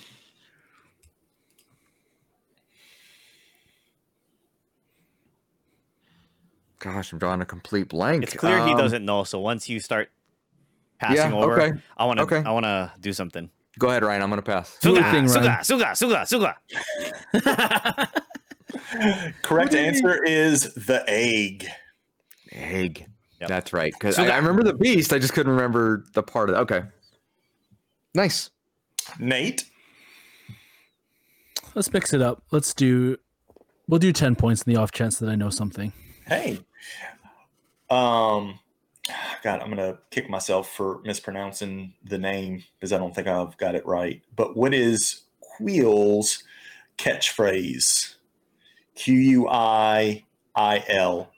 [6.80, 8.24] Gosh, I'm drawing a complete blank.
[8.24, 9.22] It's clear he Um, doesn't know.
[9.24, 10.10] So once you start
[10.98, 11.80] passing Yeah, over, okay.
[11.96, 12.24] I want to.
[12.24, 12.42] Okay.
[12.44, 13.48] I want to do something.
[13.78, 14.22] Go ahead, Ryan.
[14.22, 14.76] I'm gonna pass.
[14.82, 15.92] Suga, thing, suga, suga,
[16.26, 16.54] suga,
[17.32, 18.10] suga.
[19.42, 21.66] Correct answer is the egg.
[22.52, 23.06] Egg.
[23.40, 23.48] Yep.
[23.48, 23.92] That's right.
[23.92, 25.12] Because I, I remember the beast.
[25.12, 26.56] I just couldn't remember the part of.
[26.56, 26.58] It.
[26.60, 26.82] Okay.
[28.14, 28.50] Nice.
[29.18, 29.64] Nate,
[31.74, 32.42] Let's mix it up.
[32.50, 33.16] Let's do.
[33.88, 35.92] We'll do ten points in the off chance that I know something.
[36.26, 36.60] hey.
[37.88, 38.58] Um
[39.42, 43.74] God, I'm gonna kick myself for mispronouncing the name because I don't think I've got
[43.74, 44.22] it right.
[44.36, 45.22] But what is
[45.60, 46.44] Kuiil's
[46.98, 48.14] catchphrase?
[48.94, 50.24] Q U I
[50.54, 51.32] I L.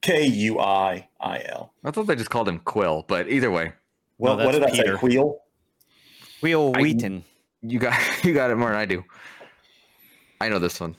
[0.00, 1.72] K U I I L.
[1.84, 3.72] I thought they just called him Quill, but either way,
[4.18, 4.76] Well, No, what did I say?
[4.82, 4.96] Peter.
[4.98, 5.40] Quill?
[6.42, 7.24] Wheel I- Wheaton.
[7.62, 9.04] you got you got it more than I do.
[10.40, 10.96] I know this one.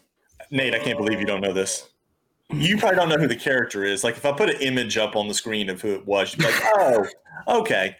[0.51, 1.89] Nate, I can't believe you don't know this.
[2.51, 4.03] You probably don't know who the character is.
[4.03, 6.39] Like if I put an image up on the screen of who it was, you'd
[6.39, 7.05] be like, oh,
[7.47, 7.95] okay.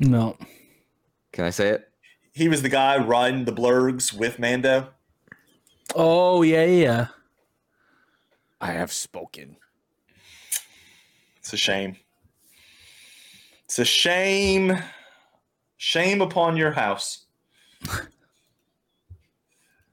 [0.00, 0.36] No.
[1.32, 1.88] Can I say it?
[2.32, 4.88] He was the guy riding the blurrgs with Mando.
[5.94, 7.06] Oh yeah, yeah, yeah.
[8.60, 9.56] I have spoken.
[11.38, 11.96] It's a shame.
[13.64, 14.78] It's a shame.
[15.76, 17.26] Shame upon your house.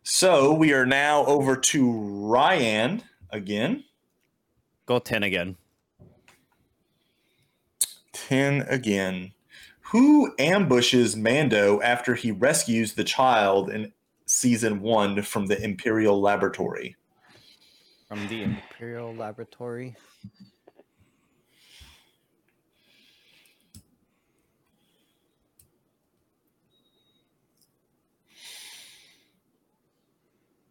[0.06, 3.84] so we are now over to Ryan again.
[4.86, 5.58] Go ten again.
[8.16, 9.34] 10 again.
[9.92, 13.92] Who ambushes Mando after he rescues the child in
[14.26, 16.96] season one from the Imperial Laboratory?
[18.08, 19.96] From the Imperial Laboratory.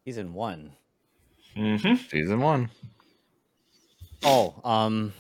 [0.05, 0.73] Season one.
[1.57, 1.95] Mm-hmm.
[2.11, 2.71] Season one.
[4.23, 5.13] Oh, um.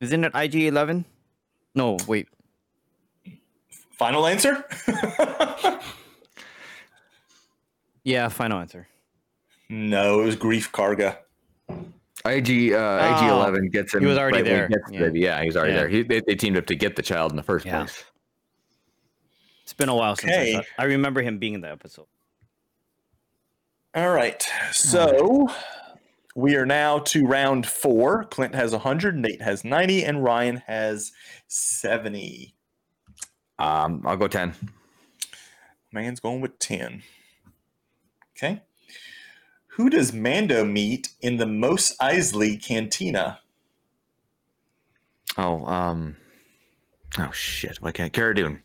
[0.00, 1.04] Isn't it IG 11?
[1.74, 2.28] No, wait.
[3.98, 4.64] Final answer?
[8.04, 8.88] Yeah, final answer.
[9.70, 11.18] no, it was Greef Karga.
[12.24, 14.00] IG uh, IG Eleven gets him.
[14.00, 14.68] he was already right when there.
[14.68, 15.00] gets the Yeah.
[15.02, 15.20] baby.
[15.20, 15.78] Yeah, he was already Yeah.
[15.78, 15.88] there.
[15.88, 17.84] He, they, they teamed up to get the child in the first Yeah.
[17.84, 18.02] place.
[19.72, 20.66] It's been a while since I, Okay.
[20.78, 22.04] I remember him being in the episode.
[23.94, 24.46] All right.
[24.72, 25.48] So
[26.36, 28.24] We are now to round four.
[28.24, 31.12] Clint has 100, Nate has 90, and Ryan has
[31.48, 32.54] 70.
[33.58, 34.52] Um, I'll go ten.
[35.90, 37.02] Man's going with 10.
[38.36, 38.60] Okay.
[39.68, 43.40] Who does Mando meet in the Mos Eisley Cantina?
[45.38, 46.16] Oh, um,
[47.18, 47.78] oh shit!
[47.80, 48.62] Why can't Cara Dune?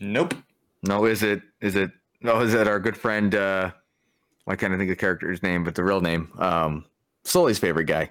[0.00, 0.34] Nope.
[0.82, 1.42] No, is it?
[1.60, 1.90] Is it?
[2.20, 3.34] No, is it our good friend?
[3.34, 3.70] uh
[4.44, 6.30] Why can't I think of the character's name, but the real name?
[6.38, 6.84] Um,
[7.24, 8.10] Sully's favorite guy.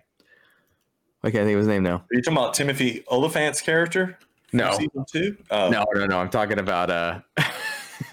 [1.22, 1.98] Why can't I think of his name now?
[1.98, 4.18] Are you talking about Timothy Olyphant's character?
[4.54, 5.38] No, Season two?
[5.50, 5.70] Oh.
[5.70, 6.20] no, no, no.
[6.20, 7.20] I'm talking about uh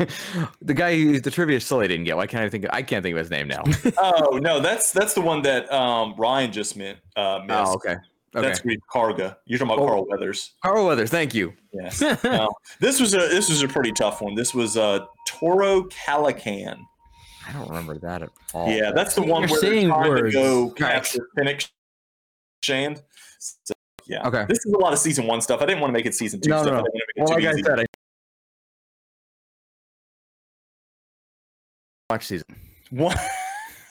[0.63, 2.17] the guy who the trivia Sully didn't get.
[2.17, 2.65] Why can't I think?
[2.65, 3.65] Of, I can't think of his name now.
[3.99, 4.61] Oh, no.
[4.61, 7.61] That's that's the one that um, Ryan just meant, uh, missed.
[7.67, 7.97] oh, okay.
[8.35, 8.47] Okay.
[8.47, 9.37] That's Reed Karga.
[9.47, 9.87] You're talking about Oh.
[9.87, 10.53] Carl Weathers.
[10.65, 11.11] Carl Weathers.
[11.11, 11.53] Thank you.
[11.73, 12.01] Yes.
[12.25, 12.49] No,
[12.81, 14.35] this was a this was a pretty tough one.
[14.35, 16.79] This was uh, Toro Calican.
[17.47, 18.69] I don't remember that at all.
[18.71, 20.33] Yeah, that's the one You're where they're saying trying words.
[20.35, 20.77] to go Right.
[20.77, 21.65] capture Fennec
[22.63, 23.03] Shand.
[23.39, 23.75] So,
[24.07, 24.27] yeah.
[24.29, 24.47] Okay.
[24.49, 25.61] This is a lot of season one stuff.
[25.61, 26.73] I didn't want to make it season two No, stuff.
[26.73, 26.85] no, I no.
[26.85, 27.63] didn't want to Well, like too I easy.
[27.65, 27.85] said, I
[32.11, 32.47] watch season.
[32.91, 33.17] One,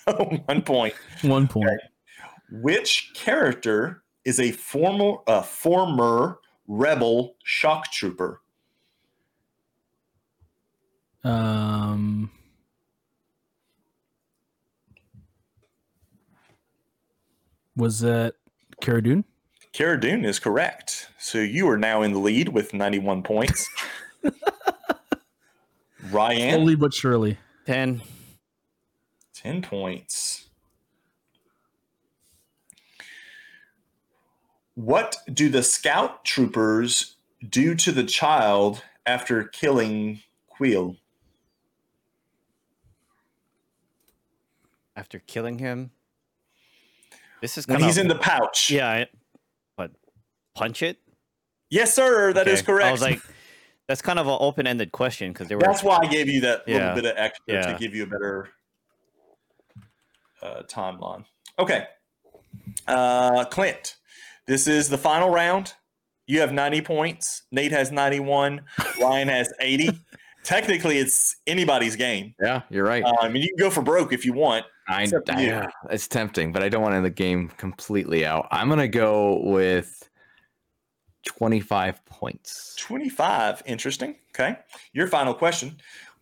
[0.45, 0.93] one point.
[1.21, 1.79] One point.
[2.51, 8.41] Which character is a former uh, former rebel shock trooper?
[11.23, 12.31] Um,
[17.75, 18.35] was that
[18.81, 19.23] Cara Dune?
[19.73, 21.09] Cara Dune is correct.
[21.17, 23.67] So you are now in the lead with 91 points.
[26.11, 27.37] Ryan, Slowly but surely.
[27.65, 28.01] Ten.
[29.35, 30.49] 10 points.
[34.75, 37.15] What do the scout troopers
[37.47, 40.21] do to the child after killing
[40.57, 40.97] Kuiil?
[44.95, 45.91] After killing him.
[47.41, 48.69] This is When he's of in the pouch.
[48.69, 48.87] yeah.
[48.89, 49.07] I-
[49.75, 49.91] What?
[50.53, 50.99] Punch it.
[51.69, 52.33] Yes, sir.
[52.33, 52.65] That is Okay.
[52.67, 52.87] correct.
[52.87, 53.21] I was like,
[53.87, 55.61] that's kind of an open-ended question because they were.
[55.61, 57.71] That's why I gave you that little bit of extra Yeah.
[57.73, 58.49] to give you a better
[60.41, 61.25] uh, timeline.
[61.57, 61.87] Okay.
[62.87, 63.95] Uh, Clint,
[64.47, 65.73] this is the final round.
[66.27, 67.43] You have 90 points.
[67.51, 68.61] Nate has 91.
[68.99, 69.89] Ryan has 80.
[70.43, 72.33] Technically, it's anybody's game.
[72.41, 73.03] Yeah, you're right.
[73.03, 74.65] Um, mean, you can go for broke if you want.
[74.87, 75.61] I, it's I- you.
[75.89, 78.47] it's tempting, but I don't want to end the game completely out.
[78.49, 80.09] I'm gonna go with
[81.25, 82.75] 25 points.
[82.79, 83.61] 25.
[83.65, 84.15] Interesting.
[84.29, 84.57] Okay.
[84.93, 85.77] Your final question.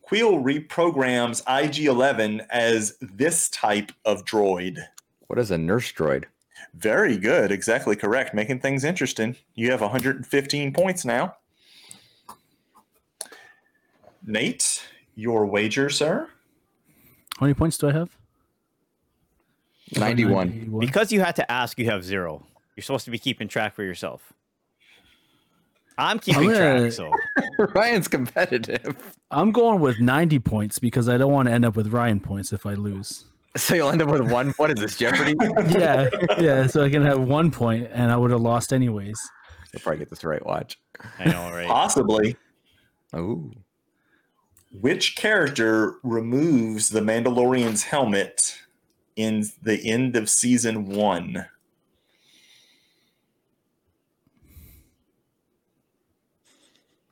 [0.09, 4.79] Kuiil reprograms IG 11 as this type of droid.
[5.27, 6.25] What is a nurse droid?
[6.75, 7.51] Very good.
[7.51, 8.33] Exactly correct.
[8.33, 9.35] Making things interesting.
[9.55, 11.35] You have 115 points now.
[14.25, 14.83] Nate,
[15.15, 16.27] your wager, sir?
[17.39, 18.09] How many points do I have?
[19.97, 20.77] 91.
[20.79, 21.79] because you had to ask.
[21.79, 22.45] You have zero.
[22.75, 24.31] You're supposed to be keeping track for yourself.
[25.97, 26.91] I'm keeping gonna- track.
[26.91, 27.11] So
[27.73, 28.95] Ryan's competitive.
[29.31, 32.53] I'm going with 90 points because I don't want to end up with Ryan points
[32.53, 33.25] if I lose.
[33.57, 34.51] So you'll end up with one.
[34.57, 35.35] What is this, Jeopardy?
[35.69, 36.09] Yeah,
[36.39, 36.67] yeah.
[36.67, 39.19] So I can have one point, and I would have lost anyways.
[39.73, 40.43] If I get this right.
[40.45, 40.80] Watch.
[41.17, 41.67] I know, right?
[41.67, 42.35] Possibly.
[43.15, 43.51] Ooh.
[44.71, 48.59] Which character removes the Mandalorian's helmet
[49.15, 51.45] in the end of season one?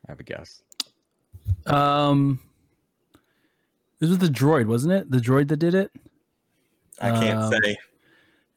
[0.07, 0.61] I have a guess.
[1.65, 2.39] Um,
[3.99, 5.11] this was the droid, wasn't it?
[5.11, 5.91] The droid that did it.
[7.02, 7.78] I can't Um, say.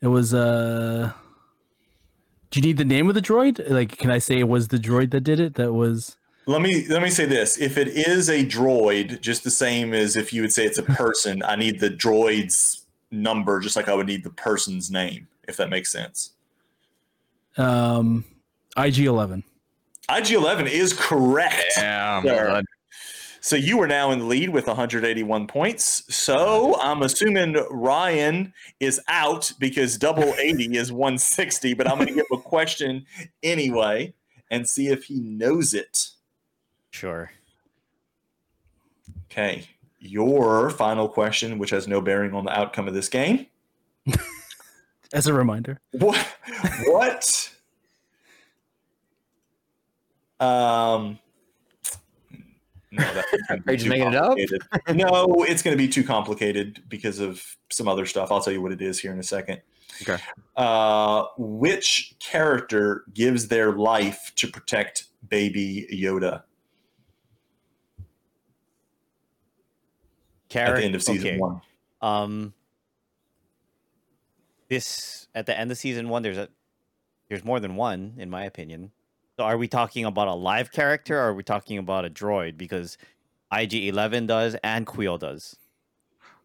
[0.03, 1.12] It was uh.
[2.51, 3.69] Do you need the name of the droid?
[3.71, 5.55] Like, can I say it was the droid that did it?
[5.55, 6.17] That was.
[6.47, 7.59] Let me let me say this.
[7.59, 10.83] If it is a droid, just the same as if you would say it's a
[10.83, 15.57] person, I need the droid's number just like I would need the person's name, if
[15.59, 16.31] that makes sense.
[17.57, 18.25] Um,
[18.77, 19.45] IG Eleven.
[20.09, 21.73] IG eleven is correct.
[21.77, 22.33] Yeah, Sure.
[22.35, 22.65] well done.
[23.41, 26.05] So you are now in the lead with 181 points.
[26.15, 32.15] So I'm assuming Ryan is out because double 80 is 160, but I'm going to
[32.15, 33.07] give a question
[33.43, 34.12] anyway
[34.51, 36.09] and see if he knows it.
[36.91, 37.31] Sure.
[39.31, 39.67] Okay.
[40.01, 43.47] Your final question, which has no bearing on the outcome of this game.
[45.12, 45.81] As a reminder.
[45.93, 46.27] What?
[46.85, 47.51] What?
[50.47, 51.19] um.
[52.93, 54.37] No, that's gonna be Are you just making it up?
[54.95, 58.33] no, it's going to be too complicated because of some other stuff.
[58.33, 59.61] I'll tell you what it is here in a second.
[60.03, 60.21] Okay.
[60.57, 66.43] Uh, which character gives their life to protect Baby Yoda
[70.49, 70.71] Carrot.
[70.71, 71.39] at the end of season okay.
[71.39, 71.61] one?
[72.01, 72.55] Um,
[74.69, 76.49] this at the end of season one, there's a
[77.29, 78.91] there's more than one, in my opinion.
[79.41, 82.59] So are we talking about a live character or are we talking about a droid?
[82.59, 82.99] Because
[83.51, 85.57] IG Eleven does and Kuiil does.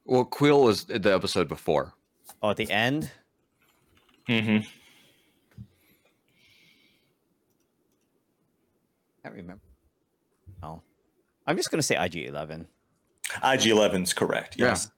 [0.05, 1.91] Well, Kuiil was the episode before.
[2.41, 3.11] Oh, at the end?
[4.29, 4.59] Mm-hmm.
[9.19, 9.63] I can't remember.
[10.63, 10.79] Oh.
[11.45, 12.65] I'm just gonna say IG Eleven.
[13.43, 14.55] IG 11's correct.
[14.57, 14.67] Yeah.
[14.67, 14.89] Yes.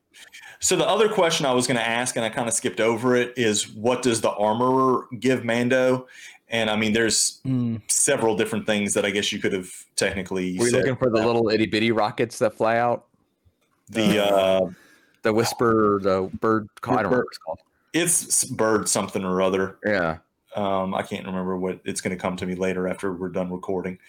[0.59, 3.15] So the other question I was going to ask, and I kind of skipped over
[3.15, 6.07] it, is what does the armorer give Mando?
[6.49, 7.77] And I mean, there's Hmm.
[7.87, 10.77] several different things that I guess you could have technically Were you said.
[10.79, 13.05] looking for the little itty bitty rockets that fly out?
[13.89, 14.69] the uh,
[15.23, 16.67] The whisper, the bird.
[16.83, 17.59] I don't remember what it's called.
[17.93, 19.77] it's bird something or other.
[19.85, 20.17] Yeah.
[20.55, 23.51] Um, I can't remember what it's going to come to me later after we're done
[23.51, 23.99] recording.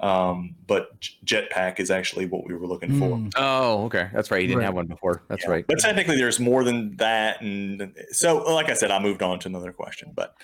[0.00, 3.16] Um, but jetpack is actually what we were looking for.
[3.16, 3.28] Hmm.
[3.36, 4.08] Oh, okay.
[4.12, 4.42] That's right.
[4.42, 4.64] You didn't Right.
[4.66, 5.22] have one before.
[5.28, 5.50] That's Yeah.
[5.50, 5.64] right.
[5.66, 9.48] But technically, there's more than that, and so like I said, I moved on to
[9.48, 10.10] another question.
[10.14, 10.34] But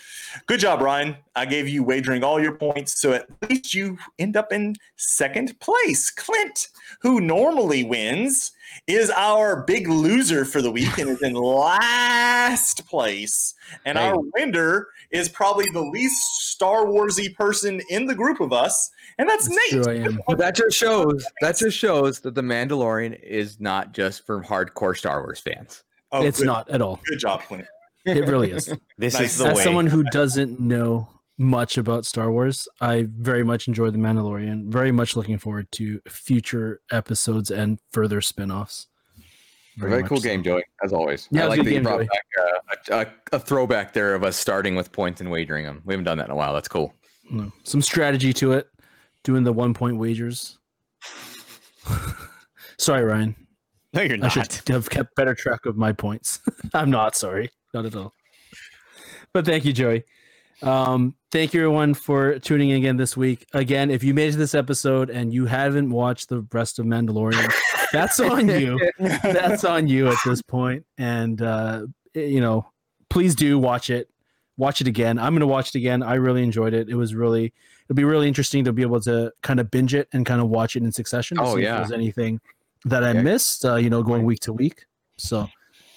[0.46, 1.16] good job, Ryan.
[1.34, 5.58] I gave you wagering all your points, so at least you end up in second
[5.58, 6.10] place.
[6.10, 6.68] Clint,
[7.00, 8.52] who normally wins,
[8.86, 13.54] is our big loser for the week and is in last place.
[13.84, 14.08] And Hey.
[14.08, 16.16] our winner is probably the least
[16.50, 20.04] Star Warsy person in the group of us, and that's That's Nate.
[20.04, 24.42] true, But that just shows that just shows that the Mandalorian is not just for
[24.42, 25.82] hardcore Star Wars fans.
[26.12, 27.00] Oh, it's good, not at all.
[27.06, 27.66] Good job, Clint.
[28.04, 28.72] It really is.
[28.98, 29.32] This Nice.
[29.32, 29.64] is the As way.
[29.64, 31.08] someone who doesn't know
[31.40, 34.66] much about Star Wars, I very much enjoy The Mandalorian.
[34.66, 38.88] Very much looking forward to future episodes and further spin-offs.
[39.78, 40.24] Very, much cool so.
[40.24, 41.28] game, Joey, as always.
[41.30, 42.08] Yeah, I like a that you brought Joey.
[42.08, 45.80] back uh, a, a, a throwback there of us starting with points and wagering them.
[45.86, 46.52] We haven't done that in a while.
[46.52, 46.92] That's cool.
[47.30, 48.68] No, Some strategy to it.
[49.24, 50.58] Doing the one point wagers.
[52.78, 53.34] sorry, Ryan.
[53.94, 54.36] no, you're not.
[54.36, 56.40] I should have kept better track of my points.
[56.74, 58.12] I'm not sorry, not at all.
[59.32, 60.04] But thank you, Joey.
[60.62, 63.46] Um, thank you, everyone, for tuning in again this week.
[63.52, 66.86] Again, if you made it to this episode and you haven't watched the rest of
[66.86, 67.50] Mandalorian,
[67.92, 68.78] that's on you.
[68.98, 70.84] That's on you at this point.
[70.98, 72.66] And uh, you know,
[73.08, 74.08] please do watch it.
[74.56, 75.18] Watch it again.
[75.18, 76.02] I'm going to watch it again.
[76.02, 76.88] I really enjoyed it.
[76.88, 77.52] It was really.
[77.86, 80.48] it'd be really interesting to be able to kind of binge it and kind of
[80.50, 81.38] watch it in succession.
[81.38, 81.80] To Oh, see yeah.
[81.82, 82.40] If there's anything
[82.84, 83.22] that I Yeah.
[83.22, 84.84] missed, uh, you know, going week to week.
[85.16, 85.48] So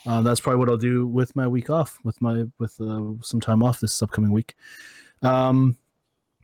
[0.05, 3.39] uh, that's probably what I'll do with my week off, with my with uh, some
[3.41, 4.55] time off this upcoming week.
[5.21, 5.77] Um,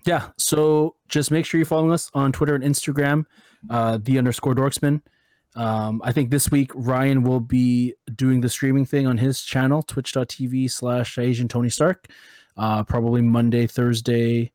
[0.06, 0.30] yeah.
[0.38, 3.26] So just make sure you're following us on Twitter and Instagram,
[3.70, 5.02] uh, the underscore Dorksman.
[5.56, 9.82] Um, I think this week Ryan will be doing the streaming thing on his channel,
[9.82, 12.08] twitch.tv slash Asian Tony Stark.
[12.56, 14.52] Uh, probably Monday, Thursday,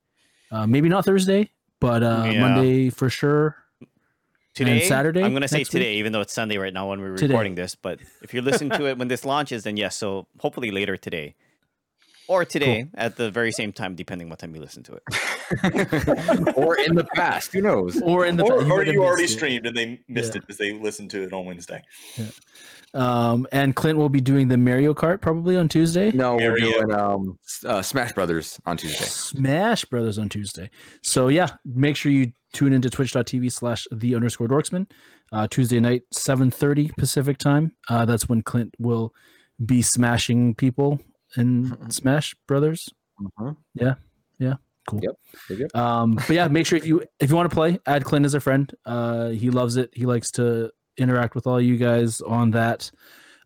[0.50, 1.50] uh, maybe not Thursday,
[1.80, 2.40] but uh, Yeah.
[2.40, 3.56] Monday for sure.
[4.54, 5.82] Today, Saturday I'm gonna say next week?
[5.82, 7.32] today, even though it's Sunday right now when we're Today.
[7.32, 7.74] recording this.
[7.74, 9.96] But if you're listening to it when this launches, then yes.
[9.96, 11.34] So hopefully later today,
[12.28, 15.02] or today at the very same time, depending what time you listen to it.
[16.56, 17.52] or in the past.
[17.52, 18.00] Who knows?
[18.02, 19.36] Or in the or, you or might you already missed it.
[19.38, 20.38] streamed and they missed Yeah.
[20.38, 21.82] it because they listened to it on Wednesday.
[22.94, 26.12] Um, and Clint will be doing the Mario Kart probably on Tuesday.
[26.12, 29.04] No, we're doing um, uh, Smash Brothers on Tuesday.
[29.04, 30.70] Smash Brothers on Tuesday.
[31.02, 34.88] So yeah, make sure you tune into twitch.tv slash the underscore dorksman.
[35.32, 37.72] Uh, Tuesday night, 7.30 Pacific time.
[37.88, 39.12] Uh, that's when Clint will
[39.64, 41.00] be smashing people
[41.36, 42.88] in Smash Brothers.
[43.20, 43.56] Mhm.
[43.74, 43.94] Yeah,
[44.38, 44.54] yeah,
[44.88, 45.00] cool.
[45.48, 45.74] Yep.
[45.76, 48.34] Um, but yeah, make sure if you if you want to play, add Clint as
[48.34, 48.72] a friend.
[48.84, 49.90] Uh, he loves it.
[49.92, 52.90] He likes to interact with all you guys on that.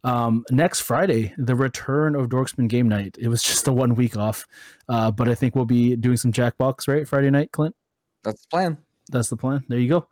[0.05, 3.17] Um, next Friday, the return of Dorksman Game Night.
[3.21, 4.47] It was just a one week off,
[4.89, 7.51] uh, but I think we'll be doing some Jackbox right Friday night.
[7.53, 7.75] Clint,
[8.25, 8.79] That's the plan.
[9.11, 9.65] that's the plan.
[9.69, 10.07] There you go,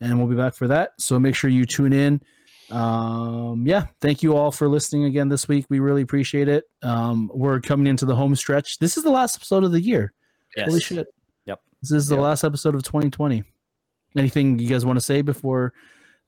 [0.00, 0.92] and we'll be back for that.
[0.98, 2.22] So make sure you tune in.
[2.70, 5.66] Um, yeah, thank you all for listening again this week.
[5.68, 6.64] We really appreciate it.
[6.82, 8.78] Um, we're coming into the home stretch.
[8.78, 10.12] This is the last episode of the year.
[10.56, 10.68] Yes.
[10.68, 11.06] Holy shit.
[11.46, 11.60] Yep.
[11.82, 13.44] This is the last episode of 2020.
[14.16, 15.74] Anything you guys want to say before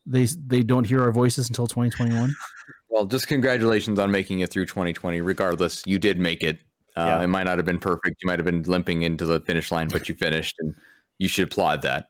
[0.07, 2.35] they they don't hear our voices until 2021?
[2.91, 5.21] Well, just congratulations on making it through 2020.
[5.21, 6.59] Regardless, you did make it.
[6.97, 7.23] Uh, Yeah.
[7.23, 8.23] It might not have been perfect.
[8.23, 10.75] You might have been limping into the finish line, but you finished, and
[11.19, 12.07] you should applaud that.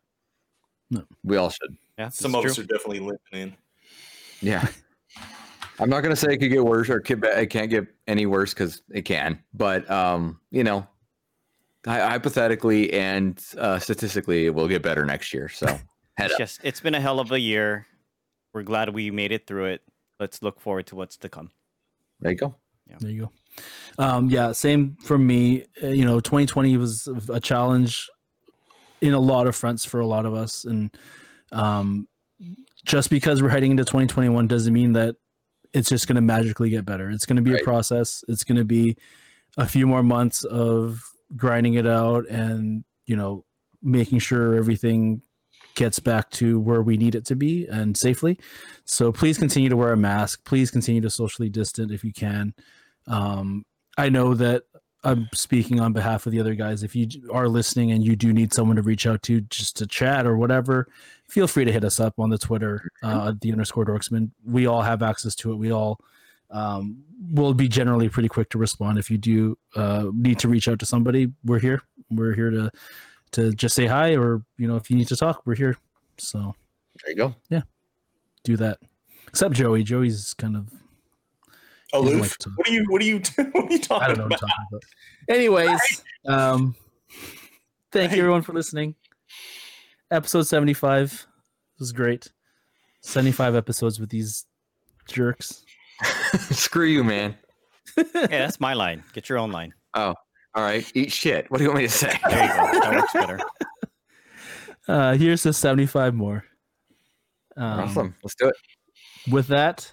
[0.89, 1.03] No.
[1.25, 1.77] We all should.
[1.99, 3.57] Yeah, Some of us are definitely limping in.
[4.41, 4.67] Yeah.
[5.81, 8.27] I'm not gonna say it could get worse or it, could, it can't get any
[8.27, 9.43] worse because it can.
[9.55, 10.87] But um, you know,
[11.87, 15.49] hypothetically and uh, statistically, it will get better next year.
[15.49, 15.81] So head
[16.19, 16.39] It's up.
[16.39, 17.87] just it's been a hell of a year.
[18.53, 19.83] We're glad we made it through it.
[20.19, 21.51] Let's look forward to what's to come.
[22.21, 22.55] There you go.
[22.89, 22.97] Yeah.
[22.99, 23.21] There you
[23.99, 24.05] go.
[24.05, 25.65] Um, yeah, same for me.
[25.83, 28.09] Uh, you know, 2020 was a challenge
[29.01, 30.91] in a lot of fronts for a lot of us, and
[31.53, 32.09] um,
[32.89, 35.15] just because we're heading into 2021 doesn't mean that
[35.75, 37.11] it's just going to magically get better.
[37.11, 37.61] It's going to be Right.
[37.61, 38.25] a process.
[38.29, 38.97] It's going to be
[39.59, 41.03] a few more months of
[41.37, 43.45] grinding it out and, you know,
[43.83, 45.21] making sure everything
[45.75, 48.39] gets back to where we need it to be and safely.
[48.87, 50.45] So please continue to wear a mask.
[50.45, 52.55] Please continue to socially distant if you can.
[53.07, 53.65] Um,
[53.99, 54.65] I know that
[55.05, 56.83] I'm speaking on behalf of the other guys.
[56.83, 59.87] If you are listening and you do need someone to reach out to just to
[59.87, 60.89] chat or whatever,
[61.29, 64.31] feel free to hit us up on the Twitter, uh, the underscore dorksman.
[64.45, 65.57] We all have access to it.
[65.57, 65.99] We all
[66.51, 68.99] um, will be generally pretty quick to respond.
[68.99, 71.83] If you do uh, need to reach out to somebody, we're here.
[72.11, 72.71] We're here to
[73.33, 75.77] to just say hi, or you know, if you need to talk, we're here.
[76.17, 76.55] So
[77.05, 77.35] There you go.
[77.51, 77.63] Yeah,
[78.45, 78.79] do that.
[79.27, 79.83] Except Joey.
[79.83, 80.73] Joey's kind of
[81.93, 82.21] Aloof.
[82.23, 82.51] like to.
[82.57, 82.85] What are you?
[82.89, 83.21] What are you?
[83.53, 84.41] What are you talking I don't know what I'm about?
[84.41, 84.83] talking about.
[85.29, 86.75] Anyways, um,
[87.93, 88.95] thank you everyone for listening.
[90.11, 91.27] Episode 75 This
[91.79, 92.31] was great.
[93.03, 94.47] 75 episodes with these
[95.07, 95.65] jerks.
[96.51, 97.37] Screw you, man.
[97.97, 99.03] Hey, that's my line.
[99.13, 99.73] Get your own line.
[99.95, 100.15] Oh,
[100.55, 101.51] all right, eat shit.
[101.51, 102.19] What do you want me to say?
[102.29, 102.81] There you go.
[102.81, 103.39] That works better.
[104.89, 106.43] Uh, here's the 75 more.
[107.59, 108.15] Um, awesome.
[108.25, 108.57] Let's do it.
[109.31, 109.93] With that,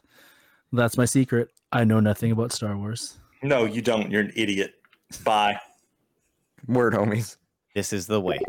[0.72, 1.50] that's my secret.
[1.74, 3.20] I know nothing about Star Wars.
[3.44, 4.10] No, you don't.
[4.10, 4.76] You're an idiot.
[5.26, 5.60] Bye.
[6.66, 7.36] Word, homies.
[7.74, 8.40] This is the way.